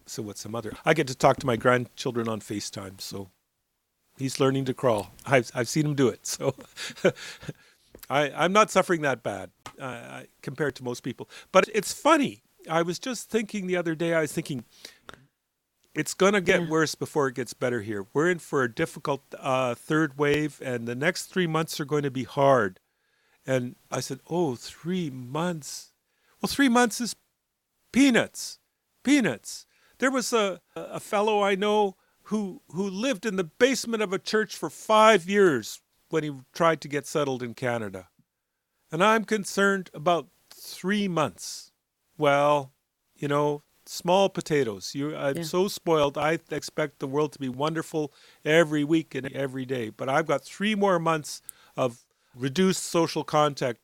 so 0.06 0.22
what's 0.22 0.40
some 0.40 0.54
other? 0.54 0.72
I 0.84 0.94
get 0.94 1.06
to 1.08 1.14
talk 1.14 1.38
to 1.38 1.46
my 1.46 1.56
grandchildren 1.56 2.28
on 2.28 2.40
FaceTime, 2.40 3.00
so 3.00 3.30
he's 4.16 4.40
learning 4.40 4.64
to 4.66 4.74
crawl. 4.74 5.12
I've 5.26 5.50
I've 5.54 5.68
seen 5.68 5.86
him 5.86 5.94
do 5.94 6.08
it, 6.08 6.26
so 6.26 6.54
I 8.10 8.30
I'm 8.30 8.52
not 8.52 8.70
suffering 8.70 9.02
that 9.02 9.22
bad 9.22 9.50
uh, 9.80 10.22
compared 10.42 10.74
to 10.76 10.84
most 10.84 11.02
people. 11.02 11.28
But 11.52 11.68
it's 11.74 11.92
funny. 11.92 12.42
I 12.68 12.82
was 12.82 12.98
just 12.98 13.30
thinking 13.30 13.66
the 13.66 13.76
other 13.76 13.94
day. 13.94 14.14
I 14.14 14.22
was 14.22 14.32
thinking 14.32 14.64
it's 15.94 16.14
going 16.14 16.32
to 16.32 16.40
get 16.40 16.62
yeah. 16.62 16.68
worse 16.68 16.94
before 16.94 17.28
it 17.28 17.36
gets 17.36 17.54
better 17.54 17.80
here. 17.80 18.06
We're 18.12 18.30
in 18.30 18.38
for 18.38 18.62
a 18.62 18.72
difficult 18.72 19.22
uh, 19.38 19.74
third 19.74 20.18
wave, 20.18 20.60
and 20.64 20.86
the 20.86 20.94
next 20.94 21.26
three 21.26 21.46
months 21.46 21.78
are 21.78 21.84
going 21.84 22.02
to 22.02 22.10
be 22.10 22.24
hard. 22.24 22.80
And 23.46 23.76
I 23.90 24.00
said, 24.00 24.20
Oh, 24.28 24.54
three 24.56 25.10
months. 25.10 25.92
Well, 26.40 26.48
three 26.48 26.68
months 26.68 27.00
is 27.00 27.14
peanuts. 27.92 28.58
Peanuts. 29.02 29.66
There 29.98 30.10
was 30.10 30.32
a, 30.32 30.60
a 30.74 31.00
fellow 31.00 31.42
I 31.42 31.54
know 31.54 31.96
who, 32.24 32.62
who 32.72 32.88
lived 32.88 33.26
in 33.26 33.36
the 33.36 33.44
basement 33.44 34.02
of 34.02 34.12
a 34.12 34.18
church 34.18 34.56
for 34.56 34.70
five 34.70 35.28
years 35.28 35.80
when 36.08 36.24
he 36.24 36.32
tried 36.52 36.80
to 36.80 36.88
get 36.88 37.06
settled 37.06 37.42
in 37.42 37.54
Canada. 37.54 38.08
And 38.90 39.02
I'm 39.02 39.24
concerned 39.24 39.90
about 39.94 40.28
three 40.50 41.08
months. 41.08 41.72
Well, 42.16 42.72
you 43.16 43.28
know, 43.28 43.62
small 43.86 44.28
potatoes. 44.28 44.94
You, 44.94 45.16
I'm 45.16 45.38
yeah. 45.38 45.42
so 45.42 45.68
spoiled. 45.68 46.16
I 46.18 46.38
expect 46.50 46.98
the 46.98 47.06
world 47.06 47.32
to 47.32 47.38
be 47.38 47.48
wonderful 47.48 48.12
every 48.44 48.84
week 48.84 49.14
and 49.14 49.30
every 49.32 49.64
day. 49.64 49.90
But 49.90 50.08
I've 50.08 50.26
got 50.26 50.44
three 50.44 50.74
more 50.74 50.98
months 50.98 51.42
of 51.76 52.04
reduced 52.34 52.84
social 52.84 53.24
contact. 53.24 53.80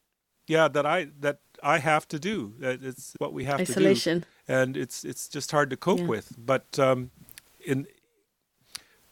Yeah, 0.46 0.68
that 0.68 0.86
I 0.86 1.08
that 1.20 1.40
I 1.62 1.78
have 1.78 2.08
to 2.08 2.18
do. 2.18 2.54
It's 2.60 3.14
what 3.18 3.32
we 3.32 3.44
have 3.44 3.60
Isolation. 3.60 4.20
to 4.20 4.20
do, 4.20 4.26
Isolation. 4.48 4.66
and 4.66 4.76
it's 4.76 5.04
it's 5.04 5.28
just 5.28 5.50
hard 5.50 5.70
to 5.70 5.76
cope 5.76 6.00
yeah. 6.00 6.06
with. 6.06 6.34
But 6.38 6.78
um, 6.78 7.10
in 7.64 7.86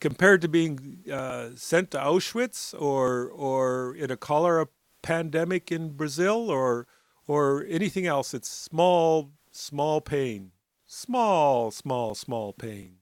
compared 0.00 0.42
to 0.42 0.48
being 0.48 0.98
uh, 1.12 1.50
sent 1.54 1.90
to 1.92 1.98
Auschwitz 1.98 2.74
or 2.80 3.28
or 3.28 3.94
in 3.94 4.10
a 4.10 4.16
cholera 4.16 4.68
pandemic 5.02 5.70
in 5.70 5.90
Brazil 5.90 6.50
or 6.50 6.86
or 7.28 7.64
anything 7.68 8.06
else, 8.06 8.34
it's 8.34 8.48
small 8.48 9.30
small 9.52 10.00
pain 10.00 10.50
small, 10.88 11.70
small, 11.70 12.14
small 12.14 12.52
pain. 12.52 12.96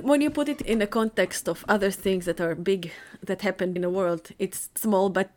When 0.00 0.20
you 0.20 0.30
put 0.30 0.48
it 0.48 0.60
in 0.62 0.78
the 0.78 0.86
context 0.86 1.48
of 1.48 1.64
other 1.68 1.90
things 1.90 2.26
that 2.26 2.40
are 2.40 2.54
big 2.54 2.92
that 3.22 3.42
happen 3.42 3.74
in 3.74 3.82
the 3.82 3.90
world, 3.90 4.30
it's 4.38 4.70
small, 4.74 5.10
but 5.10 5.30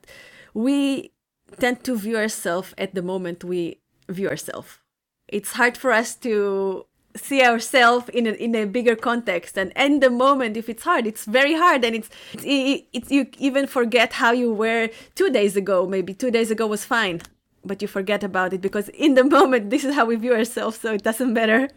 we 0.53 1.11
tend 1.59 1.83
to 1.85 1.97
view 1.97 2.17
ourselves 2.17 2.73
at 2.77 2.93
the 2.93 3.01
moment 3.01 3.43
we 3.43 3.79
view 4.07 4.29
ourselves. 4.29 4.79
It's 5.27 5.53
hard 5.53 5.77
for 5.77 5.91
us 5.91 6.15
to 6.17 6.85
see 7.17 7.41
ourselves 7.41 8.09
in 8.09 8.27
a, 8.27 8.31
in 8.31 8.55
a 8.55 8.65
bigger 8.65 8.95
context 8.95 9.57
and 9.57 9.71
in 9.77 10.01
the 10.01 10.09
moment 10.09 10.57
if 10.57 10.67
it's 10.67 10.83
hard 10.83 11.07
it's 11.07 11.23
very 11.23 11.53
hard 11.53 11.85
and 11.85 11.95
it's, 11.95 12.09
it's, 12.43 12.83
it's 12.91 13.09
you 13.09 13.25
even 13.37 13.65
forget 13.65 14.11
how 14.11 14.33
you 14.33 14.51
were 14.51 14.89
two 15.15 15.29
days 15.29 15.55
ago 15.55 15.87
maybe 15.87 16.13
two 16.13 16.29
days 16.29 16.51
ago 16.51 16.67
was 16.67 16.83
fine 16.83 17.21
but 17.65 17.81
you 17.81 17.87
forget 17.87 18.23
about 18.23 18.53
it 18.53 18.61
because 18.61 18.89
in 18.89 19.15
the 19.15 19.23
moment 19.37 19.69
this 19.69 19.83
is 19.83 19.95
how 19.95 20.05
we 20.05 20.15
view 20.15 20.33
ourselves 20.33 20.79
so 20.79 20.93
it 20.93 21.03
doesn't 21.03 21.33
matter. 21.33 21.69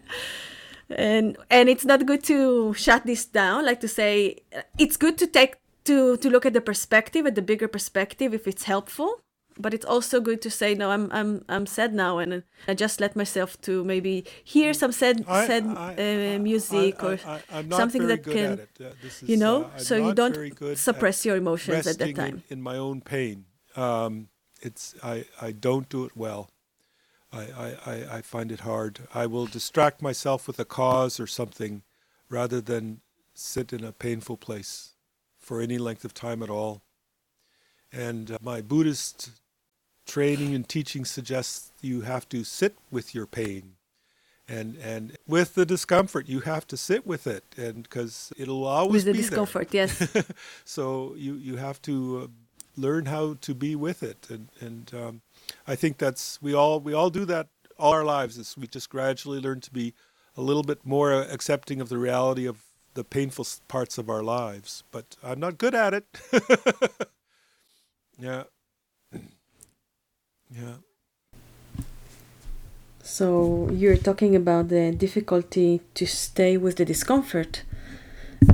And 0.91 1.37
and 1.51 1.69
it's 1.69 1.85
not 1.85 2.07
good 2.07 2.25
to 2.25 2.73
shut 2.75 3.05
this 3.05 3.27
down 3.27 3.67
like 3.67 3.81
to 3.81 3.89
say 3.89 4.39
it's 4.79 4.97
good 4.97 5.19
to 5.19 5.27
take 5.27 5.57
to 5.85 6.17
to 6.17 6.31
look 6.31 6.47
at 6.47 6.55
the 6.55 6.63
perspective 6.63 7.27
at 7.27 7.35
the 7.35 7.43
bigger 7.43 7.69
perspective 7.69 8.33
if 8.33 8.47
it's 8.47 8.65
helpful 8.65 9.21
but 9.59 9.75
it's 9.75 9.85
also 9.85 10.21
good 10.21 10.41
to 10.41 10.51
say 10.51 10.75
no 10.75 10.91
i'm 10.91 11.11
i'm 11.13 11.45
i'm 11.49 11.67
sad 11.67 11.93
now 11.93 12.19
and 12.19 12.43
i 12.69 12.75
just 12.75 13.01
let 13.01 13.17
myself 13.17 13.61
to 13.61 13.85
maybe 13.85 14.25
hear 14.45 14.73
some 14.73 14.93
sad 14.93 15.25
I, 15.27 15.47
sad 15.47 15.65
I, 15.67 16.37
uh, 16.37 16.39
music 16.39 17.03
I, 17.03 17.07
or 17.07 17.19
something 17.71 18.07
that 18.07 18.23
can 18.25 18.61
uh, 18.81 18.85
is, 19.05 19.23
you 19.23 19.37
know? 19.37 19.65
uh, 19.65 19.79
so 19.79 19.97
you 19.97 20.15
don't 20.15 20.37
suppress 20.77 21.27
your 21.27 21.37
emotions 21.37 21.87
at 21.87 21.99
that 21.99 22.15
time 22.15 22.43
in, 22.49 22.59
in 22.59 22.63
my 22.63 22.77
own 22.77 23.01
pain. 23.01 23.45
Um, 23.77 24.29
it's 24.61 24.95
I, 25.03 25.25
I 25.41 25.53
don't 25.53 25.89
do 25.89 26.05
it 26.05 26.17
well. 26.17 26.51
I, 27.33 27.77
I, 27.87 28.07
I 28.17 28.23
find 28.23 28.51
it 28.51 28.61
hard. 28.61 29.01
I 29.15 29.27
will 29.27 29.47
distract 29.47 30.01
myself 30.01 30.47
with 30.47 30.59
a 30.59 30.65
cause 30.65 31.21
or 31.21 31.27
something 31.27 31.83
rather 32.31 32.61
than 32.61 33.01
sit 33.35 33.73
in 33.73 33.85
a 33.85 33.93
painful 33.93 34.39
place 34.39 34.95
for 35.39 35.61
any 35.61 35.77
length 35.77 36.05
of 36.05 36.15
time 36.15 36.43
at 36.43 36.49
all. 36.49 36.83
And 37.93 38.31
uh, 38.31 38.39
my 38.41 38.63
Buddhist 38.63 39.31
training 40.07 40.55
and 40.55 40.67
teaching 40.67 41.05
suggests 41.05 41.71
you 41.83 42.01
have 42.01 42.29
to 42.31 42.45
sit 42.45 42.77
with 42.91 43.15
your 43.15 43.27
pain 43.27 43.75
and 44.49 44.77
and 44.77 45.17
with 45.27 45.55
the 45.55 45.67
discomfort 45.67 46.27
you 46.27 46.41
have 46.41 46.67
to 46.67 46.77
sit 46.77 47.07
with 47.07 47.27
it 47.27 47.45
and 47.59 47.83
because 47.83 48.33
it'll 48.39 48.65
always 48.65 49.05
with 49.05 49.15
the 49.15 49.23
discomfort 49.23 49.69
there. 49.69 49.87
yes 49.87 50.25
so 50.65 51.15
you 51.17 51.35
you 51.35 51.57
have 51.57 51.81
to 51.83 52.23
uh, 52.25 52.27
learn 52.79 53.07
how 53.07 53.37
to 53.41 53.55
be 53.55 53.75
with 53.77 54.03
it. 54.03 54.29
And 54.31 54.49
and 54.61 54.93
um, 54.95 55.21
I 55.67 55.77
think 55.77 55.99
that's 55.99 56.41
we 56.41 56.55
all 56.55 56.81
we 56.81 56.95
all 56.95 57.11
do 57.11 57.25
that 57.27 57.49
all 57.79 57.93
our 57.93 58.05
lives 58.05 58.37
is 58.39 58.57
we 58.57 58.67
just 58.67 58.91
gradually 58.91 59.41
learn 59.41 59.61
to 59.61 59.71
be 59.71 59.95
a 60.37 60.43
little 60.43 60.63
bit 60.63 60.85
more 60.85 61.13
accepting 61.13 61.81
of 61.81 61.89
the 61.89 61.99
reality 61.99 62.47
of 62.47 62.65
the 62.95 63.05
painful 63.05 63.47
parts 63.69 63.99
of 63.99 64.11
our 64.11 64.23
lives. 64.23 64.83
But 64.91 65.17
I'm 65.23 65.41
not 65.41 65.59
good 65.59 65.75
at 65.75 65.95
it. 65.95 66.07
Yeah. 68.19 68.45
Yeah. 70.51 70.77
So 73.03 73.69
you're 73.71 73.99
talking 73.99 74.35
about 74.35 74.69
the 74.69 74.93
difficulty 74.93 75.83
to 75.93 76.07
stay 76.07 76.57
with 76.57 76.77
the 76.77 76.87
discomfort 76.87 77.65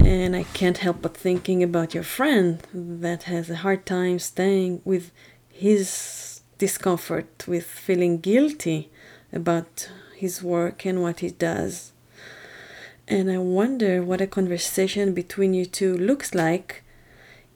and 0.01 0.35
I 0.37 0.45
can't 0.55 0.79
help 0.79 1.03
but 1.03 1.17
thinking 1.17 1.63
about 1.63 1.95
your 1.95 2.03
friend 2.03 2.63
that 2.73 3.25
has 3.25 3.51
a 3.51 3.57
hard 3.57 3.87
time 3.87 4.19
staying 4.19 4.83
with 4.85 5.11
his 5.49 6.41
discomfort, 6.59 7.45
with 7.47 7.65
feeling 7.65 8.19
guilty 8.21 8.91
about 9.33 9.91
his 10.17 10.43
work 10.43 10.87
and 10.87 11.03
what 11.03 11.21
he 11.21 11.31
does. 11.31 11.93
And 13.07 13.31
I 13.31 13.39
wonder 13.39 14.03
what 14.03 14.21
a 14.21 14.27
conversation 14.27 15.13
between 15.13 15.53
you 15.53 15.67
two 15.67 15.97
looks 15.97 16.35
like 16.35 16.83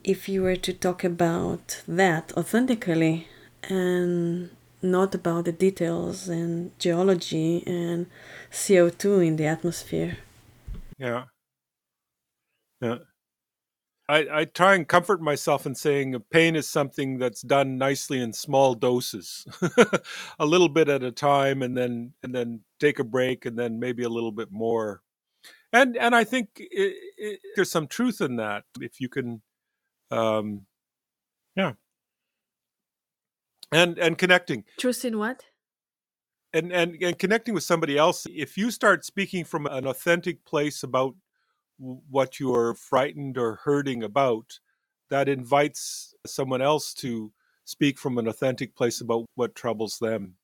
if 0.05 0.29
you 0.29 0.43
were 0.43 0.57
to 0.57 0.72
talk 0.72 1.05
about 1.05 1.83
that 1.89 2.33
authentically 2.37 3.29
and 3.64 4.51
not 4.83 5.14
about 5.14 5.47
the 5.47 5.53
details 5.53 6.29
and 6.29 6.79
geology 6.79 7.62
and 7.66 8.07
CO2 8.53 9.26
in 9.26 9.37
the 9.37 9.47
atmosphere. 9.47 10.18
Yeah. 10.99 11.24
Yeah. 12.81 12.99
I, 14.09 14.26
I 14.33 14.45
try 14.47 14.74
and 14.74 14.89
comfort 14.89 15.20
myself 15.20 15.66
in 15.66 15.74
saying 15.74 16.16
pain 16.31 16.57
is 16.57 16.68
something 16.68 17.18
that's 17.18 17.43
done 17.43 17.76
nicely 17.76 18.20
in 18.20 18.33
small 18.33 18.74
doses, 18.74 19.47
a 20.39 20.47
little 20.47 20.70
bit 20.70 20.89
at 20.89 21.03
a 21.03 21.12
time, 21.12 21.62
and 21.62 21.76
then 21.76 22.14
and 22.22 22.35
then 22.35 22.61
take 22.81 22.99
a 22.99 23.05
break, 23.05 23.45
and 23.45 23.59
then 23.59 23.79
maybe 23.79 24.05
a 24.05 24.09
little 24.09 24.33
bit 24.33 24.51
more. 24.51 25.03
And 25.74 25.95
and 25.99 26.14
I 26.14 26.24
think 26.24 26.49
it, 26.57 26.97
it, 27.18 27.41
there's 27.55 27.70
some 27.70 27.87
truth 27.87 28.22
in 28.22 28.37
that 28.37 28.64
if 28.81 28.99
you 28.99 29.11
can, 29.11 29.43
um, 30.11 30.62
yeah. 31.55 31.72
And 33.70 33.99
and 33.99 34.16
connecting. 34.16 34.64
Truth 34.79 35.05
in 35.05 35.18
what? 35.18 35.45
And 36.55 36.72
and 36.72 36.97
and 37.03 37.18
connecting 37.18 37.53
with 37.53 37.64
somebody 37.64 37.99
else. 37.99 38.26
If 38.35 38.57
you 38.57 38.70
start 38.70 39.05
speaking 39.05 39.45
from 39.45 39.66
an 39.66 39.87
authentic 39.87 40.47
place 40.47 40.83
about 40.83 41.14
what 41.79 42.41
you 42.41 42.55
are 42.55 42.74
frightened 42.74 43.39
or 43.39 43.57
hurting 43.57 44.03
about, 44.03 44.59
that 45.11 45.29
invites 45.29 46.14
someone 46.26 46.62
else 46.62 46.93
to 46.95 47.33
speak 47.64 47.99
from 47.99 48.18
an 48.18 48.26
authentic 48.26 48.74
place 48.74 49.01
about 49.01 49.26
what 49.35 49.55
troubles 49.55 49.99
them. 49.99 50.35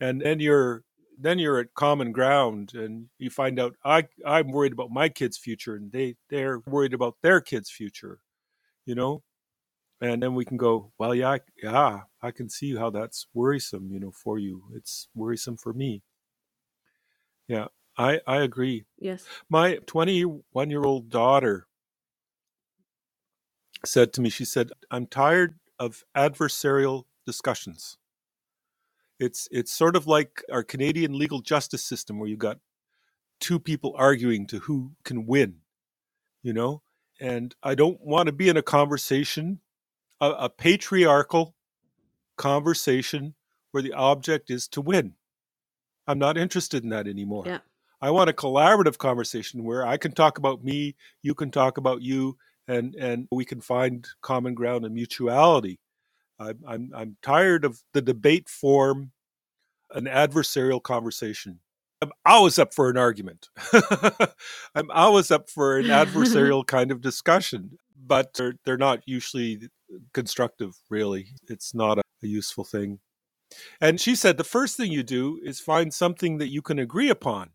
And 0.00 0.20
then 0.20 0.40
you're 0.40 0.84
then 1.18 1.38
you're 1.38 1.60
at 1.60 1.74
common 1.74 2.10
ground 2.10 2.72
and 2.74 3.06
you 3.18 3.30
find 3.30 3.60
out 3.60 3.76
I 3.84 4.08
I'm 4.26 4.50
worried 4.50 4.72
about 4.72 4.90
my 4.90 5.08
kids' 5.08 5.38
future 5.38 5.76
and 5.76 5.92
they 5.92 6.16
they're 6.30 6.60
worried 6.66 6.94
about 6.94 7.16
their 7.22 7.40
kids' 7.40 7.70
future, 7.70 8.20
you 8.86 8.94
know? 8.94 9.22
And 10.00 10.20
then 10.20 10.34
we 10.34 10.44
can 10.44 10.56
go, 10.56 10.92
well, 10.98 11.14
yeah, 11.14 11.38
yeah, 11.62 12.00
I 12.20 12.32
can 12.32 12.48
see 12.48 12.74
how 12.74 12.90
that's 12.90 13.28
worrisome, 13.34 13.92
you 13.92 14.00
know, 14.00 14.10
for 14.10 14.36
you. 14.38 14.64
It's 14.74 15.08
worrisome 15.14 15.56
for 15.56 15.72
me. 15.72 16.02
Yeah. 17.46 17.68
I, 17.96 18.20
I 18.26 18.38
agree. 18.38 18.84
Yes. 18.98 19.26
My 19.48 19.76
21 19.86 20.70
year 20.70 20.84
old 20.84 21.10
daughter 21.10 21.66
said 23.84 24.12
to 24.14 24.20
me, 24.20 24.30
she 24.30 24.44
said, 24.44 24.70
I'm 24.90 25.06
tired 25.06 25.58
of 25.78 26.04
adversarial 26.16 27.04
discussions. 27.26 27.98
It's 29.18 29.46
it's 29.50 29.70
sort 29.70 29.94
of 29.94 30.06
like 30.06 30.42
our 30.50 30.62
Canadian 30.62 31.16
legal 31.16 31.40
justice 31.40 31.84
system 31.84 32.18
where 32.18 32.28
you've 32.28 32.38
got 32.38 32.58
two 33.40 33.58
people 33.58 33.94
arguing 33.96 34.46
to 34.48 34.60
who 34.60 34.92
can 35.04 35.26
win, 35.26 35.56
you 36.42 36.52
know? 36.52 36.82
And 37.20 37.54
I 37.62 37.74
don't 37.74 38.00
want 38.00 38.26
to 38.26 38.32
be 38.32 38.48
in 38.48 38.56
a 38.56 38.62
conversation, 38.62 39.60
a, 40.20 40.30
a 40.30 40.48
patriarchal 40.48 41.54
conversation 42.36 43.34
where 43.70 43.82
the 43.82 43.92
object 43.92 44.50
is 44.50 44.66
to 44.68 44.80
win. 44.80 45.14
I'm 46.06 46.18
not 46.18 46.36
interested 46.36 46.82
in 46.82 46.90
that 46.90 47.06
anymore. 47.06 47.44
Yeah. 47.46 47.58
I 48.02 48.10
want 48.10 48.28
a 48.28 48.32
collaborative 48.32 48.98
conversation 48.98 49.62
where 49.62 49.86
I 49.86 49.96
can 49.96 50.10
talk 50.12 50.36
about 50.36 50.64
me, 50.64 50.96
you 51.22 51.34
can 51.34 51.52
talk 51.52 51.78
about 51.78 52.02
you, 52.02 52.36
and 52.66 52.94
and 52.96 53.28
we 53.30 53.44
can 53.44 53.60
find 53.60 54.06
common 54.20 54.54
ground 54.54 54.84
and 54.84 54.94
mutuality. 54.94 55.78
I'm 56.38 56.58
I'm, 56.66 56.90
I'm 56.94 57.16
tired 57.22 57.64
of 57.64 57.80
the 57.94 58.02
debate 58.02 58.48
form, 58.48 59.12
an 59.92 60.06
adversarial 60.06 60.82
conversation. 60.82 61.60
I'm 62.02 62.10
always 62.26 62.58
up 62.58 62.74
for 62.74 62.90
an 62.90 62.96
argument. 62.96 63.48
I'm 64.74 64.90
always 64.90 65.30
up 65.30 65.48
for 65.48 65.78
an 65.78 65.86
adversarial 65.86 66.66
kind 66.66 66.90
of 66.90 67.00
discussion, 67.00 67.78
but 67.96 68.34
they're, 68.34 68.54
they're 68.64 68.76
not 68.76 69.02
usually 69.06 69.68
constructive, 70.12 70.74
really. 70.90 71.28
It's 71.48 71.74
not 71.74 71.98
a, 71.98 72.02
a 72.24 72.26
useful 72.26 72.64
thing. 72.64 72.98
And 73.80 74.00
she 74.00 74.16
said 74.16 74.36
the 74.36 74.42
first 74.42 74.76
thing 74.76 74.90
you 74.90 75.04
do 75.04 75.38
is 75.44 75.60
find 75.60 75.94
something 75.94 76.38
that 76.38 76.48
you 76.48 76.60
can 76.60 76.80
agree 76.80 77.08
upon, 77.08 77.50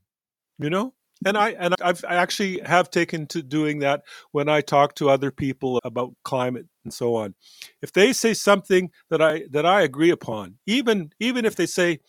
you 0.60 0.70
know? 0.70 0.94
And 1.26 1.36
mm-hmm. 1.36 1.60
I 1.60 1.64
and 1.64 1.76
I've 1.82 2.06
I 2.08 2.16
actually 2.16 2.60
have 2.60 2.92
taken 2.92 3.26
to 3.28 3.42
doing 3.42 3.80
that 3.80 4.04
when 4.32 4.50
I 4.50 4.62
talk 4.62 4.96
to 4.96 5.10
other 5.10 5.32
people 5.32 5.80
about 5.84 6.14
climate 6.24 6.68
and 6.84 6.94
so 6.94 7.16
on. 7.16 7.34
If 7.82 7.92
they 7.92 8.14
say 8.14 8.34
something 8.34 8.92
that 9.10 9.22
I 9.22 9.44
that 9.52 9.66
I 9.66 9.82
agree 9.82 10.12
upon, 10.12 10.58
even 10.68 11.12
even 11.20 11.46
if 11.46 11.56
they 11.56 11.66
say, 11.66 12.00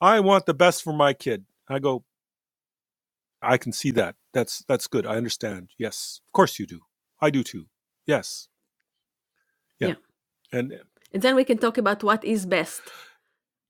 I 0.00 0.20
want 0.20 0.46
the 0.46 0.54
best 0.54 0.82
for 0.82 0.92
my 0.92 1.12
kid, 1.12 1.44
I 1.68 1.78
go, 1.78 2.04
I 3.40 3.56
can 3.56 3.72
see 3.72 3.92
that. 3.92 4.16
That's 4.32 4.64
that's 4.66 4.88
good. 4.88 5.06
I 5.06 5.16
understand. 5.16 5.70
Yes, 5.78 6.20
of 6.28 6.32
course 6.32 6.58
you 6.58 6.66
do. 6.66 6.80
I 7.20 7.30
do 7.30 7.42
too. 7.42 7.66
Yes. 8.06 8.48
Yeah. 9.78 9.88
yeah. 9.88 9.94
And 10.52 10.74
and 11.12 11.22
then 11.22 11.36
we 11.36 11.44
can 11.44 11.58
talk 11.58 11.78
about 11.78 12.02
what 12.02 12.24
is 12.24 12.46
best 12.46 12.82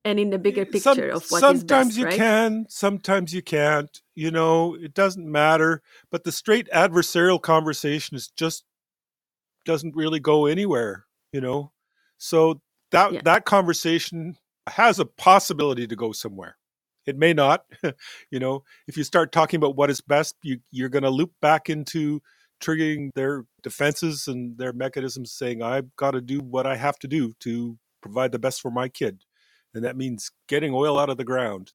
and 0.05 0.19
in 0.19 0.31
the 0.31 0.39
bigger 0.39 0.65
picture 0.65 0.81
some, 0.81 1.11
of 1.11 1.31
what 1.31 1.41
sometimes 1.41 1.89
best, 1.89 1.99
you 1.99 2.05
right? 2.07 2.17
can 2.17 2.67
sometimes 2.69 3.33
you 3.35 3.43
can't 3.43 4.03
you 4.15 4.31
know 4.31 4.75
it 4.75 4.95
doesn't 4.95 5.31
matter 5.31 5.83
but 6.11 6.25
the 6.25 6.33
straight 6.33 6.69
adversarial 6.75 7.41
conversation 7.41 8.17
is 8.17 8.29
just 8.29 8.65
doesn't 9.65 9.95
really 9.95 10.21
go 10.21 10.47
anywhere 10.47 11.05
you 11.33 11.41
know 11.41 11.73
so 12.19 12.61
that 12.91 13.13
yeah. 13.13 13.21
that 13.25 13.45
conversation 13.45 14.37
has 14.69 14.99
a 14.99 15.05
possibility 15.05 15.87
to 15.87 15.97
go 15.97 16.13
somewhere 16.13 16.57
it 17.07 17.17
may 17.17 17.33
not 17.33 17.65
you 18.31 18.39
know 18.39 18.63
if 18.87 18.97
you 18.97 19.05
start 19.05 19.33
talking 19.33 19.59
about 19.59 19.77
what 19.77 19.91
is 19.91 20.01
best 20.01 20.37
you, 20.43 20.59
you're 20.71 20.89
going 20.89 21.03
to 21.03 21.11
loop 21.11 21.33
back 21.43 21.69
into 21.69 22.23
triggering 22.63 23.11
their 23.15 23.45
defenses 23.63 24.29
and 24.29 24.57
their 24.59 24.73
mechanisms 24.73 25.33
saying 25.33 25.63
i've 25.63 25.95
got 25.97 26.13
to 26.13 26.21
do 26.21 26.41
what 26.41 26.67
i 26.67 26.77
have 26.77 26.99
to 26.99 27.09
do 27.09 27.33
to 27.41 27.79
provide 28.03 28.33
the 28.33 28.39
best 28.39 28.61
for 28.61 28.71
my 28.71 28.89
kid 28.89 29.23
and 29.75 29.85
that 29.85 29.97
means 29.97 30.31
getting 30.49 30.73
oil 30.75 30.99
out 30.99 31.11
of 31.11 31.16
the 31.16 31.25
ground. 31.25 31.73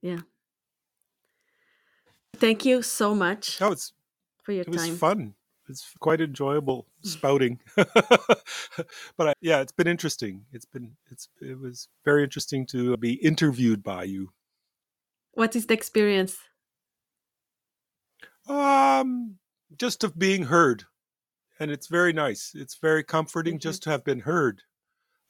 Yeah. 0.00 0.20
Thank 2.36 2.64
you 2.64 2.82
so 2.82 3.14
much. 3.14 3.60
Oh, 3.60 3.72
it's 3.72 3.92
for 4.42 4.52
your 4.52 4.62
it 4.62 4.72
time. 4.72 4.74
It 4.86 4.90
was 4.90 4.98
fun. 4.98 5.34
It's 5.68 5.92
quite 5.98 6.20
enjoyable 6.20 6.86
spouting. 7.02 7.60
but 7.76 7.88
I, 9.18 9.32
yeah, 9.40 9.60
it's 9.60 9.72
been 9.72 9.86
interesting. 9.86 10.44
It's 10.52 10.66
been 10.66 10.96
it's 11.10 11.28
it 11.40 11.58
was 11.58 11.88
very 12.04 12.22
interesting 12.22 12.66
to 12.66 12.96
be 12.96 13.14
interviewed 13.14 13.82
by 13.82 14.04
you. 14.04 14.30
What 15.32 15.56
is 15.56 15.66
the 15.66 15.74
experience? 15.74 16.36
Um, 18.46 19.38
just 19.78 20.04
of 20.04 20.18
being 20.18 20.44
heard, 20.44 20.84
and 21.58 21.70
it's 21.70 21.86
very 21.86 22.12
nice. 22.12 22.52
It's 22.54 22.76
very 22.76 23.02
comforting 23.02 23.58
just 23.58 23.82
to 23.84 23.90
have 23.90 24.04
been 24.04 24.20
heard 24.20 24.62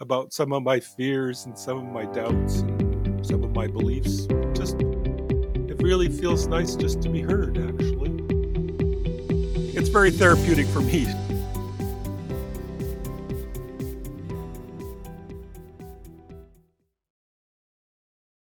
about 0.01 0.33
some 0.33 0.53
of 0.53 0.63
my 0.63 0.81
fears 0.81 1.47
and 1.47 1.59
some 1.59 1.79
of 1.79 1.93
my 1.93 2.05
doubts 2.13 2.61
and 2.61 3.27
some 3.27 3.43
of 3.45 3.53
my 3.53 3.67
beliefs. 3.67 4.27
Just, 4.55 4.77
it 4.81 5.83
really 5.83 6.09
feels 6.09 6.47
nice 6.47 6.75
just 6.75 7.01
to 7.03 7.09
be 7.09 7.21
heard, 7.21 7.57
actually. 7.59 8.11
It's 9.77 9.89
very 9.89 10.11
therapeutic 10.11 10.67
for 10.67 10.81
me 10.81 11.07